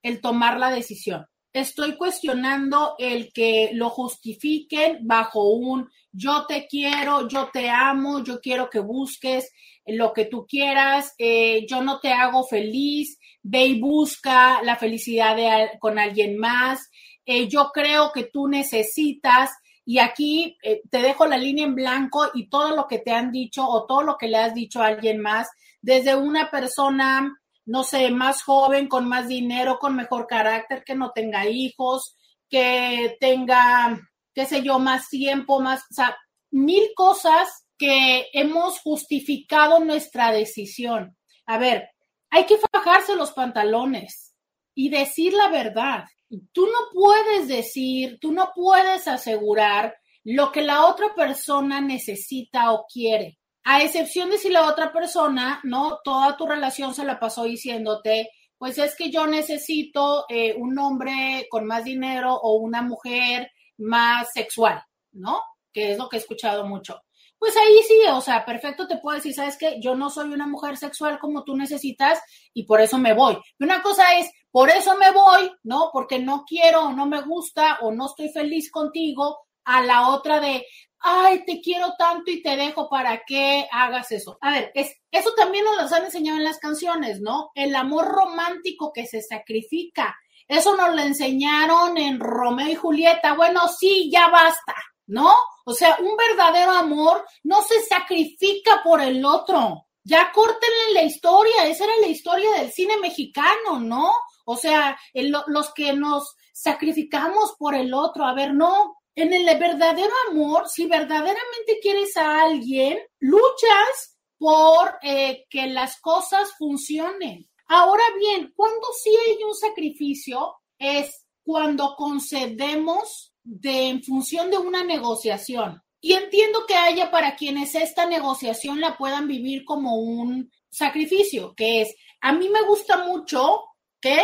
el 0.05 0.21
tomar 0.21 0.61
la 0.61 0.71
decisión. 0.71 1.27
Estoy 1.53 1.97
cuestionando 1.97 2.95
el 2.99 3.33
que 3.33 3.71
lo 3.73 3.89
justifiquen 3.91 4.99
bajo 5.07 5.51
un 5.51 5.89
yo 6.13 6.47
te 6.47 6.69
quiero, 6.69 7.27
yo 7.27 7.51
te 7.53 7.69
amo, 7.71 8.23
yo 8.23 8.41
quiero 8.41 8.71
que 8.71 8.79
busques 8.79 9.51
lo 9.87 10.13
que 10.13 10.27
tú 10.27 10.47
quieras, 10.47 11.13
eh, 11.19 11.67
yo 11.69 11.83
no 11.83 11.99
te 12.01 12.13
hago 12.13 12.45
feliz, 12.45 13.19
ve 13.43 13.67
y 13.67 13.81
busca 13.81 14.63
la 14.63 14.77
felicidad 14.77 15.37
con 15.81 15.99
alguien 15.99 16.39
más, 16.39 16.91
eh, 17.27 17.49
yo 17.49 17.71
creo 17.75 18.13
que 18.13 18.25
tú 18.25 18.47
necesitas, 18.47 19.51
y 19.85 19.99
aquí 19.99 20.57
eh, 20.63 20.83
te 20.91 21.03
dejo 21.03 21.27
la 21.27 21.37
línea 21.37 21.67
en 21.67 21.75
blanco 21.75 22.31
y 22.33 22.49
todo 22.49 22.75
lo 22.75 22.87
que 22.87 23.01
te 23.01 23.13
han 23.13 23.31
dicho 23.31 23.67
o 23.67 23.85
todo 23.87 24.03
lo 24.03 24.17
que 24.17 24.29
le 24.29 24.39
has 24.39 24.55
dicho 24.55 24.81
a 24.81 24.87
alguien 24.87 25.21
más, 25.21 25.49
desde 25.83 26.15
una 26.15 26.51
persona, 26.51 27.39
no 27.67 27.85
sé, 27.85 28.11
más 28.11 28.43
joven, 28.43 28.89
con 28.89 29.09
más 29.09 29.29
dinero, 29.29 29.79
con 29.79 29.97
mejor 29.97 30.27
carácter, 30.27 30.85
que 30.85 30.95
no 30.95 31.13
tenga 31.13 31.49
hijos, 31.49 32.17
que 32.49 33.17
tenga 33.21 33.99
qué 34.35 34.47
sé 34.47 34.63
yo, 34.63 34.79
más 34.79 35.09
tiempo, 35.09 35.61
más, 35.61 35.81
o 35.91 35.95
sea, 35.95 36.17
mil 36.51 36.91
cosas 36.95 37.67
que 37.79 38.27
hemos 38.33 38.81
justificado 38.81 39.81
nuestra 39.81 40.33
decisión. 40.33 41.17
A 41.47 41.59
ver, 41.59 41.89
hay 42.31 42.45
que 42.47 42.59
fajarse 42.73 43.15
los 43.17 43.33
pantalones 43.33 44.35
y 44.75 44.91
decir 44.91 45.33
la 45.33 45.49
verdad. 45.49 46.05
Tú 46.53 46.67
no 46.67 46.79
puedes 46.93 47.49
decir, 47.49 48.19
tú 48.21 48.33
no 48.33 48.51
puedes 48.55 49.07
asegurar 49.07 49.97
lo 50.25 50.51
que 50.51 50.63
la 50.63 50.87
otra 50.87 51.15
persona 51.15 51.81
necesita 51.81 52.73
o 52.73 52.87
quiere. 52.93 53.39
A 53.65 53.83
excepción 53.83 54.31
de 54.31 54.39
si 54.39 54.51
la 54.51 54.69
otra 54.69 54.93
persona, 54.93 55.61
¿no? 55.65 56.01
Toda 56.05 56.37
tu 56.37 56.47
relación 56.47 56.95
se 56.95 57.05
la 57.05 57.19
pasó 57.19 57.45
diciéndote, 57.45 58.31
pues 58.59 58.79
es 58.79 58.95
que 58.95 59.11
yo 59.11 59.27
necesito 59.27 60.27
eh, 60.29 60.55
un 60.55 60.79
hombre 60.79 61.47
con 61.51 61.67
más 61.67 61.85
dinero 61.85 62.35
o 62.35 62.57
una 62.57 62.83
mujer 62.83 63.51
más 63.79 64.29
sexual, 64.33 64.83
¿no? 65.13 65.41
Que 65.73 65.93
es 65.93 65.99
lo 65.99 66.09
que 66.09 66.17
he 66.17 66.21
escuchado 66.21 66.67
mucho. 66.67 67.03
Pues 67.39 67.57
ahí 67.57 67.83
sí, 67.87 67.99
o 68.11 68.21
sea, 68.21 68.45
perfecto, 68.45 68.87
te 68.87 68.99
puedo 68.99 69.17
decir, 69.17 69.35
¿sabes 69.35 69.57
qué? 69.59 69.79
Yo 69.81 69.95
no 69.95 70.09
soy 70.09 70.33
una 70.33 70.47
mujer 70.47 70.77
sexual 70.77 71.19
como 71.19 71.45
tú 71.45 71.57
necesitas 71.57 72.21
y 72.55 72.65
por 72.65 72.81
eso 72.81 72.99
me 72.99 73.13
voy. 73.13 73.37
Una 73.61 73.83
cosa 73.83 74.19
es, 74.19 74.31
por 74.51 74.71
eso 74.71 74.97
me 74.97 75.11
voy, 75.11 75.51
¿no? 75.63 75.91
Porque 75.93 76.19
no 76.19 76.45
quiero 76.47 76.85
o 76.85 76.93
no 76.93 77.07
me 77.07 77.23
gusta 77.23 77.79
o 77.81 77.93
no 77.93 78.07
estoy 78.07 78.31
feliz 78.31 78.71
contigo, 78.71 79.39
a 79.65 79.83
la 79.83 80.09
otra 80.09 80.41
de, 80.41 80.67
ay, 81.05 81.45
te 81.45 81.61
quiero 81.61 81.95
tanto 81.99 82.31
y 82.31 82.43
te 82.43 82.57
dejo 82.57 82.89
para 82.89 83.23
que 83.25 83.69
hagas 83.71 84.11
eso. 84.11 84.39
A 84.41 84.51
ver, 84.51 84.73
es, 84.75 84.91
eso 85.11 85.35
también 85.37 85.65
nos 85.65 85.91
lo 85.91 85.97
han 85.97 86.05
enseñado 86.07 86.39
en 86.39 86.45
las 86.45 86.59
canciones, 86.59 87.21
¿no? 87.21 87.51
El 87.55 87.77
amor 87.77 88.07
romántico 88.07 88.91
que 88.93 89.07
se 89.07 89.21
sacrifica, 89.21 90.17
eso 90.49 90.75
nos 90.77 90.95
lo 90.95 91.03
enseñaron 91.03 91.97
en 91.99 92.19
Romeo 92.19 92.69
y 92.69 92.75
Julieta. 92.75 93.35
Bueno, 93.35 93.69
sí, 93.69 94.11
ya 94.11 94.29
basta, 94.29 94.75
¿no? 95.07 95.31
O 95.67 95.75
sea, 95.75 95.97
un 96.01 96.17
verdadero 96.17 96.73
amor 96.73 97.25
no 97.43 97.63
se 97.63 97.81
sacrifica 97.83 98.83
por 98.83 99.01
el 99.01 99.25
otro. 99.25 99.87
Ya 100.03 100.33
córtenle 100.33 100.93
la 100.93 101.03
historia, 101.03 101.67
esa 101.67 101.85
era 101.85 101.97
la 102.01 102.09
historia 102.09 102.51
del 102.53 102.73
cine 102.73 102.97
mexicano, 102.99 103.81
¿no? 103.81 104.11
O 104.45 104.57
sea, 104.57 104.99
los 105.15 105.73
que 105.73 105.95
nos 105.95 106.37
sacrificamos 106.53 107.55
por 107.59 107.75
el 107.75 107.95
otro, 107.95 108.25
a 108.25 108.35
ver, 108.35 108.53
no, 108.53 108.99
en 109.17 109.33
el 109.33 109.45
verdadero 109.59 110.13
amor, 110.31 110.69
si 110.69 110.87
verdaderamente 110.87 111.79
quieres 111.81 112.17
a 112.17 112.43
alguien, 112.43 112.99
luchas 113.21 114.19
por 114.39 114.99
eh, 115.03 115.47
que 115.49 115.67
las 115.69 116.01
cosas 116.01 116.53
funcionen. 116.59 117.49
Ahora 117.67 118.05
bien, 118.19 118.53
cuando 118.55 118.87
sí 119.03 119.11
hay 119.27 119.43
un 119.45 119.55
sacrificio 119.55 120.57
es 120.79 121.27
cuando 121.43 121.95
concedemos 121.97 123.33
de, 123.43 123.89
en 123.89 124.03
función 124.03 124.51
de 124.51 124.59
una 124.59 124.85
negociación. 124.85 125.81
Y 126.01 126.13
entiendo 126.13 126.67
que 126.67 126.75
haya 126.75 127.11
para 127.11 127.37
quienes 127.37 127.75
esta 127.75 128.05
negociación 128.07 128.81
la 128.81 128.99
puedan 128.99 129.27
vivir 129.27 129.65
como 129.65 129.97
un 129.97 130.51
sacrificio, 130.69 131.55
que 131.55 131.83
es, 131.83 131.95
a 132.21 132.33
mí 132.33 132.49
me 132.49 132.63
gusta 132.63 133.07
mucho 133.07 133.63
que 134.01 134.19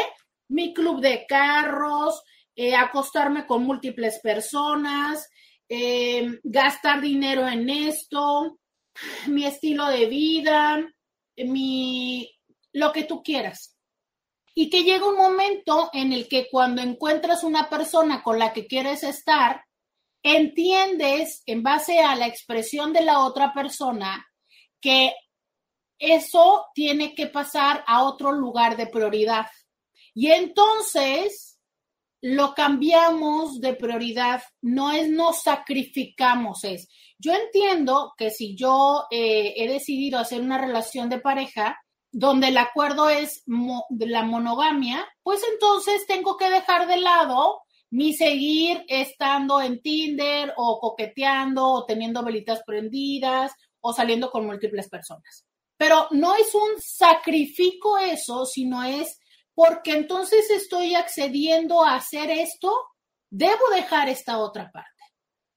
mi 0.49 0.75
club 0.75 1.01
de 1.01 1.25
carros, 1.27 2.23
eh, 2.63 2.77
acostarme 2.77 3.47
con 3.47 3.65
múltiples 3.65 4.21
personas, 4.23 5.31
eh, 5.67 6.41
gastar 6.43 7.01
dinero 7.01 7.49
en 7.49 7.71
esto, 7.71 8.59
mi 9.29 9.47
estilo 9.47 9.87
de 9.87 10.05
vida, 10.05 10.87
mi 11.39 12.31
lo 12.75 12.93
que 12.93 13.05
tú 13.05 13.23
quieras. 13.23 13.79
Y 14.55 14.69
que 14.69 14.83
llega 14.83 15.09
un 15.09 15.17
momento 15.17 15.89
en 15.95 16.13
el 16.13 16.29
que 16.29 16.49
cuando 16.51 16.83
encuentras 16.83 17.45
una 17.45 17.71
persona 17.71 18.23
con 18.23 18.39
la 18.39 18.53
que 18.53 18.67
quieres 18.67 19.05
estar, 19.05 19.65
entiendes 20.23 21.43
en 21.47 21.63
base 21.63 22.01
a 22.01 22.15
la 22.15 22.27
expresión 22.27 22.93
de 22.93 23.01
la 23.01 23.21
otra 23.21 23.55
persona 23.55 24.29
que 24.83 25.15
eso 25.99 26.67
tiene 26.75 27.15
que 27.15 27.27
pasar 27.27 27.83
a 27.87 28.05
otro 28.05 28.33
lugar 28.33 28.77
de 28.77 28.87
prioridad. 28.87 29.47
Y 30.13 30.31
entonces 30.31 31.50
lo 32.21 32.55
cambiamos 32.55 33.61
de 33.61 33.75
prioridad, 33.75 34.43
no 34.61 34.93
es 34.93 35.09
nos 35.09 35.43
sacrificamos, 35.43 36.65
es 36.65 36.89
yo 37.23 37.35
entiendo 37.35 38.15
que 38.17 38.31
si 38.31 38.57
yo 38.57 39.05
eh, 39.11 39.53
he 39.57 39.69
decidido 39.69 40.19
hacer 40.19 40.41
una 40.41 40.57
relación 40.57 41.11
de 41.11 41.21
pareja, 41.21 41.79
donde 42.11 42.49
el 42.49 42.57
acuerdo 42.57 43.11
es 43.11 43.43
la 43.47 44.23
monogamia, 44.23 45.07
pues 45.23 45.43
entonces 45.53 46.07
tengo 46.07 46.39
que 46.39 46.49
dejar 46.49 46.89
de 46.89 46.97
lado 46.97 47.61
mi 47.91 48.15
seguir 48.15 48.85
estando 48.89 49.61
en 49.61 49.83
Tinder 49.83 50.55
o 50.57 50.81
coqueteando 50.81 51.67
o 51.67 51.85
teniendo 51.85 52.25
velitas 52.25 52.63
prendidas 52.65 53.53
o 53.81 53.93
saliendo 53.93 54.31
con 54.31 54.47
múltiples 54.47 54.89
personas. 54.89 55.45
Pero 55.77 56.09
no 56.13 56.35
es 56.35 56.55
un 56.55 56.81
sacrifico 56.81 57.99
eso, 57.99 58.47
sino 58.47 58.83
es 58.83 59.20
porque 59.55 59.93
entonces 59.93 60.51
estoy 60.51 60.95
accediendo 60.95 61.85
a 61.85 61.97
hacer 61.97 62.31
esto, 62.31 62.75
debo 63.31 63.69
dejar 63.71 64.09
esta 64.09 64.39
otra 64.39 64.71
parte. 64.71 64.89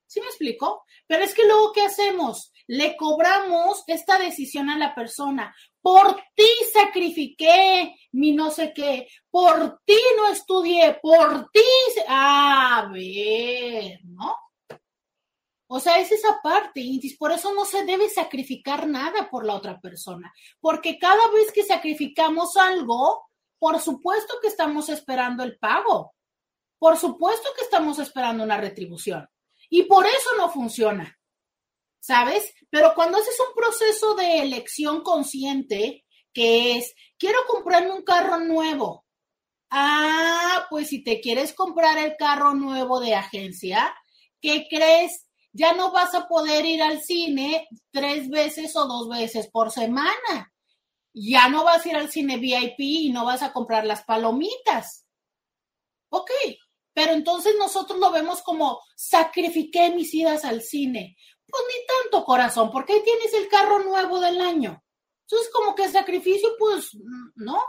¿Sí 0.06 0.20
me 0.20 0.26
explico? 0.26 0.84
Pero 1.06 1.24
es 1.24 1.34
que 1.34 1.44
luego, 1.44 1.72
¿qué 1.72 1.82
hacemos? 1.82 2.52
Le 2.66 2.96
cobramos 2.96 3.82
esta 3.88 4.18
decisión 4.18 4.70
a 4.70 4.78
la 4.78 4.94
persona. 4.94 5.54
Por 5.80 6.14
ti 6.34 6.46
sacrifiqué 6.72 7.94
mi 8.12 8.32
no 8.32 8.50
sé 8.50 8.72
qué. 8.72 9.08
Por 9.28 9.80
ti 9.84 9.98
no 10.16 10.28
estudié. 10.28 10.98
Por 11.02 11.50
ti. 11.50 11.60
A 12.06 12.88
ver, 12.92 14.00
¿no? 14.04 14.36
O 15.66 15.80
sea, 15.80 15.98
es 15.98 16.12
esa 16.12 16.40
parte 16.42 16.80
y 16.80 17.16
por 17.16 17.32
eso 17.32 17.52
no 17.52 17.64
se 17.64 17.84
debe 17.84 18.08
sacrificar 18.08 18.86
nada 18.86 19.28
por 19.28 19.44
la 19.44 19.56
otra 19.56 19.80
persona, 19.80 20.32
porque 20.60 20.98
cada 20.98 21.28
vez 21.32 21.50
que 21.52 21.64
sacrificamos 21.64 22.56
algo, 22.56 23.28
por 23.58 23.80
supuesto 23.80 24.34
que 24.40 24.48
estamos 24.48 24.88
esperando 24.88 25.42
el 25.42 25.58
pago, 25.58 26.14
por 26.78 26.96
supuesto 26.96 27.48
que 27.56 27.64
estamos 27.64 27.98
esperando 27.98 28.44
una 28.44 28.56
retribución 28.56 29.28
y 29.70 29.84
por 29.84 30.06
eso 30.06 30.30
no 30.36 30.50
funciona. 30.50 31.18
¿sabes? 32.04 32.52
Pero 32.68 32.92
cuando 32.94 33.16
haces 33.16 33.36
un 33.40 33.54
proceso 33.54 34.14
de 34.14 34.42
elección 34.42 35.02
consciente, 35.02 36.04
que 36.34 36.76
es, 36.76 36.94
quiero 37.18 37.38
comprarme 37.48 37.92
un 37.92 38.02
carro 38.02 38.40
nuevo. 38.40 39.06
Ah, 39.70 40.66
pues 40.68 40.88
si 40.88 41.02
te 41.02 41.22
quieres 41.22 41.54
comprar 41.54 41.96
el 41.96 42.14
carro 42.18 42.54
nuevo 42.54 43.00
de 43.00 43.14
agencia, 43.14 43.94
¿qué 44.42 44.66
crees? 44.68 45.26
Ya 45.52 45.72
no 45.72 45.92
vas 45.92 46.14
a 46.14 46.28
poder 46.28 46.66
ir 46.66 46.82
al 46.82 47.00
cine 47.00 47.68
tres 47.90 48.28
veces 48.28 48.76
o 48.76 48.86
dos 48.86 49.08
veces 49.08 49.48
por 49.50 49.70
semana. 49.70 50.52
Ya 51.14 51.48
no 51.48 51.64
vas 51.64 51.86
a 51.86 51.88
ir 51.88 51.96
al 51.96 52.10
cine 52.10 52.36
VIP 52.36 52.80
y 52.80 53.10
no 53.10 53.24
vas 53.24 53.42
a 53.42 53.52
comprar 53.52 53.86
las 53.86 54.02
palomitas. 54.02 55.06
Ok, 56.10 56.30
pero 56.92 57.12
entonces 57.12 57.54
nosotros 57.58 57.98
lo 57.98 58.10
vemos 58.10 58.42
como 58.42 58.80
sacrifiqué 58.96 59.90
mis 59.90 60.12
idas 60.12 60.44
al 60.44 60.60
cine 60.60 61.16
pues 61.54 61.62
ni 61.68 61.86
tanto 61.86 62.24
corazón, 62.24 62.70
porque 62.70 62.94
ahí 62.94 63.02
tienes 63.04 63.32
el 63.34 63.48
carro 63.48 63.82
nuevo 63.84 64.20
del 64.20 64.40
año. 64.40 64.82
Entonces, 65.22 65.50
como 65.52 65.74
que 65.74 65.88
sacrificio, 65.88 66.48
pues, 66.58 66.90
¿no? 67.36 67.62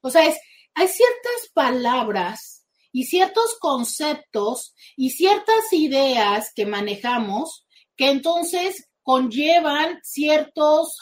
O 0.00 0.10
sea, 0.10 0.26
es, 0.26 0.38
hay 0.74 0.88
ciertas 0.88 1.50
palabras 1.52 2.66
y 2.92 3.04
ciertos 3.04 3.56
conceptos 3.58 4.74
y 4.96 5.10
ciertas 5.10 5.72
ideas 5.72 6.52
que 6.54 6.66
manejamos 6.66 7.66
que 7.96 8.10
entonces 8.10 8.88
conllevan 9.02 10.00
ciertos 10.02 10.96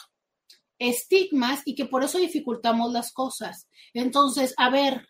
estigmas 0.88 1.62
y 1.64 1.74
que 1.74 1.86
por 1.86 2.04
eso 2.04 2.18
dificultamos 2.18 2.92
las 2.92 3.12
cosas. 3.12 3.68
Entonces, 3.94 4.54
a 4.56 4.70
ver, 4.70 5.06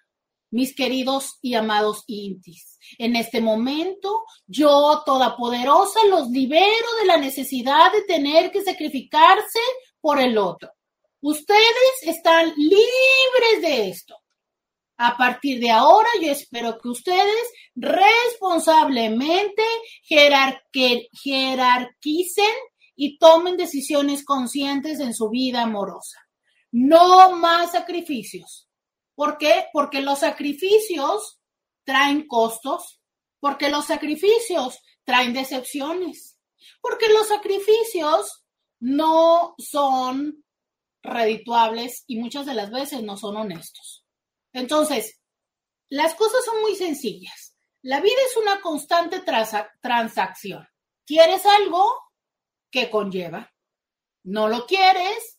mis 0.51 0.75
queridos 0.75 1.39
y 1.41 1.55
amados 1.55 2.05
intis, 2.07 2.79
en 2.99 3.17
este 3.17 3.41
momento 3.41 4.25
yo, 4.47 5.03
toda 5.07 5.37
poderosa, 5.37 6.05
los 6.07 6.29
libero 6.29 6.87
de 7.01 7.07
la 7.07 7.17
necesidad 7.17 7.93
de 7.93 8.03
tener 8.03 8.51
que 8.51 8.63
sacrificarse 8.63 9.61
por 10.01 10.21
el 10.21 10.37
otro. 10.37 10.71
Ustedes 11.21 12.03
están 12.03 12.53
libres 12.57 13.63
de 13.63 13.89
esto. 13.89 14.17
A 14.99 15.17
partir 15.17 15.59
de 15.59 15.71
ahora, 15.71 16.09
yo 16.21 16.31
espero 16.31 16.79
que 16.79 16.89
ustedes 16.89 17.51
responsablemente 17.75 19.63
jerarquicen 20.05 22.53
y 23.05 23.19
tomen 23.19 23.57
decisiones 23.57 24.25
conscientes 24.25 25.01
en 25.01 25.13
su 25.13 25.29
vida 25.29 25.63
amorosa. 25.63 26.21
No 26.71 27.35
más 27.35 27.73
sacrificios. 27.73 28.69
¿Por 29.17 29.39
qué? 29.39 29.67
Porque 29.73 30.01
los 30.01 30.21
sacrificios 30.21 31.41
traen 31.83 32.29
costos, 32.29 33.01
porque 33.41 33.71
los 33.71 33.87
sacrificios 33.87 34.79
traen 35.03 35.33
decepciones, 35.33 36.39
porque 36.81 37.09
los 37.09 37.27
sacrificios 37.27 38.45
no 38.79 39.57
son 39.59 40.45
redituables 41.03 42.05
y 42.07 42.21
muchas 42.21 42.47
de 42.47 42.55
las 42.55 42.71
veces 42.71 43.03
no 43.03 43.17
son 43.17 43.37
honestos. 43.37 44.07
Entonces, 44.53 45.21
las 45.89 46.15
cosas 46.15 46.45
son 46.45 46.61
muy 46.61 46.77
sencillas. 46.77 47.57
La 47.83 48.01
vida 48.01 48.15
es 48.31 48.37
una 48.37 48.61
constante 48.61 49.25
transacción. 49.81 50.69
¿Quieres 51.05 51.45
algo? 51.45 52.12
Que 52.73 52.91
conlleva? 52.91 53.53
¿No 54.25 54.49
lo 54.49 54.67
quieres? 54.67 55.39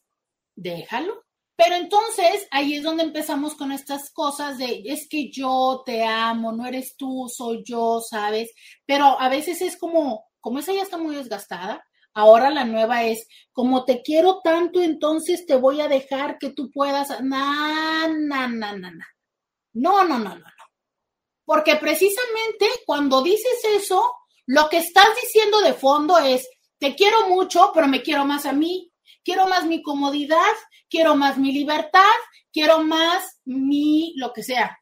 Déjalo. 0.55 1.25
Pero 1.55 1.75
entonces 1.75 2.47
ahí 2.51 2.75
es 2.75 2.84
donde 2.84 3.03
empezamos 3.03 3.55
con 3.55 3.71
estas 3.71 4.11
cosas 4.11 4.57
de 4.57 4.84
es 4.86 5.07
que 5.09 5.29
yo 5.31 5.84
te 5.86 6.03
amo, 6.03 6.51
no 6.51 6.65
eres 6.65 6.95
tú, 6.97 7.29
soy 7.29 7.63
yo, 7.65 8.01
¿sabes? 8.01 8.51
Pero 8.86 9.19
a 9.19 9.29
veces 9.29 9.61
es 9.61 9.77
como, 9.77 10.25
como 10.39 10.59
esa 10.59 10.73
ya 10.73 10.81
está 10.81 10.97
muy 10.97 11.15
desgastada, 11.15 11.84
ahora 12.13 12.49
la 12.49 12.65
nueva 12.65 13.03
es 13.03 13.27
como 13.51 13.86
te 13.86 14.01
quiero 14.01 14.41
tanto, 14.43 14.81
entonces 14.81 15.45
te 15.45 15.55
voy 15.55 15.81
a 15.81 15.88
dejar 15.88 16.38
que 16.39 16.51
tú 16.51 16.71
puedas. 16.71 17.09
No, 17.21 18.07
no, 18.09 18.47
no, 18.47 18.77
no, 18.77 18.91
no. 18.91 19.05
No, 19.73 20.03
no, 20.03 20.19
no, 20.19 20.29
no, 20.29 20.36
no. 20.36 20.65
Porque 21.45 21.75
precisamente 21.75 22.67
cuando 22.86 23.21
dices 23.21 23.59
eso, 23.75 24.11
lo 24.45 24.69
que 24.69 24.77
estás 24.77 25.07
diciendo 25.21 25.61
de 25.61 25.73
fondo 25.73 26.17
es 26.17 26.47
te 26.84 26.95
quiero 26.95 27.29
mucho, 27.29 27.71
pero 27.73 27.88
me 27.88 28.01
quiero 28.01 28.25
más 28.25 28.45
a 28.45 28.51
mí 28.51 28.93
quiero 29.23 29.47
más 29.47 29.65
mi 29.65 29.81
comodidad, 29.81 30.53
quiero 30.89 31.15
más 31.15 31.38
mi 31.38 31.51
libertad, 31.51 32.01
quiero 32.51 32.84
más 32.84 33.39
mi 33.45 34.13
lo 34.17 34.34
que 34.34 34.43
sea. 34.43 34.77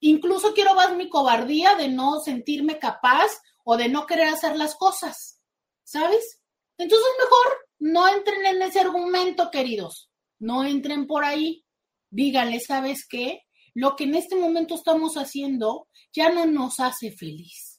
Incluso 0.00 0.54
quiero 0.54 0.74
más 0.74 0.94
mi 0.94 1.08
cobardía 1.08 1.74
de 1.74 1.88
no 1.88 2.20
sentirme 2.20 2.78
capaz 2.78 3.30
o 3.64 3.76
de 3.76 3.88
no 3.88 4.06
querer 4.06 4.28
hacer 4.28 4.56
las 4.56 4.76
cosas, 4.76 5.40
¿sabes? 5.84 6.40
Entonces 6.78 7.08
mejor 7.18 7.58
no 7.78 8.08
entren 8.08 8.44
en 8.46 8.62
ese 8.62 8.80
argumento, 8.80 9.50
queridos. 9.50 10.10
No 10.38 10.64
entren 10.64 11.06
por 11.06 11.24
ahí. 11.24 11.64
Díganle, 12.10 12.60
¿sabes 12.60 13.06
qué? 13.08 13.40
Lo 13.74 13.96
que 13.96 14.04
en 14.04 14.14
este 14.14 14.36
momento 14.36 14.74
estamos 14.74 15.14
haciendo 15.14 15.88
ya 16.12 16.30
no 16.30 16.46
nos 16.46 16.78
hace 16.80 17.12
feliz. 17.12 17.75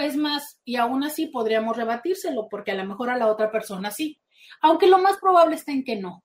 Es 0.00 0.16
más, 0.16 0.58
y 0.64 0.76
aún 0.76 1.04
así 1.04 1.26
podríamos 1.26 1.76
rebatírselo, 1.76 2.48
porque 2.50 2.72
a 2.72 2.74
lo 2.74 2.84
mejor 2.84 3.10
a 3.10 3.18
la 3.18 3.28
otra 3.28 3.50
persona 3.50 3.90
sí 3.90 4.20
aunque 4.60 4.86
lo 4.86 4.98
más 4.98 5.18
probable 5.18 5.56
está 5.56 5.72
en 5.72 5.84
que 5.84 5.96
no. 5.96 6.24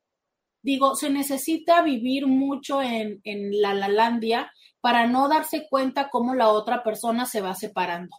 Digo, 0.61 0.95
se 0.95 1.09
necesita 1.09 1.81
vivir 1.83 2.27
mucho 2.27 2.81
en, 2.81 3.21
en 3.23 3.61
la 3.61 3.73
Lalandia 3.73 4.51
para 4.81 5.07
no 5.07 5.27
darse 5.27 5.67
cuenta 5.69 6.09
cómo 6.09 6.33
la 6.33 6.49
otra 6.49 6.83
persona 6.83 7.25
se 7.25 7.41
va 7.41 7.53
separando. 7.53 8.17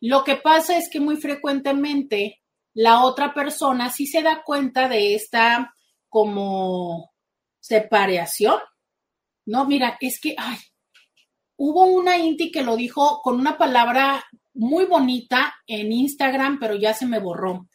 Lo 0.00 0.22
que 0.22 0.36
pasa 0.36 0.76
es 0.76 0.88
que 0.88 1.00
muy 1.00 1.16
frecuentemente 1.16 2.40
la 2.74 3.04
otra 3.04 3.34
persona 3.34 3.90
sí 3.90 4.06
se 4.06 4.22
da 4.22 4.42
cuenta 4.44 4.88
de 4.88 5.14
esta 5.14 5.74
como 6.08 7.12
separación. 7.60 8.58
No, 9.44 9.64
mira, 9.66 9.96
es 10.00 10.20
que, 10.20 10.36
ay, 10.38 10.58
hubo 11.56 11.84
una 11.86 12.16
Inti 12.16 12.52
que 12.52 12.62
lo 12.62 12.76
dijo 12.76 13.20
con 13.22 13.40
una 13.40 13.58
palabra 13.58 14.24
muy 14.54 14.84
bonita 14.84 15.54
en 15.66 15.92
Instagram, 15.92 16.58
pero 16.58 16.74
ya 16.76 16.94
se 16.94 17.06
me 17.06 17.18
borró. 17.18 17.68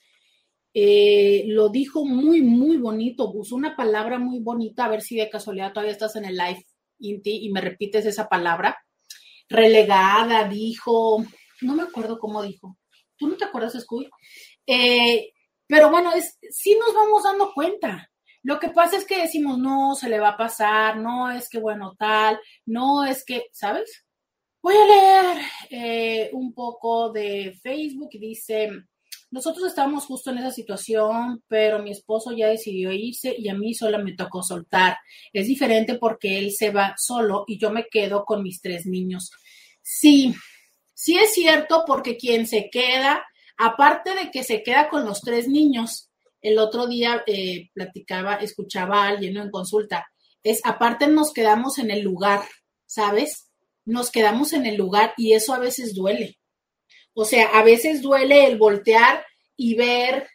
Eh, 0.73 1.45
lo 1.47 1.69
dijo 1.69 2.05
muy, 2.05 2.41
muy 2.41 2.77
bonito, 2.77 3.31
usó 3.31 3.55
una 3.55 3.75
palabra 3.75 4.19
muy 4.19 4.39
bonita, 4.39 4.85
a 4.85 4.89
ver 4.89 5.01
si 5.01 5.15
de 5.15 5.29
casualidad 5.29 5.73
todavía 5.73 5.93
estás 5.93 6.15
en 6.15 6.25
el 6.25 6.37
live, 6.37 6.65
Inti, 6.99 7.45
y 7.45 7.49
me 7.49 7.61
repites 7.61 8.05
esa 8.05 8.29
palabra. 8.29 8.77
Relegada, 9.49 10.47
dijo, 10.47 11.25
no 11.61 11.73
me 11.73 11.83
acuerdo 11.83 12.19
cómo 12.19 12.43
dijo. 12.43 12.77
¿Tú 13.17 13.27
no 13.27 13.35
te 13.37 13.45
acuerdas, 13.45 13.73
Scooby? 13.73 14.07
Eh, 14.67 15.31
pero 15.67 15.89
bueno, 15.89 16.13
es, 16.13 16.37
sí 16.51 16.77
nos 16.79 16.93
vamos 16.93 17.23
dando 17.23 17.53
cuenta. 17.53 18.11
Lo 18.43 18.59
que 18.59 18.69
pasa 18.69 18.97
es 18.97 19.05
que 19.05 19.21
decimos, 19.21 19.57
no, 19.57 19.95
se 19.95 20.09
le 20.09 20.19
va 20.19 20.29
a 20.29 20.37
pasar, 20.37 20.97
no 20.97 21.31
es 21.31 21.49
que 21.49 21.59
bueno, 21.59 21.95
tal, 21.97 22.39
no 22.65 23.03
es 23.03 23.25
que, 23.25 23.45
¿sabes? 23.51 24.05
Voy 24.61 24.75
a 24.75 24.85
leer 24.85 25.41
eh, 25.69 26.29
un 26.33 26.53
poco 26.53 27.11
de 27.11 27.57
Facebook 27.61 28.09
dice, 28.11 28.69
nosotros 29.29 29.67
estábamos 29.67 30.05
justo 30.05 30.31
en 30.31 30.37
esa 30.39 30.51
situación, 30.51 31.43
pero 31.47 31.81
mi 31.83 31.91
esposo 31.91 32.31
ya 32.31 32.47
decidió 32.47 32.91
irse 32.91 33.35
y 33.37 33.49
a 33.49 33.55
mí 33.55 33.73
solo 33.73 33.99
me 33.99 34.13
tocó 34.13 34.41
soltar. 34.41 34.97
Es 35.33 35.47
diferente 35.47 35.95
porque 35.95 36.37
él 36.39 36.51
se 36.51 36.71
va 36.71 36.95
solo 36.97 37.43
y 37.47 37.59
yo 37.59 37.71
me 37.71 37.87
quedo 37.87 38.23
con 38.23 38.41
mis 38.41 38.61
tres 38.61 38.85
niños. 38.85 39.31
Sí, 39.81 40.33
sí 40.93 41.17
es 41.17 41.33
cierto 41.33 41.83
porque 41.85 42.17
quien 42.17 42.47
se 42.47 42.69
queda, 42.69 43.25
aparte 43.57 44.15
de 44.15 44.31
que 44.31 44.43
se 44.43 44.63
queda 44.63 44.89
con 44.89 45.05
los 45.05 45.21
tres 45.21 45.47
niños, 45.47 46.09
el 46.41 46.57
otro 46.59 46.87
día 46.87 47.23
eh, 47.27 47.69
platicaba, 47.73 48.35
escuchaba 48.35 49.03
a 49.03 49.07
alguien 49.09 49.37
en 49.37 49.51
consulta, 49.51 50.07
es 50.43 50.61
aparte 50.63 51.07
nos 51.07 51.33
quedamos 51.33 51.79
en 51.79 51.91
el 51.91 52.01
lugar, 52.01 52.41
¿sabes? 52.85 53.46
Nos 53.87 54.11
quedamos 54.11 54.53
en 54.53 54.67
el 54.67 54.75
lugar 54.75 55.13
y 55.17 55.33
eso 55.33 55.53
a 55.53 55.59
veces 55.59 55.95
duele 55.95 56.37
o 57.19 57.25
sea, 57.25 57.47
a 57.57 57.63
veces 57.63 58.03
duele 58.03 58.45
el 58.45 58.59
voltear 58.59 59.25
y 59.55 59.73
ver 59.73 60.27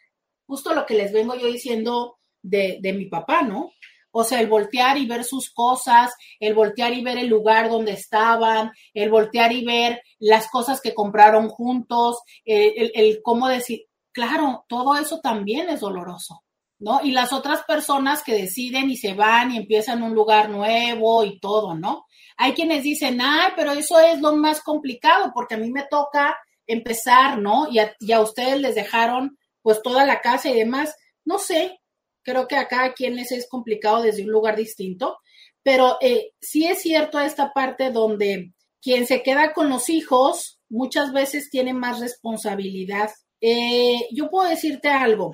justo 0.45 0.75
lo 0.75 0.85
que 0.85 0.95
les 0.95 1.13
vengo 1.13 1.33
yo 1.33 1.47
diciendo 1.47 2.17
de, 2.41 2.77
mi 2.93 3.05
papá, 3.05 3.41
¿no? 3.41 3.71
O 4.11 4.25
sea, 4.25 4.41
el 4.41 4.47
voltear 4.47 4.97
y 4.97 5.05
ver 5.05 5.23
sus 5.23 5.49
cosas, 5.53 6.11
el 6.41 6.53
voltear 6.53 6.93
y 6.93 7.01
ver 7.01 7.17
el 7.17 7.27
lugar 7.27 7.69
donde 7.69 7.93
estaban, 7.93 8.73
el 8.93 9.09
voltear 9.09 9.53
y 9.53 9.63
ver 9.63 10.01
las 10.19 10.49
cosas 10.49 10.81
que 10.81 10.93
compraron 10.93 11.47
juntos, 11.47 12.17
el, 12.43 12.91
el, 12.93 13.21
cómo 13.23 13.47
decir, 13.47 13.85
claro, 14.11 14.65
todo 14.67 14.97
eso 14.97 15.21
también 15.21 15.69
es 15.69 15.79
doloroso, 15.79 16.42
¿no? 16.83 16.99
Y 17.01 17.11
las 17.11 17.31
otras 17.31 17.63
personas 17.63 18.23
que 18.23 18.33
deciden 18.33 18.89
y 18.91 18.97
se 18.97 19.13
van 19.13 19.51
y 19.51 19.57
empiezan 19.57 20.03
un 20.03 20.13
lugar 20.13 20.49
nuevo 20.49 21.23
y 21.23 21.39
todo, 21.39 21.75
¿no? 21.75 22.05
Hay 22.35 22.51
quienes 22.51 22.83
dicen, 22.83 23.21
ay, 23.21 23.53
pero 23.55 23.71
eso 23.71 24.01
es 24.01 24.19
lo 24.19 24.35
más 24.35 24.61
complicado 24.61 25.31
porque 25.33 25.55
a 25.55 25.57
mí 25.57 25.71
me 25.71 25.85
toca 25.89 26.35
empezar, 26.67 27.39
¿no? 27.39 27.67
Y 27.71 27.79
a, 27.79 28.21
ustedes 28.21 28.59
les 28.59 28.75
dejaron 28.75 29.37
pues 29.61 29.81
toda 29.81 30.05
la 30.05 30.19
casa 30.19 30.49
y 30.49 30.55
demás. 30.55 30.93
No 31.23 31.39
sé, 31.39 31.79
creo 32.21 32.49
que 32.49 32.57
a 32.57 32.67
cada 32.67 32.91
quien 32.91 33.15
les 33.15 33.31
es 33.31 33.47
complicado 33.47 34.01
desde 34.01 34.23
un 34.23 34.31
lugar 34.31 34.57
distinto, 34.57 35.19
pero 35.63 35.97
eh, 36.01 36.31
sí 36.41 36.65
es 36.65 36.81
cierto 36.81 37.17
esta 37.17 37.53
parte 37.53 37.91
donde 37.91 38.51
quien 38.81 39.07
se 39.07 39.23
queda 39.23 39.53
con 39.53 39.69
los 39.69 39.87
hijos 39.87 40.59
muchas 40.67 41.13
veces 41.13 41.49
tiene 41.49 41.73
más 41.73 42.01
responsabilidad. 42.01 43.09
Eh, 43.39 44.05
yo 44.11 44.29
puedo 44.29 44.49
decirte 44.49 44.89
algo, 44.89 45.31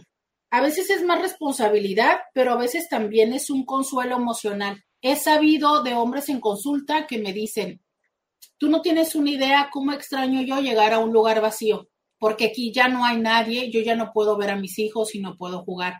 a 0.51 0.61
veces 0.61 0.89
es 0.89 1.03
más 1.03 1.21
responsabilidad, 1.21 2.19
pero 2.33 2.53
a 2.53 2.57
veces 2.57 2.89
también 2.89 3.33
es 3.33 3.49
un 3.49 3.65
consuelo 3.65 4.15
emocional. 4.15 4.83
He 5.01 5.15
sabido 5.15 5.83
de 5.83 5.93
hombres 5.93 6.29
en 6.29 6.39
consulta 6.39 7.07
que 7.07 7.19
me 7.19 7.33
dicen, 7.33 7.81
Tú 8.59 8.67
no 8.67 8.81
tienes 8.81 9.15
una 9.15 9.31
idea 9.31 9.69
cómo 9.71 9.93
extraño 9.93 10.41
yo 10.41 10.59
llegar 10.59 10.91
a 10.93 10.99
un 10.99 11.13
lugar 11.13 11.39
vacío, 11.39 11.87
porque 12.17 12.47
aquí 12.47 12.73
ya 12.73 12.89
no 12.89 13.05
hay 13.05 13.17
nadie, 13.17 13.71
yo 13.71 13.79
ya 13.79 13.95
no 13.95 14.11
puedo 14.13 14.37
ver 14.37 14.49
a 14.49 14.57
mis 14.57 14.77
hijos 14.79 15.15
y 15.15 15.21
no 15.21 15.37
puedo 15.37 15.63
jugar. 15.63 15.99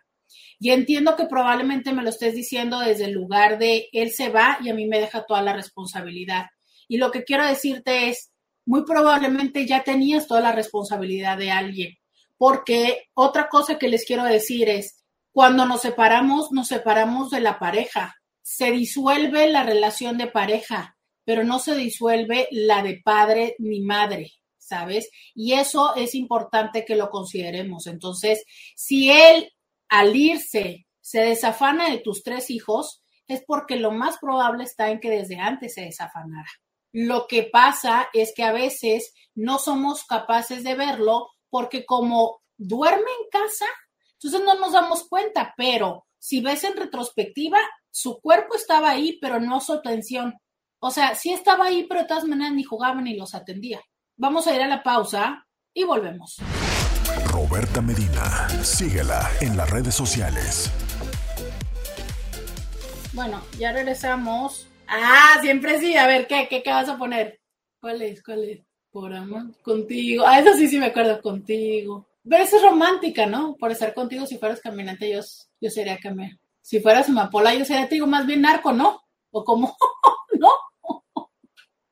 Y 0.59 0.71
entiendo 0.71 1.15
que 1.15 1.25
probablemente 1.25 1.93
me 1.93 2.03
lo 2.03 2.09
estés 2.09 2.35
diciendo 2.35 2.79
desde 2.79 3.05
el 3.05 3.13
lugar 3.13 3.59
de 3.59 3.87
él 3.93 4.11
se 4.11 4.27
va 4.27 4.57
y 4.61 4.69
a 4.69 4.73
mí 4.73 4.87
me 4.87 4.99
deja 4.99 5.23
toda 5.25 5.41
la 5.41 5.53
responsabilidad. 5.53 6.47
Y 6.89 6.97
lo 6.97 7.11
que 7.11 7.23
quiero 7.23 7.47
decirte 7.47 8.09
es, 8.09 8.29
muy 8.65 8.83
probablemente 8.83 9.65
ya 9.65 9.85
tenías 9.85 10.27
toda 10.27 10.41
la 10.41 10.51
responsabilidad 10.51 11.37
de 11.37 11.51
alguien, 11.51 11.97
porque 12.39 13.09
otra 13.15 13.49
cosa 13.49 13.77
que 13.77 13.89
les 13.89 14.05
quiero 14.05 14.23
decir 14.23 14.69
es, 14.69 15.03
cuando 15.31 15.65
nos 15.65 15.81
separamos, 15.81 16.53
nos 16.53 16.69
separamos 16.69 17.29
de 17.31 17.41
la 17.41 17.59
pareja, 17.59 18.15
se 18.41 18.71
disuelve 18.71 19.49
la 19.49 19.63
relación 19.63 20.17
de 20.17 20.27
pareja, 20.27 20.97
pero 21.25 21.43
no 21.43 21.59
se 21.59 21.75
disuelve 21.75 22.47
la 22.51 22.81
de 22.81 23.01
padre 23.03 23.55
ni 23.59 23.81
madre, 23.81 24.31
¿sabes? 24.57 25.09
Y 25.35 25.53
eso 25.53 25.93
es 25.95 26.15
importante 26.15 26.85
que 26.85 26.95
lo 26.95 27.09
consideremos. 27.09 27.87
Entonces, 27.87 28.41
si 28.73 29.11
él 29.11 29.51
al 29.89 30.15
irse 30.15 30.87
se 31.01 31.19
desafana 31.19 31.89
de 31.89 31.97
tus 31.97 32.23
tres 32.23 32.49
hijos, 32.49 33.03
es 33.27 33.43
porque 33.45 33.75
lo 33.75 33.91
más 33.91 34.17
probable 34.17 34.63
está 34.63 34.89
en 34.91 35.01
que 35.01 35.09
desde 35.09 35.39
antes 35.39 35.73
se 35.73 35.81
desafanara. 35.81 36.49
Lo 36.93 37.27
que 37.27 37.43
pasa 37.43 38.07
es 38.13 38.33
que 38.33 38.43
a 38.43 38.53
veces 38.53 39.13
no 39.35 39.59
somos 39.59 40.05
capaces 40.05 40.63
de 40.63 40.75
verlo 40.75 41.27
porque 41.49 41.85
como 41.85 42.41
duerme 42.57 43.11
en 43.21 43.29
casa, 43.31 43.65
entonces 44.13 44.41
no 44.45 44.55
nos 44.55 44.73
damos 44.73 45.07
cuenta, 45.07 45.53
pero 45.55 46.05
si 46.17 46.41
ves 46.41 46.63
en 46.65 46.75
retrospectiva, 46.75 47.59
su 47.89 48.19
cuerpo 48.19 48.55
estaba 48.55 48.89
ahí, 48.89 49.17
pero 49.21 49.39
no 49.39 49.61
su 49.61 49.73
atención. 49.73 50.35
O 50.79 50.91
sea, 50.91 51.15
sí 51.15 51.31
estaba 51.31 51.65
ahí, 51.65 51.85
pero 51.87 52.01
de 52.01 52.07
todas 52.07 52.25
maneras 52.25 52.53
ni 52.53 52.63
jugaban 52.63 53.03
ni 53.05 53.15
los 53.15 53.35
atendía. 53.35 53.81
Vamos 54.17 54.47
a 54.47 54.55
ir 54.55 54.61
a 54.61 54.67
la 54.67 54.83
pausa 54.83 55.45
y 55.73 55.83
volvemos. 55.83 56.37
Roberta 57.31 57.81
Medina, 57.81 58.49
síguela 58.63 59.29
en 59.41 59.55
las 59.55 59.69
redes 59.69 59.95
sociales. 59.95 60.71
Bueno, 63.13 63.41
ya 63.57 63.71
regresamos. 63.71 64.67
Ah, 64.87 65.37
siempre 65.41 65.79
sí. 65.79 65.95
A 65.95 66.07
ver, 66.07 66.27
¿qué, 66.27 66.47
qué, 66.49 66.63
qué 66.63 66.71
vas 66.71 66.89
a 66.89 66.97
poner? 66.97 67.39
¿Cuál 67.79 68.01
es? 68.01 68.23
¿Cuál 68.23 68.43
es? 68.43 68.68
Por 68.91 69.13
amor, 69.13 69.43
contigo. 69.61 70.23
Ah, 70.25 70.39
eso 70.39 70.53
sí, 70.55 70.67
sí 70.67 70.79
me 70.79 70.87
acuerdo, 70.87 71.21
contigo. 71.21 72.07
Pero 72.27 72.43
eso 72.43 72.57
es 72.57 72.63
romántica, 72.63 73.25
¿no? 73.25 73.55
Por 73.55 73.71
estar 73.71 73.93
contigo, 73.93 74.25
si 74.25 74.37
fueras 74.37 74.61
caminante, 74.61 75.11
yo, 75.11 75.19
yo 75.61 75.69
sería 75.69 75.97
caminante. 75.99 76.41
Si 76.61 76.79
fueras 76.79 77.09
amapola, 77.09 77.53
yo 77.53 77.65
sería, 77.65 77.87
te 77.87 77.95
digo, 77.95 78.07
más 78.07 78.25
bien 78.25 78.41
narco, 78.41 78.71
¿no? 78.71 79.01
O 79.31 79.43
como, 79.43 79.75
¿no? 80.39 80.49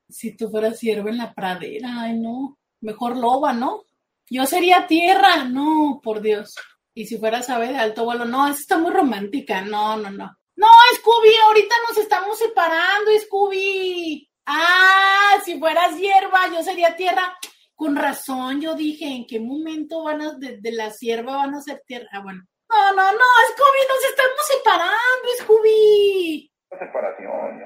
si 0.08 0.36
tú 0.36 0.50
fueras 0.50 0.78
siervo 0.78 1.08
en 1.08 1.18
la 1.18 1.32
pradera, 1.32 2.02
ay, 2.02 2.18
no. 2.18 2.58
Mejor 2.80 3.16
loba, 3.16 3.52
¿no? 3.52 3.84
Yo 4.28 4.46
sería 4.46 4.86
tierra, 4.86 5.44
no, 5.44 6.00
por 6.02 6.20
Dios. 6.20 6.54
Y 6.94 7.06
si 7.06 7.18
fueras 7.18 7.48
ave 7.48 7.68
de 7.68 7.78
alto 7.78 8.04
vuelo, 8.04 8.24
no, 8.24 8.48
eso 8.48 8.58
está 8.58 8.78
muy 8.78 8.90
romántica, 8.90 9.62
no, 9.62 9.96
no, 9.96 10.10
no. 10.10 10.36
No, 10.56 10.66
Scooby, 10.96 11.34
ahorita 11.46 11.74
nos 11.88 11.98
estamos 11.98 12.36
separando, 12.36 13.12
Scooby. 13.20 14.28
Ah, 14.50 15.38
si 15.44 15.58
fueras 15.58 15.94
hierba, 15.98 16.48
yo 16.50 16.62
sería 16.62 16.96
tierra. 16.96 17.36
Con 17.74 17.94
razón, 17.94 18.62
yo 18.62 18.74
dije, 18.74 19.04
¿en 19.04 19.26
qué 19.26 19.38
momento 19.38 20.04
van 20.04 20.22
a, 20.22 20.32
de, 20.38 20.72
la 20.72 20.90
sierva 20.90 21.36
van 21.36 21.54
a 21.54 21.60
ser 21.60 21.82
tierra? 21.86 22.08
Ah, 22.12 22.22
bueno. 22.22 22.42
No, 22.70 22.92
no, 22.92 23.12
no, 23.12 23.24
Scooby, 23.52 23.82
nos 23.88 24.04
estamos 24.10 24.40
separando, 24.46 25.28
Scooby. 25.40 26.50
La 26.70 26.78
separación. 26.78 27.58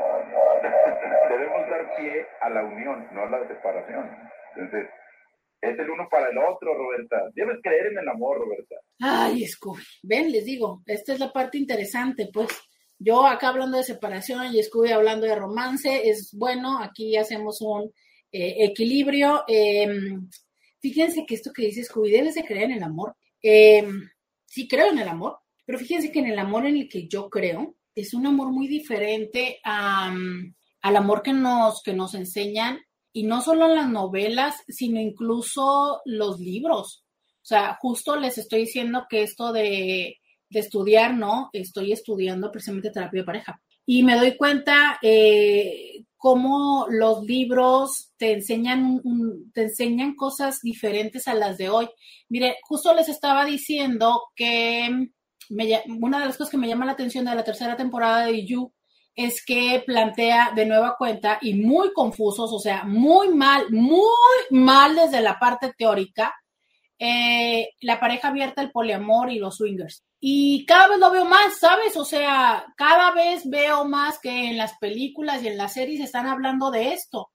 Debemos 1.31 1.71
dar 1.71 1.97
pie 1.97 2.27
a 2.41 2.51
la 2.51 2.65
unión, 2.65 3.09
no 3.13 3.23
a 3.23 3.31
la 3.31 3.47
separación. 3.47 4.11
Entonces, 4.57 4.91
es 5.61 5.79
el 5.79 5.89
uno 5.89 6.09
para 6.11 6.31
el 6.31 6.39
otro, 6.39 6.75
Roberta. 6.75 7.31
Debes 7.35 7.59
creer 7.63 7.87
en 7.93 7.99
el 7.99 8.09
amor, 8.09 8.39
Roberta. 8.39 8.75
Ay, 9.01 9.47
Scooby. 9.47 9.83
Ven, 10.03 10.33
les 10.33 10.45
digo, 10.45 10.83
esta 10.85 11.13
es 11.13 11.21
la 11.21 11.33
parte 11.33 11.59
interesante, 11.59 12.29
pues. 12.33 12.49
Yo 13.05 13.27
acá 13.27 13.49
hablando 13.49 13.79
de 13.79 13.85
separación 13.85 14.55
y 14.55 14.63
Scooby 14.63 14.91
hablando 14.91 15.27
de 15.27 15.35
romance, 15.35 16.09
es 16.09 16.31
bueno, 16.35 16.79
aquí 16.79 17.17
hacemos 17.17 17.61
un 17.61 17.93
eh, 18.31 18.65
equilibrio. 18.65 19.43
Em, 19.49 20.29
fíjense 20.81 21.25
que 21.27 21.35
esto 21.35 21.53
que 21.53 21.67
dice 21.67 21.85
Scooby, 21.85 22.11
debes 22.11 22.35
de 22.35 22.45
creer 22.45 22.65
en 22.65 22.77
el 22.79 22.83
amor. 22.83 23.17
Em, 23.43 24.09
sí 24.47 24.69
creo 24.69 24.91
en 24.91 24.99
el 24.99 25.09
amor, 25.09 25.39
pero 25.65 25.79
fíjense 25.79 26.13
que 26.13 26.21
en 26.21 26.27
el 26.27 26.39
amor 26.39 26.67
en 26.67 26.77
el 26.77 26.89
que 26.89 27.09
yo 27.09 27.29
creo 27.29 27.75
es 27.95 28.15
un 28.15 28.27
amor 28.27 28.53
muy 28.53 28.69
diferente 28.69 29.61
al 29.65 30.97
amor 30.97 31.23
que 31.23 31.33
nos, 31.33 31.83
que 31.83 31.93
nos 31.93 32.15
enseñan, 32.15 32.81
y 33.13 33.25
no 33.25 33.43
solo 33.43 33.67
en 33.67 33.77
las 33.77 33.91
novelas, 33.91 34.57
sino 34.69 34.99
incluso 34.99 36.01
los 36.07 36.41
libros. 36.41 37.05
O 37.43 37.45
sea, 37.45 37.77
justo 37.81 38.17
les 38.17 38.39
estoy 38.39 38.61
diciendo 38.61 39.07
que 39.11 39.23
esto 39.23 39.53
de 39.53 40.17
de 40.53 40.61
estudiar, 40.61 41.15
¿no? 41.15 41.51
Estoy 41.53 41.93
estudiando 41.93 42.51
precisamente 42.51 42.91
terapia 42.91 43.21
de 43.21 43.27
pareja. 43.27 43.61
Y 43.85 44.03
me 44.03 44.17
doy 44.17 44.37
cuenta 44.37 44.99
eh, 45.03 46.05
cómo 46.17 46.87
los 46.89 47.25
libros 47.25 48.13
te 48.17 48.33
enseñan, 48.33 49.03
te 49.53 49.63
enseñan 49.63 50.15
cosas 50.15 50.61
diferentes 50.63 51.27
a 51.27 51.35
las 51.35 51.59
de 51.59 51.69
hoy. 51.69 51.89
Mire, 52.29 52.59
justo 52.63 52.95
les 52.95 53.09
estaba 53.09 53.45
diciendo 53.45 54.23
que 54.37 55.09
una 56.01 56.21
de 56.21 56.27
las 56.27 56.37
cosas 56.37 56.51
que 56.51 56.59
me 56.59 56.69
llama 56.69 56.87
la 56.87 56.93
atención 56.93 57.25
de 57.25 57.35
la 57.35 57.45
tercera 57.45 57.77
temporada 57.77 58.27
de 58.27 58.47
You 58.47 58.73
es 59.15 59.45
que 59.45 59.83
plantea 59.85 60.53
de 60.55 60.65
nueva 60.65 60.97
cuenta 60.97 61.39
y 61.43 61.55
muy 61.55 61.93
confusos, 61.93 62.51
o 62.53 62.59
sea, 62.59 62.85
muy 62.85 63.29
mal, 63.29 63.71
muy 63.71 63.99
mal 64.51 64.95
desde 64.95 65.21
la 65.21 65.39
parte 65.39 65.73
teórica, 65.77 66.35
eh, 66.99 67.71
la 67.81 68.01
pareja 68.01 68.29
abierta, 68.29 68.63
el 68.63 68.71
poliamor 68.71 69.31
y 69.31 69.39
los 69.39 69.57
swingers. 69.57 70.05
Y 70.25 70.65
cada 70.67 70.87
vez 70.87 70.99
lo 71.01 71.11
veo 71.11 71.25
más, 71.25 71.59
¿sabes? 71.59 71.97
O 71.97 72.05
sea, 72.05 72.65
cada 72.77 73.11
vez 73.11 73.43
veo 73.45 73.85
más 73.85 74.21
que 74.21 74.31
en 74.31 74.57
las 74.57 74.79
películas 74.79 75.43
y 75.43 75.49
en 75.49 75.57
las 75.57 75.73
series 75.73 76.01
están 76.01 76.29
hablando 76.29 76.71
de 76.71 76.93
esto. 76.93 77.33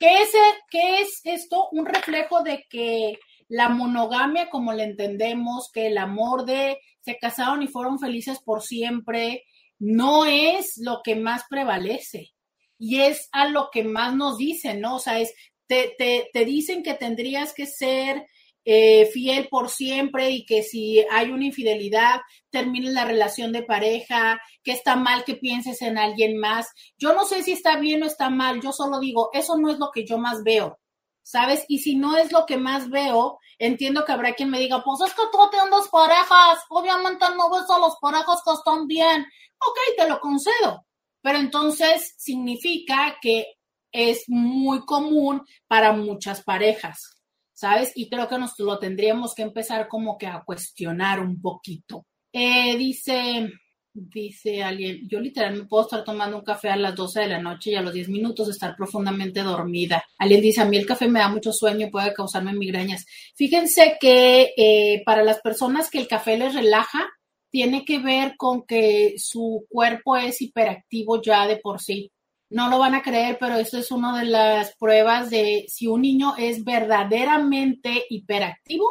¿Qué 0.00 0.22
es, 0.22 0.30
qué 0.68 0.98
es 0.98 1.20
esto? 1.22 1.68
Un 1.70 1.86
reflejo 1.86 2.42
de 2.42 2.64
que 2.68 3.20
la 3.46 3.68
monogamia, 3.68 4.50
como 4.50 4.72
la 4.72 4.82
entendemos, 4.82 5.70
que 5.72 5.86
el 5.86 5.96
amor 5.96 6.44
de 6.44 6.78
se 7.02 7.16
casaron 7.18 7.62
y 7.62 7.68
fueron 7.68 8.00
felices 8.00 8.40
por 8.44 8.62
siempre, 8.62 9.44
no 9.78 10.24
es 10.24 10.72
lo 10.78 11.02
que 11.04 11.14
más 11.14 11.44
prevalece. 11.48 12.32
Y 12.80 13.02
es 13.02 13.28
a 13.30 13.46
lo 13.46 13.68
que 13.70 13.84
más 13.84 14.16
nos 14.16 14.38
dicen, 14.38 14.80
¿no? 14.80 14.96
O 14.96 14.98
sea, 14.98 15.20
es, 15.20 15.32
te, 15.68 15.94
te, 15.96 16.30
te 16.32 16.44
dicen 16.44 16.82
que 16.82 16.94
tendrías 16.94 17.54
que 17.54 17.66
ser 17.66 18.26
eh, 18.64 19.06
fiel 19.12 19.48
por 19.48 19.68
siempre 19.68 20.30
y 20.30 20.46
que 20.46 20.62
si 20.62 21.04
hay 21.10 21.30
una 21.30 21.44
infidelidad, 21.44 22.20
termine 22.50 22.90
la 22.90 23.04
relación 23.04 23.52
de 23.52 23.62
pareja, 23.62 24.40
que 24.62 24.72
está 24.72 24.96
mal 24.96 25.24
que 25.24 25.34
pienses 25.34 25.82
en 25.82 25.98
alguien 25.98 26.38
más. 26.38 26.68
Yo 26.96 27.12
no 27.14 27.24
sé 27.24 27.42
si 27.42 27.52
está 27.52 27.78
bien 27.78 28.02
o 28.02 28.06
está 28.06 28.30
mal, 28.30 28.60
yo 28.60 28.72
solo 28.72 29.00
digo, 29.00 29.30
eso 29.32 29.58
no 29.58 29.70
es 29.70 29.78
lo 29.78 29.90
que 29.92 30.06
yo 30.06 30.18
más 30.18 30.42
veo, 30.42 30.78
¿sabes? 31.22 31.64
Y 31.68 31.78
si 31.78 31.96
no 31.96 32.16
es 32.16 32.32
lo 32.32 32.46
que 32.46 32.56
más 32.56 32.88
veo, 32.88 33.38
entiendo 33.58 34.04
que 34.04 34.12
habrá 34.12 34.34
quien 34.34 34.50
me 34.50 34.58
diga, 34.58 34.82
pues 34.82 35.00
es 35.06 35.14
que 35.14 35.22
tú 35.30 35.38
tienes 35.50 35.70
dos 35.70 35.88
parejas, 35.88 36.60
obviamente 36.70 37.26
no 37.36 37.50
ves 37.50 37.68
a 37.68 37.78
los 37.78 37.96
parejas 38.00 38.40
que 38.44 38.52
están 38.52 38.86
bien. 38.86 39.26
Ok, 39.58 39.96
te 39.96 40.08
lo 40.08 40.20
concedo, 40.20 40.86
pero 41.20 41.38
entonces 41.38 42.14
significa 42.18 43.16
que 43.20 43.56
es 43.92 44.24
muy 44.26 44.84
común 44.84 45.46
para 45.68 45.92
muchas 45.92 46.42
parejas. 46.42 47.14
¿Sabes? 47.54 47.92
Y 47.94 48.08
creo 48.10 48.28
que 48.28 48.38
nos 48.38 48.58
lo 48.58 48.78
tendríamos 48.78 49.34
que 49.34 49.42
empezar 49.42 49.88
como 49.88 50.18
que 50.18 50.26
a 50.26 50.42
cuestionar 50.44 51.20
un 51.20 51.40
poquito. 51.40 52.04
Eh, 52.32 52.76
dice, 52.76 53.48
dice 53.92 54.62
alguien, 54.62 55.08
yo 55.08 55.20
literalmente 55.20 55.68
puedo 55.68 55.84
estar 55.84 56.04
tomando 56.04 56.36
un 56.38 56.44
café 56.44 56.68
a 56.68 56.76
las 56.76 56.96
12 56.96 57.20
de 57.20 57.28
la 57.28 57.40
noche 57.40 57.70
y 57.70 57.74
a 57.76 57.82
los 57.82 57.94
10 57.94 58.08
minutos 58.08 58.48
estar 58.48 58.74
profundamente 58.76 59.40
dormida. 59.40 60.04
Alguien 60.18 60.40
dice, 60.40 60.60
a 60.60 60.64
mí 60.64 60.76
el 60.76 60.86
café 60.86 61.08
me 61.08 61.20
da 61.20 61.28
mucho 61.28 61.52
sueño, 61.52 61.90
puede 61.90 62.12
causarme 62.12 62.52
migrañas. 62.52 63.06
Fíjense 63.36 63.96
que 64.00 64.52
eh, 64.56 65.02
para 65.06 65.22
las 65.22 65.40
personas 65.40 65.90
que 65.90 65.98
el 65.98 66.08
café 66.08 66.36
les 66.36 66.54
relaja, 66.54 67.08
tiene 67.50 67.84
que 67.84 68.00
ver 68.00 68.34
con 68.36 68.66
que 68.66 69.14
su 69.16 69.64
cuerpo 69.68 70.16
es 70.16 70.42
hiperactivo 70.42 71.22
ya 71.22 71.46
de 71.46 71.58
por 71.58 71.80
sí 71.80 72.10
no 72.54 72.70
lo 72.70 72.78
van 72.78 72.94
a 72.94 73.02
creer, 73.02 73.36
pero 73.40 73.56
esto 73.56 73.78
es 73.78 73.90
una 73.90 74.16
de 74.16 74.26
las 74.26 74.76
pruebas 74.76 75.28
de 75.28 75.64
si 75.66 75.88
un 75.88 76.02
niño 76.02 76.34
es 76.38 76.62
verdaderamente 76.62 78.04
hiperactivo. 78.08 78.86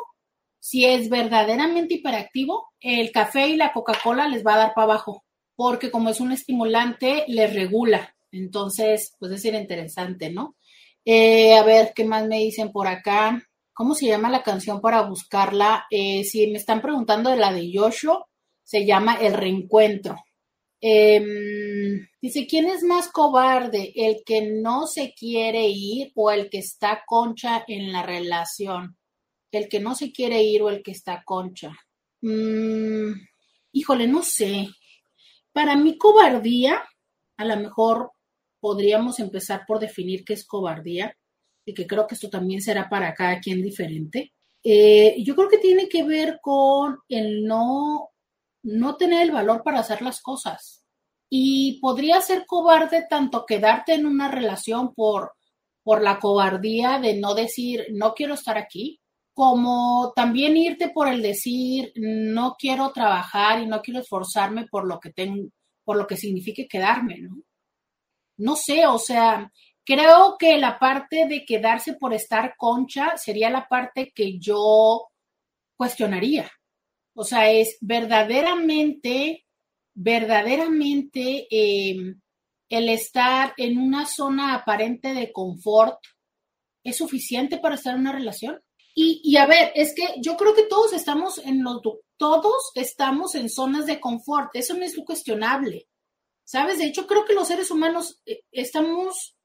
Si 0.60 0.84
es 0.86 1.08
verdaderamente 1.10 1.94
hiperactivo, 1.94 2.68
el 2.82 3.14
café 3.14 3.48
y 3.48 3.56
la 3.56 3.72
Coca-Cola 3.72 4.28
les 4.28 4.46
va 4.46 4.56
a 4.56 4.58
dar 4.58 4.74
para 4.74 4.86
abajo, 4.86 5.24
porque 5.56 5.92
como 5.92 6.10
es 6.10 6.20
un 6.20 6.34
estimulante, 6.34 7.24
les 7.30 7.54
regula. 7.54 8.14
Entonces, 8.32 9.16
pues 9.18 9.32
es 9.32 9.46
interesante, 9.46 10.30
¿no? 10.30 10.58
Eh, 11.06 11.56
a 11.56 11.64
ver, 11.64 11.94
¿qué 11.96 12.04
más 12.04 12.28
me 12.28 12.40
dicen 12.40 12.70
por 12.70 12.88
acá? 12.88 13.48
¿Cómo 13.72 13.96
se 13.96 14.08
llama 14.08 14.30
la 14.30 14.44
canción 14.44 14.82
para 14.82 15.04
buscarla? 15.04 15.86
Eh, 15.90 16.26
si 16.26 16.48
me 16.48 16.58
están 16.58 16.82
preguntando 16.82 17.30
de 17.30 17.38
la 17.38 17.54
de 17.54 17.72
Yoshio, 17.72 18.28
se 18.62 18.86
llama 18.86 19.16
El 19.22 19.34
Reencuentro. 19.34 20.18
Em, 20.86 22.06
dice, 22.22 22.46
¿quién 22.46 22.66
es 22.66 22.84
más 22.84 23.08
cobarde? 23.08 23.94
¿El 23.96 24.22
que 24.26 24.42
no 24.52 24.86
se 24.86 25.14
quiere 25.14 25.70
ir 25.70 26.12
o 26.14 26.30
el 26.30 26.50
que 26.50 26.58
está 26.58 27.04
concha 27.08 27.64
en 27.70 27.94
la 27.94 28.04
relación? 28.04 28.98
¿El 29.50 29.70
que 29.70 29.80
no 29.80 29.96
se 29.96 30.12
quiere 30.12 30.44
ir 30.44 30.62
o 30.62 30.70
el 30.70 30.84
que 30.84 30.92
está 30.92 31.24
concha? 31.24 31.72
Mm, 32.20 33.14
híjole, 33.72 34.10
no 34.10 34.24
sé. 34.24 34.68
Para 35.54 35.78
mí 35.78 35.98
cobardía, 35.98 36.84
a 37.38 37.46
lo 37.46 37.56
mejor 37.56 38.12
podríamos 38.60 39.22
empezar 39.22 39.64
por 39.66 39.80
definir 39.80 40.26
qué 40.26 40.34
es 40.34 40.46
cobardía 40.46 41.16
y 41.64 41.74
que 41.74 41.88
creo 41.88 42.06
que 42.08 42.16
esto 42.16 42.30
también 42.30 42.62
será 42.62 42.90
para 42.90 43.14
cada 43.14 43.40
quien 43.40 43.62
diferente. 43.62 44.34
Eh, 44.62 45.16
yo 45.24 45.34
creo 45.34 45.48
que 45.48 45.60
tiene 45.60 45.88
que 45.88 46.04
ver 46.04 46.40
con 46.42 47.00
el 47.08 47.46
no 47.46 48.10
no 48.64 48.96
tener 48.96 49.22
el 49.22 49.32
valor 49.32 49.62
para 49.64 49.80
hacer 49.80 50.02
las 50.02 50.22
cosas. 50.22 50.84
Y 51.30 51.80
podría 51.82 52.22
ser 52.22 52.46
cobarde 52.46 53.06
tanto 53.10 53.46
quedarte 53.46 53.94
en 53.94 54.06
una 54.06 54.30
relación 54.30 54.94
por, 54.94 55.34
por 55.84 56.02
la 56.02 56.20
cobardía 56.20 57.00
de 57.00 57.20
no 57.20 57.36
decir, 57.36 57.88
no 57.92 58.14
quiero 58.14 58.36
estar 58.36 58.58
aquí, 58.58 59.00
como 59.34 60.14
también 60.16 60.56
irte 60.58 60.90
por 60.90 61.08
el 61.08 61.22
decir, 61.22 61.92
no 61.96 62.56
quiero 62.58 62.92
trabajar 62.92 63.62
y 63.62 63.68
no 63.68 63.82
quiero 63.82 64.00
esforzarme 64.00 64.68
por 64.68 64.88
lo 64.88 65.00
que 65.00 65.12
tengo, 65.12 65.50
por 65.84 65.98
lo 65.98 66.08
que 66.08 66.18
signifique 66.18 66.68
quedarme, 66.68 67.18
¿no? 67.20 67.42
No 68.38 68.56
sé, 68.56 68.86
o 68.88 68.98
sea, 69.00 69.52
creo 69.86 70.38
que 70.38 70.58
la 70.58 70.80
parte 70.80 71.28
de 71.28 71.46
quedarse 71.46 71.94
por 71.94 72.14
estar 72.14 72.56
concha 72.58 73.18
sería 73.18 73.50
la 73.50 73.68
parte 73.68 74.12
que 74.14 74.40
yo 74.40 75.10
cuestionaría. 75.76 76.50
O 77.16 77.24
sea, 77.24 77.52
es 77.52 77.78
verdaderamente, 77.82 79.46
verdaderamente 79.94 81.48
em, 81.50 82.20
el 82.70 82.90
estar 82.90 83.54
en 83.58 83.78
una 83.78 84.06
zona 84.06 84.56
aparente 84.56 85.14
de 85.14 85.32
confort 85.32 86.00
es 86.84 86.98
suficiente 86.98 87.58
para 87.58 87.76
estar 87.76 87.94
en 87.94 88.02
una 88.02 88.12
relación. 88.12 88.62
Y, 88.96 89.38
a 89.38 89.48
ver, 89.48 89.72
es 89.74 89.96
que 89.96 90.04
yo 90.22 90.38
creo 90.38 90.54
que 90.54 90.68
todos 90.68 90.94
estamos 90.94 91.40
en 91.40 91.64
los, 91.64 91.82
todos 92.18 92.72
estamos 92.76 93.34
en 93.34 93.50
zonas 93.50 93.88
de 93.88 94.00
confort, 94.00 94.52
eso 94.54 94.76
no 94.76 94.86
es 94.86 94.96
cuestionable, 95.04 95.88
¿sabes? 96.44 96.78
De 96.78 96.86
hecho, 96.86 97.08
creo 97.08 97.26
que 97.26 97.34
los 97.34 97.48
seres 97.48 97.72
humanos 97.72 98.22
eh, 98.28 98.44
estamos, 98.52 99.36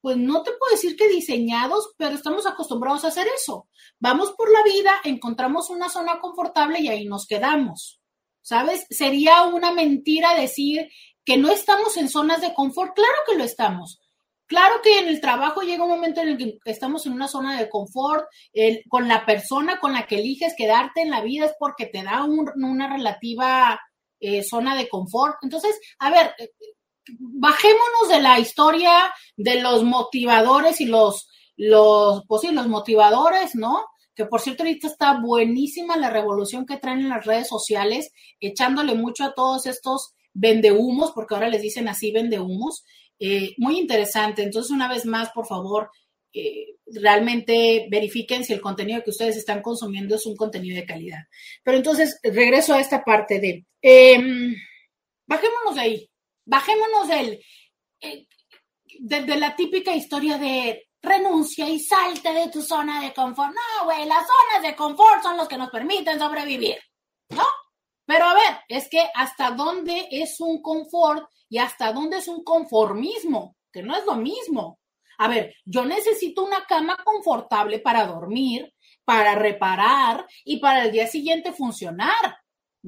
pues 0.00 0.16
no 0.16 0.42
te 0.42 0.52
puedo 0.52 0.72
decir 0.72 0.96
que 0.96 1.08
diseñados, 1.08 1.92
pero 1.96 2.14
estamos 2.14 2.46
acostumbrados 2.46 3.04
a 3.04 3.08
hacer 3.08 3.26
eso. 3.36 3.68
Vamos 3.98 4.32
por 4.32 4.50
la 4.50 4.62
vida, 4.62 4.92
encontramos 5.04 5.70
una 5.70 5.88
zona 5.88 6.20
confortable 6.20 6.80
y 6.80 6.88
ahí 6.88 7.04
nos 7.06 7.26
quedamos, 7.26 8.00
¿sabes? 8.42 8.86
Sería 8.90 9.42
una 9.42 9.72
mentira 9.72 10.34
decir 10.34 10.88
que 11.24 11.36
no 11.36 11.50
estamos 11.50 11.96
en 11.96 12.08
zonas 12.08 12.40
de 12.40 12.54
confort, 12.54 12.94
claro 12.94 13.18
que 13.26 13.36
lo 13.36 13.44
estamos 13.44 14.00
Claro 14.48 14.80
que 14.82 14.98
en 14.98 15.08
el 15.08 15.20
trabajo 15.20 15.60
llega 15.60 15.84
un 15.84 15.90
momento 15.90 16.22
en 16.22 16.28
el 16.28 16.38
que 16.38 16.58
estamos 16.64 17.04
en 17.04 17.12
una 17.12 17.28
zona 17.28 17.60
de 17.60 17.68
confort, 17.68 18.24
con 18.88 19.06
la 19.06 19.26
persona 19.26 19.78
con 19.78 19.92
la 19.92 20.06
que 20.06 20.20
eliges 20.20 20.54
quedarte 20.56 21.02
en 21.02 21.10
la 21.10 21.20
vida 21.20 21.44
es 21.44 21.54
porque 21.58 21.84
te 21.84 22.02
da 22.02 22.24
una 22.24 22.88
relativa 22.90 23.78
eh, 24.20 24.42
zona 24.42 24.74
de 24.74 24.88
confort. 24.88 25.36
Entonces, 25.42 25.78
a 25.98 26.10
ver, 26.10 26.34
eh, 26.38 26.48
bajémonos 27.18 28.08
de 28.08 28.20
la 28.20 28.38
historia 28.38 29.12
de 29.36 29.60
los 29.60 29.84
motivadores 29.84 30.80
y 30.80 30.86
los, 30.86 31.28
los, 31.56 32.24
pues 32.26 32.42
sí, 32.42 32.52
los 32.52 32.68
motivadores, 32.68 33.54
¿no? 33.54 33.84
Que 34.14 34.26
por 34.26 34.40
cierto, 34.40 34.62
ahorita 34.62 34.88
está 34.88 35.20
buenísima 35.20 35.96
la 35.96 36.10
revolución 36.10 36.66
que 36.66 36.76
traen 36.76 37.00
en 37.00 37.08
las 37.08 37.24
redes 37.24 37.48
sociales, 37.48 38.12
echándole 38.40 38.94
mucho 38.94 39.24
a 39.24 39.34
todos 39.34 39.66
estos 39.66 40.14
vendehumos, 40.34 41.12
porque 41.12 41.34
ahora 41.34 41.48
les 41.48 41.62
dicen 41.62 41.88
así 41.88 42.12
vendehumos. 42.12 42.84
Eh, 43.18 43.54
muy 43.58 43.78
interesante. 43.78 44.42
Entonces, 44.42 44.70
una 44.70 44.88
vez 44.88 45.04
más, 45.04 45.30
por 45.30 45.46
favor, 45.46 45.90
eh, 46.32 46.76
realmente 46.86 47.88
verifiquen 47.90 48.44
si 48.44 48.52
el 48.52 48.60
contenido 48.60 49.02
que 49.02 49.10
ustedes 49.10 49.36
están 49.36 49.62
consumiendo 49.62 50.14
es 50.14 50.26
un 50.26 50.36
contenido 50.36 50.76
de 50.76 50.86
calidad. 50.86 51.24
Pero 51.64 51.76
entonces, 51.76 52.18
regreso 52.22 52.74
a 52.74 52.80
esta 52.80 53.02
parte 53.04 53.40
de, 53.40 53.66
em, 53.82 54.54
bajémonos 55.26 55.74
de 55.74 55.80
ahí, 55.80 56.10
bajémonos 56.48 57.08
del, 57.08 57.40
eh, 58.00 58.26
de, 59.00 59.36
la 59.36 59.54
típica 59.54 59.94
historia 59.94 60.38
de 60.38 60.88
renuncia 61.00 61.68
y 61.68 61.78
salte 61.78 62.32
de 62.32 62.48
tu 62.48 62.62
zona 62.62 63.00
de 63.00 63.12
confort. 63.12 63.52
No, 63.52 63.84
güey, 63.84 64.06
las 64.06 64.26
zonas 64.26 64.62
de 64.62 64.74
confort 64.74 65.22
son 65.22 65.36
los 65.36 65.46
que 65.46 65.58
nos 65.58 65.70
permiten 65.70 66.18
sobrevivir, 66.18 66.78
¿no? 67.30 67.44
Pero 68.04 68.24
a 68.24 68.34
ver, 68.34 68.60
es 68.68 68.88
que 68.88 69.06
hasta 69.14 69.50
dónde 69.50 70.08
es 70.10 70.40
un 70.40 70.62
confort 70.62 71.28
y 71.50 71.58
hasta 71.58 71.92
dónde 71.92 72.18
es 72.18 72.28
un 72.28 72.42
conformismo, 72.42 73.56
que 73.70 73.82
no 73.82 73.94
es 73.94 74.04
lo 74.06 74.16
mismo. 74.16 74.80
A 75.18 75.28
ver, 75.28 75.54
yo 75.64 75.84
necesito 75.84 76.44
una 76.44 76.64
cama 76.64 76.96
confortable 77.04 77.80
para 77.80 78.06
dormir, 78.06 78.72
para 79.04 79.34
reparar 79.34 80.26
y 80.44 80.58
para 80.58 80.84
el 80.84 80.92
día 80.92 81.06
siguiente 81.06 81.52
funcionar, 81.52 82.38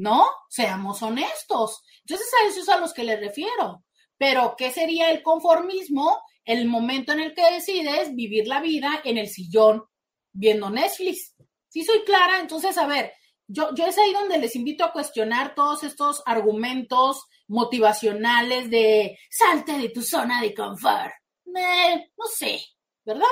¿no? 0.01 0.26
Seamos 0.48 1.03
honestos. 1.03 1.82
Entonces 2.01 2.26
a 2.32 2.48
eso 2.48 2.61
es 2.61 2.68
a 2.68 2.78
los 2.78 2.92
que 2.94 3.05
les 3.05 3.20
refiero. 3.20 3.84
Pero, 4.16 4.55
¿qué 4.57 4.70
sería 4.70 5.11
el 5.11 5.22
conformismo? 5.22 6.18
El 6.44 6.66
momento 6.66 7.12
en 7.12 7.20
el 7.20 7.34
que 7.34 7.53
decides 7.53 8.14
vivir 8.14 8.48
la 8.48 8.61
vida 8.61 9.01
en 9.05 9.18
el 9.18 9.28
sillón 9.28 9.84
viendo 10.32 10.70
Netflix. 10.70 11.34
Si 11.68 11.84
soy 11.84 12.03
clara, 12.05 12.40
entonces, 12.40 12.76
a 12.78 12.86
ver, 12.86 13.12
yo, 13.46 13.74
yo 13.74 13.86
es 13.86 13.98
ahí 13.98 14.12
donde 14.12 14.38
les 14.38 14.57
invito 14.57 14.84
a 14.84 14.92
cuestionar 14.92 15.55
todos 15.55 15.84
estos 15.84 16.22
argumentos 16.24 17.26
motivacionales 17.46 18.70
de 18.70 19.18
salte 19.30 19.76
de 19.76 19.90
tu 19.90 20.03
zona 20.03 20.40
de 20.40 20.55
confort. 20.55 21.12
no 21.44 22.26
sé, 22.34 22.61
¿verdad? 23.05 23.26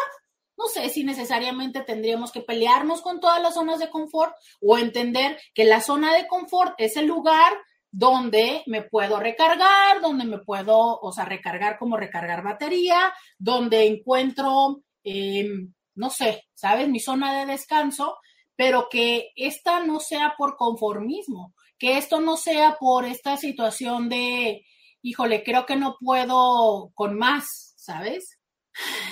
No 0.58 0.66
sé 0.66 0.88
si 0.88 1.04
necesariamente 1.04 1.82
tendríamos 1.82 2.32
que 2.32 2.40
pelearnos 2.40 3.00
con 3.00 3.20
todas 3.20 3.40
las 3.40 3.54
zonas 3.54 3.78
de 3.78 3.90
confort 3.90 4.34
o 4.60 4.76
entender 4.76 5.38
que 5.54 5.64
la 5.64 5.80
zona 5.80 6.12
de 6.14 6.26
confort 6.26 6.74
es 6.78 6.96
el 6.96 7.06
lugar 7.06 7.52
donde 7.90 8.64
me 8.66 8.82
puedo 8.82 9.20
recargar, 9.20 10.00
donde 10.02 10.24
me 10.24 10.38
puedo, 10.38 10.98
o 11.00 11.12
sea, 11.12 11.24
recargar 11.24 11.78
como 11.78 11.96
recargar 11.96 12.42
batería, 12.42 13.12
donde 13.38 13.86
encuentro, 13.86 14.82
em, 15.04 15.72
no 15.94 16.10
sé, 16.10 16.44
¿sabes? 16.54 16.88
Mi 16.88 16.98
zona 16.98 17.38
de 17.38 17.46
descanso, 17.46 18.18
pero 18.56 18.88
que 18.90 19.30
esta 19.36 19.80
no 19.84 20.00
sea 20.00 20.34
por 20.36 20.56
conformismo, 20.56 21.54
que 21.78 21.98
esto 21.98 22.20
no 22.20 22.36
sea 22.36 22.76
por 22.80 23.04
esta 23.04 23.36
situación 23.36 24.08
de, 24.08 24.66
híjole, 25.02 25.44
creo 25.44 25.64
que 25.66 25.76
no 25.76 25.96
puedo 26.00 26.90
con 26.94 27.16
más, 27.16 27.74
¿sabes? 27.76 28.37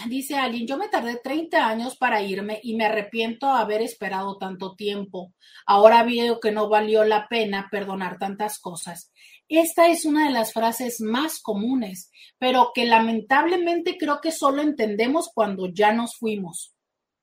Dice 0.09 0.37
alguien, 0.37 0.67
yo 0.67 0.77
me 0.77 0.89
tardé 0.89 1.17
30 1.17 1.67
años 1.67 1.97
para 1.97 2.23
irme 2.23 2.61
y 2.63 2.77
me 2.77 2.87
arrepiento 2.87 3.47
de 3.47 3.61
haber 3.61 3.83
esperado 3.83 4.39
tanto 4.39 4.75
tiempo. 4.75 5.33
Ahora 5.67 6.03
veo 6.03 6.41
que 6.41 6.53
no 6.53 6.69
valió 6.69 7.05
la 7.05 7.27
pena 7.29 7.69
perdonar 7.71 8.19
tantas 8.19 8.59
cosas. 8.59 9.13
Esta 9.49 9.89
es 9.89 10.05
una 10.05 10.27
de 10.27 10.33
las 10.33 10.53
frases 10.53 11.01
más 11.01 11.41
comunes, 11.41 12.11
pero 12.39 12.73
que 12.75 12.85
lamentablemente 12.85 13.97
creo 13.99 14.21
que 14.21 14.33
solo 14.33 14.63
entendemos 14.63 15.31
cuando 15.35 15.69
ya 15.73 15.93
nos 15.93 16.17
fuimos. 16.17 16.75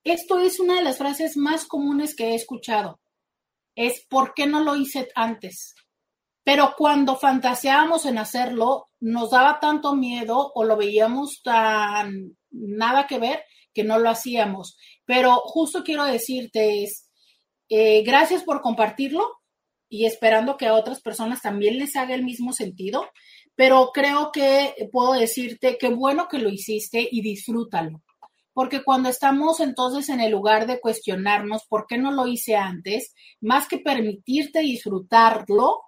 Esto 0.04 0.40
es 0.40 0.60
una 0.60 0.76
de 0.76 0.84
las 0.84 0.98
frases 0.98 1.38
más 1.38 1.66
comunes 1.66 2.16
que 2.16 2.32
he 2.32 2.36
escuchado 2.36 3.00
es 3.76 4.06
¿por 4.08 4.34
qué 4.34 4.46
no 4.46 4.64
lo 4.64 4.76
hice 4.76 5.10
antes? 5.16 5.76
Pero 6.44 6.74
cuando 6.78 7.16
fantaseábamos 7.16 8.06
en 8.06 8.18
hacerlo, 8.18 8.90
nos 9.00 9.32
daba 9.32 9.60
tanto 9.60 9.96
miedo 9.96 10.52
o 10.54 10.64
lo 10.64 10.76
veíamos 10.76 11.42
tan 11.44 12.36
nada 12.52 13.08
que 13.08 13.20
ver 13.20 13.44
que 13.74 13.84
no 13.84 13.98
lo 13.98 14.10
hacíamos. 14.10 14.78
Pero 15.06 15.36
justo 15.46 15.84
quiero 15.84 16.06
decirte 16.06 16.84
es, 16.84 17.10
eh, 17.70 18.04
gracias 18.04 18.44
por 18.44 18.62
compartirlo 18.62 19.28
y 19.90 20.06
esperando 20.06 20.58
que 20.58 20.68
a 20.68 20.74
otras 20.74 21.02
personas 21.02 21.42
también 21.42 21.78
les 21.78 21.96
haga 21.96 22.14
el 22.14 22.24
mismo 22.24 22.54
sentido. 22.54 23.10
Pero 23.56 23.92
creo 23.94 24.32
que 24.32 24.74
puedo 24.92 25.14
decirte 25.14 25.78
que 25.78 25.90
bueno 25.90 26.28
que 26.28 26.40
lo 26.40 26.50
hiciste 26.50 27.08
y 27.10 27.22
disfrútalo 27.22 28.02
porque 28.54 28.84
cuando 28.84 29.10
estamos 29.10 29.60
entonces 29.60 30.10
en 30.10 30.22
el 30.22 30.32
lugar 30.32 30.68
de 30.68 30.80
cuestionarnos 30.80 31.66
por 31.68 31.86
qué 31.88 31.98
no 31.98 32.12
lo 32.12 32.28
hice 32.28 32.56
antes, 32.56 33.14
más 33.42 33.68
que 33.68 33.80
permitirte 33.80 34.60
disfrutarlo, 34.60 35.82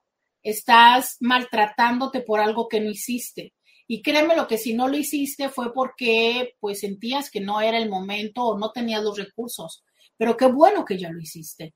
estás 0.45 1.17
maltratándote 1.21 2.21
por 2.21 2.39
algo 2.39 2.67
que 2.67 2.79
no 2.79 2.89
hiciste. 2.89 3.53
Y 3.87 4.01
créeme 4.01 4.35
lo 4.35 4.47
que 4.47 4.57
si 4.57 4.73
no 4.73 4.87
lo 4.87 4.95
hiciste 4.95 5.49
fue 5.49 5.73
porque 5.73 6.53
pues 6.59 6.79
sentías 6.79 7.29
que 7.29 7.41
no 7.41 7.61
era 7.61 7.77
el 7.77 7.89
momento 7.89 8.43
o 8.43 8.57
no 8.57 8.71
tenías 8.71 9.03
los 9.03 9.17
recursos. 9.17 9.83
Pero 10.17 10.37
qué 10.37 10.45
bueno 10.45 10.85
que 10.85 10.97
ya 10.97 11.09
lo 11.09 11.19
hiciste. 11.19 11.73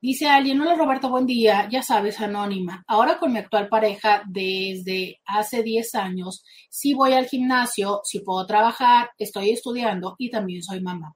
Dice 0.00 0.28
alguien, 0.28 0.60
hola 0.60 0.74
Roberto, 0.76 1.08
buen 1.08 1.26
día, 1.26 1.68
ya 1.70 1.82
sabes, 1.82 2.20
anónima. 2.20 2.84
Ahora 2.86 3.18
con 3.18 3.32
mi 3.32 3.38
actual 3.38 3.68
pareja 3.68 4.22
desde 4.26 5.20
hace 5.24 5.62
10 5.62 5.94
años, 5.94 6.42
sí 6.68 6.94
voy 6.94 7.12
al 7.12 7.26
gimnasio, 7.26 8.00
sí 8.04 8.20
puedo 8.20 8.46
trabajar, 8.46 9.10
estoy 9.18 9.50
estudiando 9.50 10.14
y 10.18 10.30
también 10.30 10.62
soy 10.62 10.82
mamá. 10.82 11.14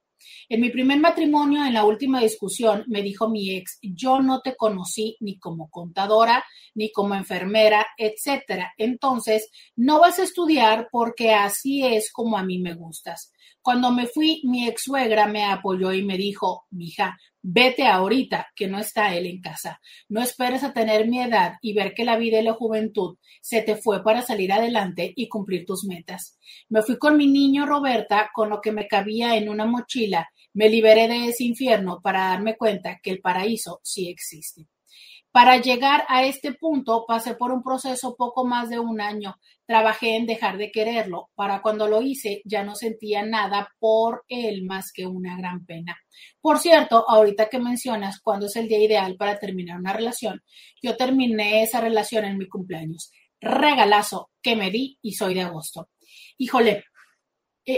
En 0.51 0.61
mi 0.61 0.71
primer 0.71 0.99
matrimonio, 0.99 1.63
en 1.63 1.75
la 1.75 1.85
última 1.85 2.21
discusión, 2.21 2.83
me 2.87 3.03
dijo 3.03 3.29
mi 3.29 3.55
ex, 3.55 3.77
yo 3.83 4.19
no 4.19 4.41
te 4.41 4.55
conocí 4.55 5.15
ni 5.19 5.37
como 5.37 5.69
contadora, 5.69 6.43
ni 6.73 6.91
como 6.91 7.13
enfermera, 7.13 7.85
etcétera. 7.95 8.73
Entonces, 8.77 9.51
no 9.75 9.99
vas 9.99 10.17
a 10.17 10.23
estudiar 10.23 10.87
porque 10.91 11.33
así 11.33 11.85
es 11.85 12.11
como 12.11 12.35
a 12.35 12.43
mí 12.43 12.57
me 12.57 12.73
gustas. 12.73 13.31
Cuando 13.61 13.91
me 13.91 14.07
fui, 14.07 14.41
mi 14.43 14.67
ex 14.67 14.83
suegra 14.85 15.27
me 15.27 15.45
apoyó 15.45 15.93
y 15.93 16.03
me 16.03 16.17
dijo, 16.17 16.65
mija, 16.71 17.15
Vete 17.41 17.87
ahorita, 17.87 18.47
que 18.53 18.67
no 18.67 18.79
está 18.79 19.15
él 19.15 19.25
en 19.25 19.39
casa. 19.39 19.79
No 20.09 20.21
esperes 20.21 20.63
a 20.65 20.73
tener 20.73 21.07
mi 21.07 21.21
edad 21.21 21.53
y 21.61 21.73
ver 21.73 21.93
que 21.93 22.03
la 22.03 22.17
vida 22.17 22.39
y 22.39 22.43
la 22.43 22.53
juventud 22.53 23.17
se 23.41 23.61
te 23.61 23.77
fue 23.77 24.03
para 24.03 24.21
salir 24.21 24.51
adelante 24.51 25.13
y 25.15 25.29
cumplir 25.29 25.65
tus 25.65 25.85
metas. 25.85 26.37
Me 26.67 26.81
fui 26.81 26.97
con 26.97 27.15
mi 27.15 27.27
niño 27.27 27.65
Roberta 27.65 28.29
con 28.33 28.49
lo 28.49 28.59
que 28.59 28.73
me 28.73 28.87
cabía 28.89 29.37
en 29.37 29.47
una 29.47 29.65
mochila. 29.65 30.29
Me 30.59 30.67
liberé 30.67 31.07
de 31.07 31.29
ese 31.29 31.45
infierno 31.45 32.01
para 32.03 32.31
darme 32.31 32.57
cuenta 32.57 32.99
que 33.01 33.11
el 33.11 33.21
paraíso 33.21 33.79
sí 33.81 34.09
existe. 34.09 34.67
Para 35.31 35.55
llegar 35.55 36.03
a 36.09 36.25
este 36.25 36.51
punto, 36.51 37.05
pasé 37.07 37.35
por 37.35 37.53
un 37.53 37.63
proceso 37.63 38.17
poco 38.17 38.45
más 38.45 38.69
de 38.69 38.77
un 38.77 38.99
año. 38.99 39.37
Trabajé 39.65 40.17
en 40.17 40.25
dejar 40.25 40.57
de 40.57 40.69
quererlo. 40.69 41.29
Para 41.33 41.61
cuando 41.61 41.87
lo 41.87 42.01
hice, 42.01 42.41
ya 42.43 42.65
no 42.65 42.75
sentía 42.75 43.25
nada 43.25 43.69
por 43.79 44.25
él 44.27 44.65
más 44.65 44.91
que 44.91 45.07
una 45.07 45.37
gran 45.37 45.65
pena. 45.65 45.97
Por 46.41 46.59
cierto, 46.59 47.09
ahorita 47.09 47.47
que 47.47 47.59
mencionas 47.59 48.19
cuándo 48.19 48.47
es 48.47 48.57
el 48.57 48.67
día 48.67 48.83
ideal 48.83 49.15
para 49.15 49.39
terminar 49.39 49.79
una 49.79 49.93
relación, 49.93 50.43
yo 50.81 50.97
terminé 50.97 51.63
esa 51.63 51.79
relación 51.79 52.25
en 52.25 52.37
mi 52.37 52.49
cumpleaños. 52.49 53.13
Regalazo 53.39 54.31
que 54.41 54.57
me 54.57 54.71
di 54.71 54.99
y 55.01 55.13
soy 55.13 55.35
de 55.35 55.43
agosto. 55.43 55.87
Híjole, 56.37 56.83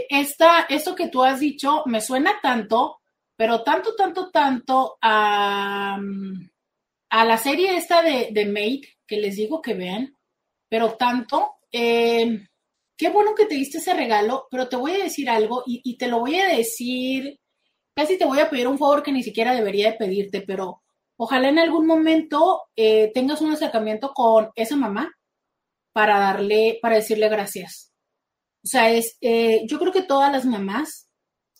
esta, 0.09 0.61
esto 0.69 0.95
que 0.95 1.07
tú 1.07 1.23
has 1.23 1.39
dicho 1.39 1.83
me 1.85 2.01
suena 2.01 2.39
tanto, 2.41 2.99
pero 3.35 3.63
tanto, 3.63 3.95
tanto, 3.95 4.29
tanto 4.31 4.97
a 5.01 5.99
a 7.11 7.25
la 7.25 7.37
serie 7.37 7.75
esta 7.75 8.01
de, 8.01 8.29
de 8.31 8.45
Made, 8.45 8.81
que 9.05 9.17
les 9.17 9.35
digo 9.35 9.61
que 9.61 9.73
vean, 9.73 10.15
pero 10.69 10.93
tanto, 10.93 11.55
eh, 11.71 12.47
qué 12.97 13.09
bueno 13.09 13.35
que 13.35 13.45
te 13.45 13.55
diste 13.55 13.79
ese 13.79 13.93
regalo, 13.93 14.47
pero 14.49 14.69
te 14.69 14.77
voy 14.77 14.93
a 14.93 15.03
decir 15.03 15.29
algo 15.29 15.63
y, 15.65 15.97
te 15.97 16.07
lo 16.07 16.21
voy 16.21 16.39
a 16.39 16.47
decir, 16.47 17.37
casi 17.93 18.17
te 18.17 18.25
voy 18.25 18.39
a 18.39 18.49
pedir 18.49 18.69
un 18.69 18.79
favor 18.79 19.03
que 19.03 19.11
ni 19.11 19.23
siquiera 19.23 19.53
debería 19.53 19.91
de 19.91 19.97
pedirte, 19.97 20.41
pero 20.41 20.83
ojalá 21.17 21.49
en 21.49 21.59
algún 21.59 21.85
momento 21.85 22.61
eh, 22.77 23.11
tengas 23.13 23.41
un 23.41 23.51
acercamiento 23.51 24.13
con 24.13 24.49
esa 24.55 24.77
mamá 24.77 25.11
para 25.91 26.17
darle, 26.17 26.79
para 26.81 26.95
decirle 26.95 27.27
gracias. 27.27 27.90
O 28.63 28.67
sea, 28.67 28.91
es, 28.91 29.17
eh, 29.21 29.65
yo 29.67 29.79
creo 29.79 29.91
que 29.91 30.03
todas 30.03 30.31
las 30.31 30.45
mamás, 30.45 31.09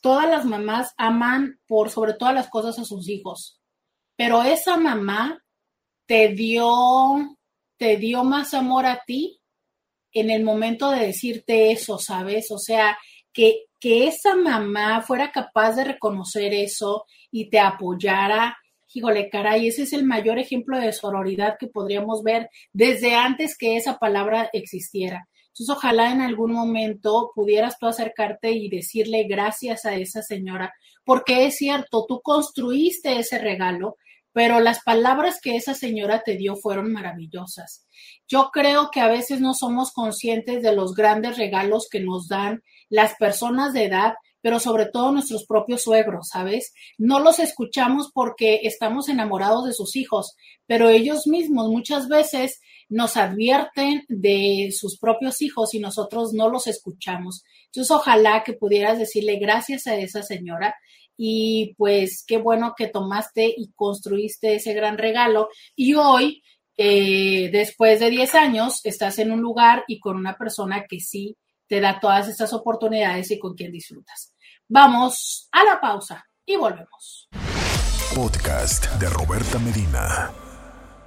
todas 0.02 0.30
las 0.30 0.46
mamás 0.46 0.94
aman 0.98 1.60
por 1.68 1.90
sobre 1.90 2.14
todas 2.14 2.34
las 2.34 2.50
cosas 2.50 2.78
a 2.80 2.86
sus 2.86 3.10
hijos 3.10 3.62
pero 4.22 4.44
esa 4.44 4.78
mamá 4.78 5.44
te 6.06 6.28
dio, 6.28 7.36
te 7.76 7.98
dio 7.98 8.24
más 8.24 8.54
amor 8.54 8.86
a 8.86 9.02
ti 9.04 9.40
en 10.14 10.30
el 10.30 10.44
momento 10.44 10.92
de 10.92 11.08
decirte 11.08 11.72
eso, 11.72 11.98
¿sabes? 11.98 12.52
O 12.52 12.60
sea, 12.60 13.00
que, 13.34 13.66
que 13.80 14.06
esa 14.06 14.36
mamá 14.36 15.02
fuera 15.02 15.32
capaz 15.32 15.72
de 15.76 15.86
reconocer 15.86 16.54
eso 16.54 17.06
y 17.32 17.50
te 17.50 17.60
apoyara. 17.60 18.56
Híjole, 18.94 19.28
caray, 19.28 19.70
ese 19.70 19.84
es 19.84 19.94
el 19.94 20.04
mayor 20.04 20.38
ejemplo 20.38 20.78
de 20.78 20.94
sororidad 20.94 21.56
que 21.60 21.66
podríamos 21.66 22.22
ver 22.22 22.52
desde 22.74 23.16
antes 23.16 23.58
que 23.58 23.76
esa 23.76 23.98
palabra 23.98 24.52
existiera. 24.54 25.28
Entonces, 25.52 25.76
ojalá 25.76 26.12
en 26.12 26.22
algún 26.22 26.54
momento 26.54 27.32
pudieras 27.36 27.78
tú 27.78 27.88
acercarte 27.88 28.52
y 28.52 28.70
decirle 28.70 29.26
gracias 29.26 29.86
a 29.86 29.96
esa 29.96 30.22
señora, 30.22 30.74
porque 31.04 31.46
es 31.46 31.58
cierto, 31.58 32.06
tú 32.08 32.22
construiste 32.22 33.20
ese 33.20 33.38
regalo, 33.38 33.98
pero 34.32 34.62
las 34.62 34.82
palabras 34.82 35.42
que 35.42 35.58
esa 35.58 35.74
señora 35.74 36.24
te 36.24 36.38
dio 36.38 36.56
fueron 36.56 36.94
maravillosas. 36.94 37.86
Yo 38.30 38.50
creo 38.54 38.90
que 38.92 39.02
a 39.02 39.10
veces 39.10 39.42
no 39.42 39.54
somos 39.54 39.92
conscientes 39.92 40.64
de 40.64 40.74
los 40.74 40.96
grandes 40.96 41.38
regalos 41.38 41.90
que 41.92 42.00
nos 42.00 42.30
dan 42.30 42.64
las 42.90 43.16
personas 43.16 43.74
de 43.74 43.86
edad, 43.86 44.14
pero 44.42 44.60
sobre 44.60 44.88
todo 44.88 45.12
nuestros 45.12 45.46
propios 45.46 45.84
suegros, 45.84 46.30
¿sabes? 46.30 46.74
No 46.98 47.20
los 47.20 47.40
escuchamos 47.40 48.12
porque 48.14 48.62
estamos 48.64 49.10
enamorados 49.10 49.66
de 49.66 49.74
sus 49.74 49.96
hijos, 49.96 50.36
pero 50.66 50.90
ellos 50.90 51.28
mismos 51.28 51.70
muchas 51.70 52.08
veces 52.08 52.60
nos 52.90 53.16
advierten 53.16 54.04
de 54.10 54.70
sus 54.78 55.00
propios 55.00 55.42
hijos 55.42 55.74
y 55.74 55.80
nosotros 55.80 56.34
no 56.34 56.50
los 56.50 56.68
escuchamos. 56.68 57.44
Entonces, 57.68 57.92
ojalá 57.92 58.44
que 58.44 58.54
pudieras 58.54 59.00
decirle 59.00 59.38
gracias 59.38 59.88
a 59.88 59.96
esa 59.96 60.24
señora 60.24 60.76
y 61.16 61.74
pues 61.78 62.24
qué 62.28 62.38
bueno 62.38 62.74
que 62.76 62.88
tomaste 62.88 63.54
y 63.56 63.72
construiste 63.76 64.56
ese 64.56 64.74
gran 64.74 64.98
regalo 64.98 65.50
y 65.76 65.94
hoy, 65.94 66.42
eh, 66.78 67.50
después 67.52 68.00
de 68.00 68.10
10 68.10 68.36
años, 68.36 68.82
estás 68.84 69.20
en 69.20 69.32
un 69.32 69.40
lugar 69.40 69.84
y 69.88 70.00
con 70.00 70.18
una 70.18 70.36
persona 70.36 70.86
que 70.90 71.00
sí 71.00 71.38
te 71.72 71.80
da 71.80 72.02
todas 72.02 72.28
estas 72.28 72.52
oportunidades 72.52 73.32
y 73.32 73.40
con 73.40 73.56
quien 73.56 73.72
disfrutas. 73.72 74.34
Vamos 74.68 75.48
a 75.54 75.64
la 75.64 75.80
pausa 75.80 76.28
y 76.46 76.58
volvemos. 76.58 77.30
Podcast 78.14 78.88
de 79.00 79.08
Roberta 79.08 79.58
Medina. 79.58 80.34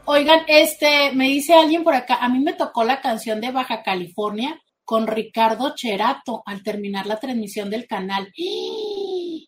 Oigan, 0.07 0.41
este, 0.49 1.13
me 1.13 1.27
dice 1.27 1.53
alguien 1.53 1.85
por 1.85 1.95
acá, 1.95 2.15
a 2.15 2.31
mí 2.31 2.39
me 2.39 2.55
tocó 2.55 2.83
la 2.83 3.03
canción 3.03 3.43
de 3.43 3.51
Baja 3.51 3.83
California 3.83 4.59
con 4.85 5.07
Ricardo 5.07 5.75
Cherato 5.75 6.43
al 6.47 6.63
terminar 6.63 7.05
la 7.05 7.21
transmisión 7.21 7.69
del 7.69 7.87
canal. 7.87 8.33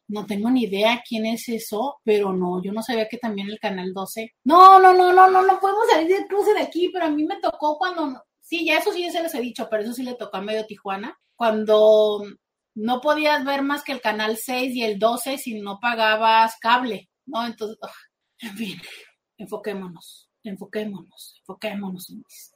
No 0.09 0.27
tengo 0.27 0.51
ni 0.51 0.65
idea 0.65 1.03
quién 1.09 1.25
es 1.25 1.49
eso, 1.49 1.97
pero 2.05 2.35
no, 2.35 2.63
yo 2.63 2.73
no 2.73 2.83
sabía 2.83 3.09
que 3.09 3.17
también 3.17 3.49
el 3.49 3.59
canal 3.59 3.95
12. 3.95 4.35
No, 4.45 4.79
no, 4.79 4.93
no, 4.93 5.15
no, 5.15 5.31
no, 5.31 5.41
no 5.41 5.61
podemos 5.61 5.87
salir 5.91 6.09
de 6.09 6.27
cruce 6.27 6.53
de 6.53 6.61
aquí, 6.61 6.91
pero 6.93 7.07
a 7.07 7.11
mí 7.11 7.25
me 7.25 7.41
tocó 7.41 7.79
cuando, 7.79 8.23
sí, 8.47 8.64
ya 8.64 8.78
eso 8.78 8.93
sí 8.93 9.10
se 9.10 9.23
les 9.23 9.35
he 9.35 9.40
dicho, 9.40 9.68
pero 9.68 9.82
eso 9.82 9.93
sí 9.93 10.02
le 10.05 10.14
tocó 10.14 10.36
a 10.36 10.40
medio 10.40 10.66
Tijuana, 10.66 11.18
cuando 11.35 12.24
no 12.74 13.01
podías 13.01 13.44
ver 13.44 13.62
más 13.62 13.82
que 13.82 13.93
el 13.93 14.01
canal 14.01 14.36
6 14.36 14.74
y 14.74 14.82
el 14.85 14.98
12 14.98 15.39
si 15.39 15.60
no 15.60 15.81
pagabas 15.81 16.56
cable, 16.60 17.10
¿no? 17.27 17.44
Entonces, 17.44 17.77
en 18.39 18.56
fin, 18.56 18.81
enfoquémonos, 19.36 20.31
enfoquémonos, 20.44 21.36
enfoquémonos. 21.40 22.52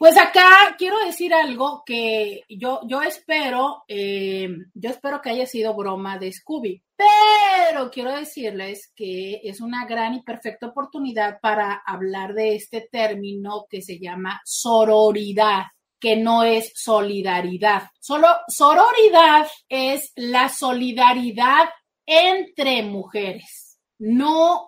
Pues 0.00 0.16
acá 0.16 0.76
quiero 0.78 0.98
decir 1.04 1.34
algo 1.34 1.82
que 1.84 2.44
yo, 2.48 2.80
yo 2.88 3.02
espero, 3.02 3.84
eh, 3.86 4.48
yo 4.72 4.88
espero 4.88 5.20
que 5.20 5.28
haya 5.28 5.44
sido 5.44 5.74
broma 5.74 6.16
de 6.16 6.32
Scooby, 6.32 6.82
pero 6.96 7.90
quiero 7.90 8.10
decirles 8.16 8.90
que 8.96 9.42
es 9.44 9.60
una 9.60 9.84
gran 9.84 10.14
y 10.14 10.22
perfecta 10.22 10.68
oportunidad 10.68 11.38
para 11.42 11.82
hablar 11.84 12.32
de 12.32 12.54
este 12.54 12.88
término 12.90 13.66
que 13.68 13.82
se 13.82 13.98
llama 13.98 14.40
sororidad 14.42 15.64
que 16.00 16.16
no 16.16 16.44
es 16.44 16.72
solidaridad. 16.74 17.82
Solo 18.00 18.28
sororidad 18.48 19.46
es 19.68 20.12
la 20.16 20.48
solidaridad 20.48 21.68
entre 22.06 22.82
mujeres 22.84 23.69
no 24.00 24.66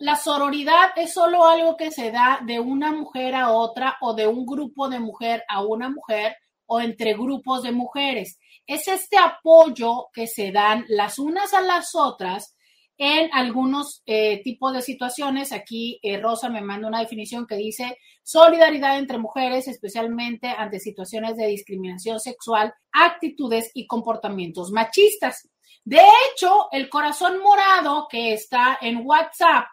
la 0.00 0.16
sororidad 0.16 0.90
es 0.96 1.14
solo 1.14 1.46
algo 1.46 1.78
que 1.78 1.90
se 1.90 2.10
da 2.10 2.40
de 2.46 2.60
una 2.60 2.92
mujer 2.92 3.34
a 3.34 3.50
otra 3.50 3.96
o 4.02 4.12
de 4.12 4.26
un 4.26 4.44
grupo 4.44 4.90
de 4.90 5.00
mujer 5.00 5.42
a 5.48 5.64
una 5.64 5.88
mujer 5.88 6.36
o 6.66 6.80
entre 6.80 7.14
grupos 7.14 7.62
de 7.62 7.72
mujeres. 7.72 8.38
Es 8.66 8.86
este 8.86 9.16
apoyo 9.16 10.08
que 10.12 10.26
se 10.26 10.52
dan 10.52 10.84
las 10.88 11.18
unas 11.18 11.54
a 11.54 11.62
las 11.62 11.94
otras 11.94 12.54
en 12.98 13.30
algunos 13.32 14.02
eh, 14.04 14.42
tipos 14.42 14.74
de 14.74 14.82
situaciones. 14.82 15.52
Aquí 15.52 15.98
eh, 16.02 16.20
Rosa 16.20 16.50
me 16.50 16.60
manda 16.60 16.88
una 16.88 17.00
definición 17.00 17.46
que 17.46 17.56
dice 17.56 17.96
solidaridad 18.22 18.98
entre 18.98 19.16
mujeres, 19.16 19.68
especialmente 19.68 20.48
ante 20.48 20.80
situaciones 20.80 21.36
de 21.36 21.46
discriminación 21.46 22.20
sexual, 22.20 22.74
actitudes 22.92 23.70
y 23.72 23.86
comportamientos 23.86 24.70
machistas. 24.70 25.48
De 25.84 26.00
hecho, 26.00 26.68
el 26.72 26.88
corazón 26.88 27.40
morado 27.42 28.08
que 28.10 28.32
está 28.32 28.78
en 28.80 29.02
WhatsApp 29.04 29.66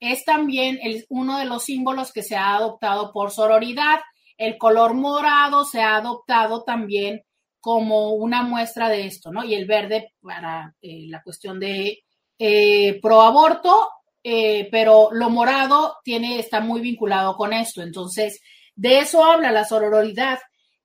es 0.00 0.24
también 0.24 0.78
uno 1.10 1.38
de 1.38 1.44
los 1.44 1.64
símbolos 1.64 2.12
que 2.12 2.22
se 2.22 2.36
ha 2.36 2.54
adoptado 2.54 3.12
por 3.12 3.30
sororidad. 3.30 4.00
El 4.36 4.56
color 4.56 4.94
morado 4.94 5.64
se 5.64 5.82
ha 5.82 5.96
adoptado 5.96 6.64
también 6.64 7.22
como 7.60 8.14
una 8.14 8.42
muestra 8.42 8.88
de 8.88 9.06
esto, 9.06 9.30
¿no? 9.30 9.44
Y 9.44 9.54
el 9.54 9.66
verde 9.66 10.14
para 10.22 10.74
eh, 10.80 11.04
la 11.08 11.22
cuestión 11.22 11.60
de 11.60 11.98
eh, 12.38 12.98
pro 13.02 13.20
aborto, 13.20 13.90
eh, 14.24 14.68
pero 14.70 15.10
lo 15.12 15.28
morado 15.28 15.98
tiene, 16.02 16.38
está 16.38 16.60
muy 16.60 16.80
vinculado 16.80 17.36
con 17.36 17.52
esto. 17.52 17.82
Entonces, 17.82 18.40
de 18.74 19.00
eso 19.00 19.22
habla 19.22 19.52
la 19.52 19.66
sororidad. 19.66 20.38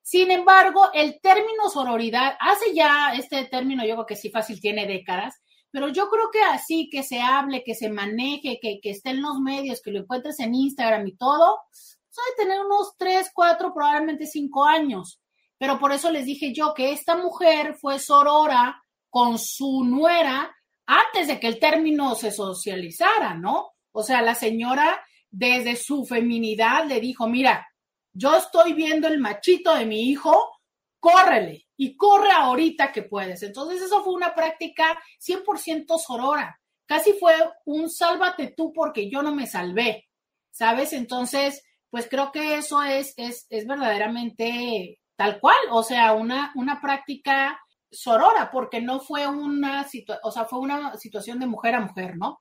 Sin 0.05 0.29
embargo, 0.29 0.91
el 0.93 1.19
término 1.19 1.67
sororidad, 1.67 2.35
hace 2.39 2.75
ya 2.75 3.15
este 3.15 3.43
término, 3.45 3.83
yo 3.83 3.95
creo 3.95 4.05
que 4.05 4.15
sí 4.15 4.29
fácil 4.29 4.61
tiene 4.61 4.85
décadas, 4.85 5.41
pero 5.71 5.87
yo 5.87 6.09
creo 6.09 6.29
que 6.31 6.43
así 6.43 6.89
que 6.91 7.01
se 7.01 7.21
hable, 7.21 7.63
que 7.63 7.73
se 7.73 7.89
maneje, 7.89 8.59
que, 8.61 8.79
que 8.79 8.91
esté 8.91 9.09
en 9.09 9.23
los 9.23 9.39
medios, 9.39 9.81
que 9.81 9.89
lo 9.89 10.01
encuentres 10.01 10.39
en 10.41 10.53
Instagram 10.53 11.07
y 11.07 11.17
todo, 11.17 11.57
suele 11.71 12.35
tener 12.37 12.63
unos 12.63 12.95
tres, 12.99 13.31
cuatro, 13.33 13.73
probablemente 13.73 14.27
cinco 14.27 14.63
años. 14.63 15.19
Pero 15.57 15.79
por 15.79 15.91
eso 15.91 16.11
les 16.11 16.25
dije 16.25 16.53
yo 16.53 16.75
que 16.75 16.91
esta 16.91 17.17
mujer 17.17 17.73
fue 17.73 17.97
sorora 17.97 18.79
con 19.09 19.39
su 19.39 19.85
nuera 19.85 20.55
antes 20.85 21.27
de 21.27 21.39
que 21.39 21.47
el 21.47 21.57
término 21.57 22.13
se 22.13 22.29
socializara, 22.29 23.33
¿no? 23.33 23.71
O 23.91 24.03
sea, 24.03 24.21
la 24.21 24.35
señora 24.35 25.03
desde 25.31 25.75
su 25.75 26.05
feminidad 26.05 26.85
le 26.85 26.99
dijo, 26.99 27.27
mira, 27.27 27.67
yo 28.15 28.35
estoy 28.35 28.73
viendo 28.73 29.07
el 29.07 29.19
machito 29.19 29.75
de 29.75 29.85
mi 29.85 30.09
hijo, 30.09 30.59
córrele 30.99 31.67
y 31.77 31.97
corre 31.97 32.31
ahorita 32.31 32.91
que 32.91 33.03
puedes. 33.03 33.43
Entonces 33.43 33.81
eso 33.81 34.03
fue 34.03 34.13
una 34.13 34.33
práctica 34.33 34.97
100% 35.19 35.99
sorora. 35.99 36.59
Casi 36.85 37.13
fue 37.13 37.33
un 37.65 37.89
sálvate 37.89 38.53
tú 38.55 38.71
porque 38.73 39.09
yo 39.09 39.21
no 39.21 39.35
me 39.35 39.47
salvé, 39.47 40.07
¿sabes? 40.51 40.93
Entonces, 40.93 41.63
pues 41.89 42.07
creo 42.09 42.31
que 42.31 42.55
eso 42.55 42.81
es, 42.81 43.13
es, 43.17 43.47
es 43.49 43.67
verdaderamente 43.67 44.99
tal 45.17 45.39
cual, 45.39 45.57
o 45.71 45.83
sea, 45.83 46.13
una, 46.13 46.53
una 46.55 46.79
práctica 46.79 47.59
sorora, 47.91 48.49
porque 48.51 48.81
no 48.81 48.99
fue 48.99 49.27
una 49.27 49.87
situación, 49.87 50.19
o 50.23 50.31
sea, 50.31 50.45
fue 50.45 50.59
una 50.59 50.95
situación 50.97 51.39
de 51.39 51.47
mujer 51.47 51.75
a 51.75 51.81
mujer, 51.81 52.17
¿no? 52.17 52.39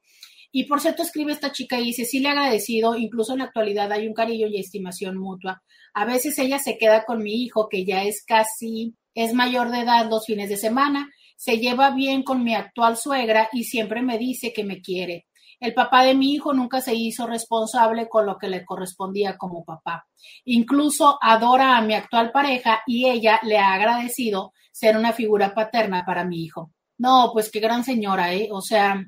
Y 0.57 0.67
por 0.67 0.81
cierto, 0.81 1.03
escribe 1.03 1.33
esta 1.33 1.51
chica 1.51 1.81
y 1.81 1.87
dice, 1.87 2.05
sí 2.05 2.21
le 2.21 2.29
agradecido, 2.29 2.95
incluso 2.95 3.33
en 3.33 3.41
la 3.41 3.47
actualidad 3.47 3.91
hay 3.91 4.07
un 4.07 4.15
cariño 4.15 4.47
y 4.47 4.61
estimación 4.61 5.19
mutua. 5.19 5.65
A 5.95 6.05
veces 6.05 6.39
ella 6.39 6.61
se 6.61 6.79
queda 6.79 7.05
con 7.05 7.25
mi 7.25 7.43
hijo, 7.43 7.69
que 7.69 7.85
ya 7.85 8.05
es 8.05 8.23
casi, 8.25 8.95
es 9.17 9.35
mayor 9.35 9.73
de 9.73 9.81
edad 9.81 10.09
los 10.09 10.27
fines 10.27 10.49
de 10.49 10.57
semana, 10.57 11.11
se 11.37 11.59
lleva 11.59 11.91
bien 11.91 12.23
con 12.23 12.45
mi 12.45 12.55
actual 12.55 12.97
suegra 12.97 13.49
y 13.53 13.65
siempre 13.65 14.01
me 14.01 14.17
dice 14.17 14.53
que 14.53 14.63
me 14.63 14.81
quiere. 14.81 15.27
El 15.59 15.75
papá 15.75 16.05
de 16.05 16.15
mi 16.15 16.33
hijo 16.33 16.55
nunca 16.55 16.81
se 16.81 16.95
hizo 16.95 17.27
responsable 17.27 18.09
con 18.09 18.25
lo 18.25 18.39
que 18.39 18.47
le 18.47 18.65
correspondía 18.65 19.37
como 19.37 19.65
papá. 19.65 20.07
Incluso 20.45 21.19
adora 21.21 21.77
a 21.77 21.83
mi 21.83 21.95
actual 21.95 22.31
pareja 22.31 22.81
y 22.87 23.09
ella 23.09 23.41
le 23.43 23.59
ha 23.59 23.73
agradecido 23.73 24.53
ser 24.71 24.97
una 24.97 25.13
figura 25.13 25.53
paterna 25.53 26.05
para 26.07 26.25
mi 26.25 26.45
hijo. 26.45 26.71
No, 26.97 27.31
pues 27.33 27.51
qué 27.51 27.59
gran 27.59 27.83
señora, 27.83 28.33
¿eh? 28.33 28.51
O 28.53 28.61
sea, 28.61 29.05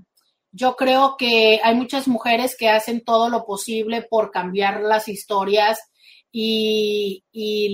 yo 0.56 0.74
creo 0.74 1.16
que 1.18 1.60
hay 1.62 1.74
muchas 1.74 2.08
mujeres 2.08 2.56
que 2.58 2.70
hacen 2.70 3.04
todo 3.04 3.28
lo 3.28 3.44
posible 3.44 4.00
por 4.02 4.30
cambiar 4.30 4.80
las 4.80 5.06
historias 5.06 5.78
y, 6.32 7.22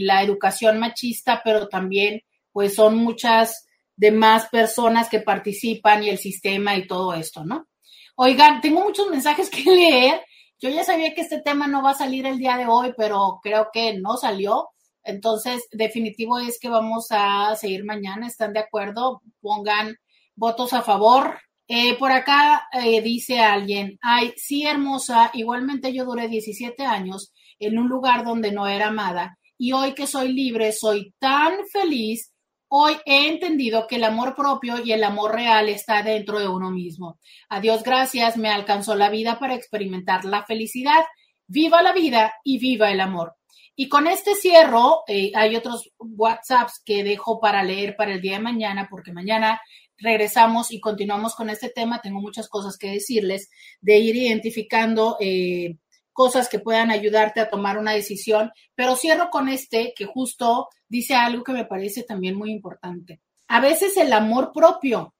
la 0.04 0.22
educación 0.22 0.80
machista, 0.80 1.42
pero 1.44 1.68
también 1.68 2.22
pues 2.50 2.74
son 2.74 2.96
muchas 2.96 3.66
demás 3.96 4.48
personas 4.50 5.08
que 5.08 5.20
participan 5.20 6.02
y 6.02 6.10
el 6.10 6.18
sistema 6.18 6.76
y 6.76 6.88
todo 6.88 7.14
esto, 7.14 7.44
¿no? 7.44 7.68
Oigan, 8.16 8.60
tengo 8.60 8.82
muchos 8.82 9.08
mensajes 9.08 9.48
que 9.48 9.62
leer. 9.70 10.20
Yo 10.60 10.68
ya 10.68 10.82
sabía 10.82 11.14
que 11.14 11.20
este 11.20 11.40
tema 11.40 11.68
no 11.68 11.84
va 11.84 11.90
a 11.90 11.94
salir 11.94 12.26
el 12.26 12.38
día 12.38 12.56
de 12.56 12.66
hoy, 12.66 12.94
pero 12.96 13.38
creo 13.42 13.68
que 13.72 13.94
no 13.94 14.16
salió. 14.16 14.70
Entonces, 15.04 15.62
definitivo 15.70 16.40
es 16.40 16.58
que 16.60 16.68
vamos 16.68 17.06
a 17.10 17.54
seguir 17.54 17.84
mañana. 17.84 18.26
¿Están 18.26 18.52
de 18.52 18.60
acuerdo? 18.60 19.22
Pongan 19.40 19.96
votos 20.34 20.72
a 20.72 20.82
favor. 20.82 21.38
Eh, 21.74 21.96
por 21.96 22.12
acá 22.12 22.68
eh, 22.70 23.00
dice 23.00 23.40
alguien, 23.40 23.98
ay, 24.02 24.34
sí, 24.36 24.66
hermosa, 24.66 25.30
igualmente 25.32 25.90
yo 25.94 26.04
duré 26.04 26.28
17 26.28 26.84
años 26.84 27.32
en 27.58 27.78
un 27.78 27.88
lugar 27.88 28.26
donde 28.26 28.52
no 28.52 28.66
era 28.66 28.88
amada 28.88 29.38
y 29.56 29.72
hoy 29.72 29.94
que 29.94 30.06
soy 30.06 30.34
libre, 30.34 30.72
soy 30.72 31.14
tan 31.18 31.54
feliz 31.72 32.30
Hoy 32.74 32.96
he 33.04 33.28
entendido 33.28 33.86
que 33.86 33.96
el 33.96 34.04
amor 34.04 34.34
propio 34.34 34.82
y 34.82 34.92
el 34.92 35.04
amor 35.04 35.34
real 35.34 35.68
está 35.68 36.02
dentro 36.02 36.40
de 36.40 36.48
uno 36.48 36.70
mismo. 36.70 37.18
A 37.50 37.60
Dios 37.60 37.82
gracias, 37.82 38.38
me 38.38 38.48
alcanzó 38.48 38.94
la 38.94 39.10
vida 39.10 39.38
para 39.38 39.54
experimentar 39.54 40.24
la 40.24 40.46
felicidad. 40.46 41.04
Viva 41.46 41.82
la 41.82 41.92
vida 41.92 42.32
y 42.42 42.58
viva 42.58 42.90
el 42.90 43.00
amor. 43.00 43.34
Y 43.76 43.90
con 43.90 44.06
este 44.06 44.34
cierro, 44.34 45.02
eh, 45.06 45.32
hay 45.34 45.54
otros 45.54 45.90
WhatsApps 45.98 46.80
que 46.82 47.04
dejo 47.04 47.40
para 47.40 47.62
leer 47.62 47.94
para 47.94 48.14
el 48.14 48.22
día 48.22 48.38
de 48.38 48.42
mañana, 48.42 48.88
porque 48.90 49.12
mañana 49.12 49.60
regresamos 49.98 50.72
y 50.72 50.80
continuamos 50.80 51.34
con 51.34 51.50
este 51.50 51.68
tema. 51.68 52.00
Tengo 52.00 52.20
muchas 52.20 52.48
cosas 52.48 52.76
que 52.76 52.90
decirles, 52.90 53.50
de 53.80 53.98
ir 53.98 54.16
identificando 54.16 55.16
eh, 55.20 55.76
cosas 56.12 56.48
que 56.48 56.58
puedan 56.58 56.90
ayudarte 56.90 57.40
a 57.40 57.48
tomar 57.48 57.78
una 57.78 57.92
decisión, 57.92 58.50
pero 58.74 58.96
cierro 58.96 59.30
con 59.30 59.48
este 59.48 59.94
que 59.96 60.06
justo 60.06 60.68
dice 60.88 61.14
algo 61.14 61.42
que 61.42 61.52
me 61.52 61.64
parece 61.64 62.02
también 62.02 62.36
muy 62.36 62.50
importante. 62.50 63.20
A 63.48 63.60
veces 63.60 63.96
el 63.96 64.12
amor 64.12 64.52
propio 64.52 65.14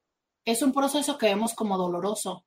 es 0.45 0.63
un 0.63 0.73
proceso 0.73 1.19
que 1.19 1.27
vemos 1.27 1.55
como 1.55 1.79
doloroso, 1.79 2.45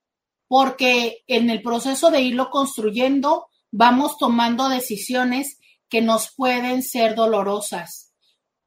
porque 0.48 1.24
en 1.26 1.50
el 1.50 1.62
proceso 1.62 2.10
de 2.10 2.20
irlo 2.20 2.50
construyendo 2.50 3.48
vamos 3.70 4.16
tomando 4.18 4.68
decisiones 4.68 5.58
que 5.88 6.02
nos 6.02 6.32
pueden 6.34 6.82
ser 6.82 7.14
dolorosas. 7.14 8.05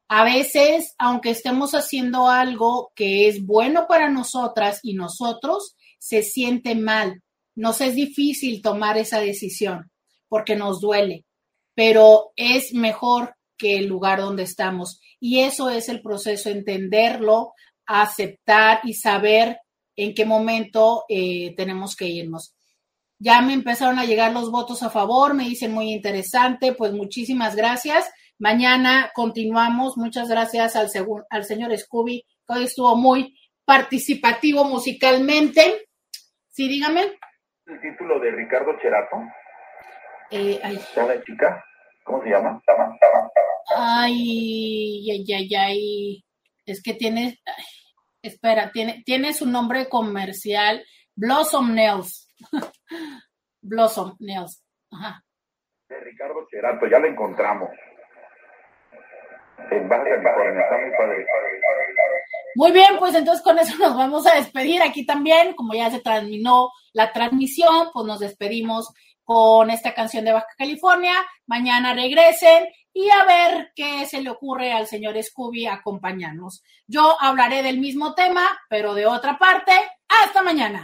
A 0.09 0.23
veces, 0.23 0.95
aunque 0.97 1.29
estemos 1.29 1.73
haciendo 1.73 2.27
algo 2.27 2.91
que 2.95 3.27
es 3.27 3.45
bueno 3.45 3.85
para 3.87 4.09
nosotras 4.09 4.79
y 4.81 4.95
nosotros, 4.95 5.75
se 5.99 6.23
siente 6.23 6.73
mal, 6.73 7.21
nos 7.55 7.79
es 7.79 7.93
difícil 7.93 8.61
tomar 8.63 8.97
esa 8.97 9.19
decisión 9.19 9.91
porque 10.27 10.55
nos 10.55 10.81
duele, 10.81 11.25
pero 11.75 12.31
es 12.35 12.73
mejor 12.73 13.35
que 13.55 13.77
el 13.77 13.85
lugar 13.85 14.19
donde 14.19 14.43
estamos. 14.43 14.99
Y 15.19 15.41
eso 15.41 15.69
es 15.69 15.89
el 15.89 16.01
proceso, 16.01 16.49
entenderlo, 16.49 17.53
aceptar 17.85 18.79
y 18.83 18.95
saber 18.95 19.59
en 19.95 20.15
qué 20.15 20.25
momento 20.25 21.03
eh, 21.07 21.53
tenemos 21.55 21.95
que 21.95 22.07
irnos. 22.07 22.55
Ya 23.19 23.41
me 23.41 23.53
empezaron 23.53 23.99
a 23.99 24.05
llegar 24.05 24.31
los 24.31 24.49
votos 24.49 24.81
a 24.81 24.89
favor, 24.89 25.33
me 25.33 25.47
dicen 25.47 25.73
muy 25.73 25.91
interesante, 25.91 26.73
pues 26.73 26.93
muchísimas 26.93 27.55
gracias. 27.55 28.05
Mañana 28.39 29.11
continuamos. 29.13 29.97
Muchas 29.97 30.27
gracias 30.29 30.75
al, 30.75 30.89
al 31.29 31.43
señor 31.45 31.77
Scooby, 31.77 32.25
que 32.47 32.53
hoy 32.53 32.63
estuvo 32.63 32.95
muy 32.95 33.37
participativo 33.65 34.63
musicalmente. 34.63 35.87
Sí, 36.49 36.67
dígame 36.67 37.19
el 37.69 37.81
título 37.81 38.19
de 38.19 38.31
Ricardo 38.31 38.77
Cherato? 38.81 39.17
Eh, 40.31 40.59
ay. 40.63 40.79
¿La 40.95 41.23
chica? 41.23 41.63
¿Cómo 42.03 42.23
se 42.23 42.29
llama? 42.29 42.61
Ay, 43.75 45.11
ay, 45.11 45.33
ay, 45.33 45.55
ay. 45.55 46.25
Es 46.65 46.81
que 46.81 46.93
tiene, 46.93 47.39
espera, 48.21 48.71
tiene, 48.71 49.03
tiene 49.05 49.33
su 49.33 49.45
nombre 49.45 49.87
comercial, 49.87 50.83
Blossom 51.15 51.75
Nails. 51.75 52.27
Blossom 53.61 54.15
Nails. 54.19 54.63
Ajá. 54.91 55.23
De 55.87 55.99
Ricardo 55.99 56.47
Cherato, 56.49 56.87
ya 56.87 56.99
lo 56.99 57.07
encontramos. 57.07 57.69
Muy 62.55 62.71
bien, 62.71 62.97
pues 62.97 63.15
entonces 63.15 63.43
con 63.43 63.59
eso 63.59 63.77
nos 63.77 63.95
vamos 63.95 64.25
a 64.27 64.35
despedir 64.35 64.81
aquí 64.81 65.05
también, 65.05 65.53
como 65.53 65.73
ya 65.73 65.89
se 65.89 65.99
terminó 65.99 66.71
la 66.93 67.11
transmisión, 67.11 67.89
pues 67.93 68.05
nos 68.05 68.19
despedimos 68.19 68.91
con 69.23 69.69
esta 69.69 69.93
canción 69.93 70.25
de 70.25 70.33
Baja 70.33 70.47
California. 70.57 71.13
Mañana 71.45 71.93
regresen 71.93 72.67
y 72.93 73.09
a 73.09 73.25
ver 73.25 73.71
qué 73.75 74.05
se 74.07 74.21
le 74.21 74.29
ocurre 74.31 74.73
al 74.73 74.87
señor 74.87 75.21
Scooby 75.21 75.67
acompañarnos. 75.67 76.63
Yo 76.87 77.15
hablaré 77.19 77.61
del 77.61 77.79
mismo 77.79 78.15
tema, 78.15 78.59
pero 78.69 78.95
de 78.95 79.05
otra 79.05 79.37
parte. 79.37 79.71
Hasta 80.07 80.41
mañana. 80.41 80.83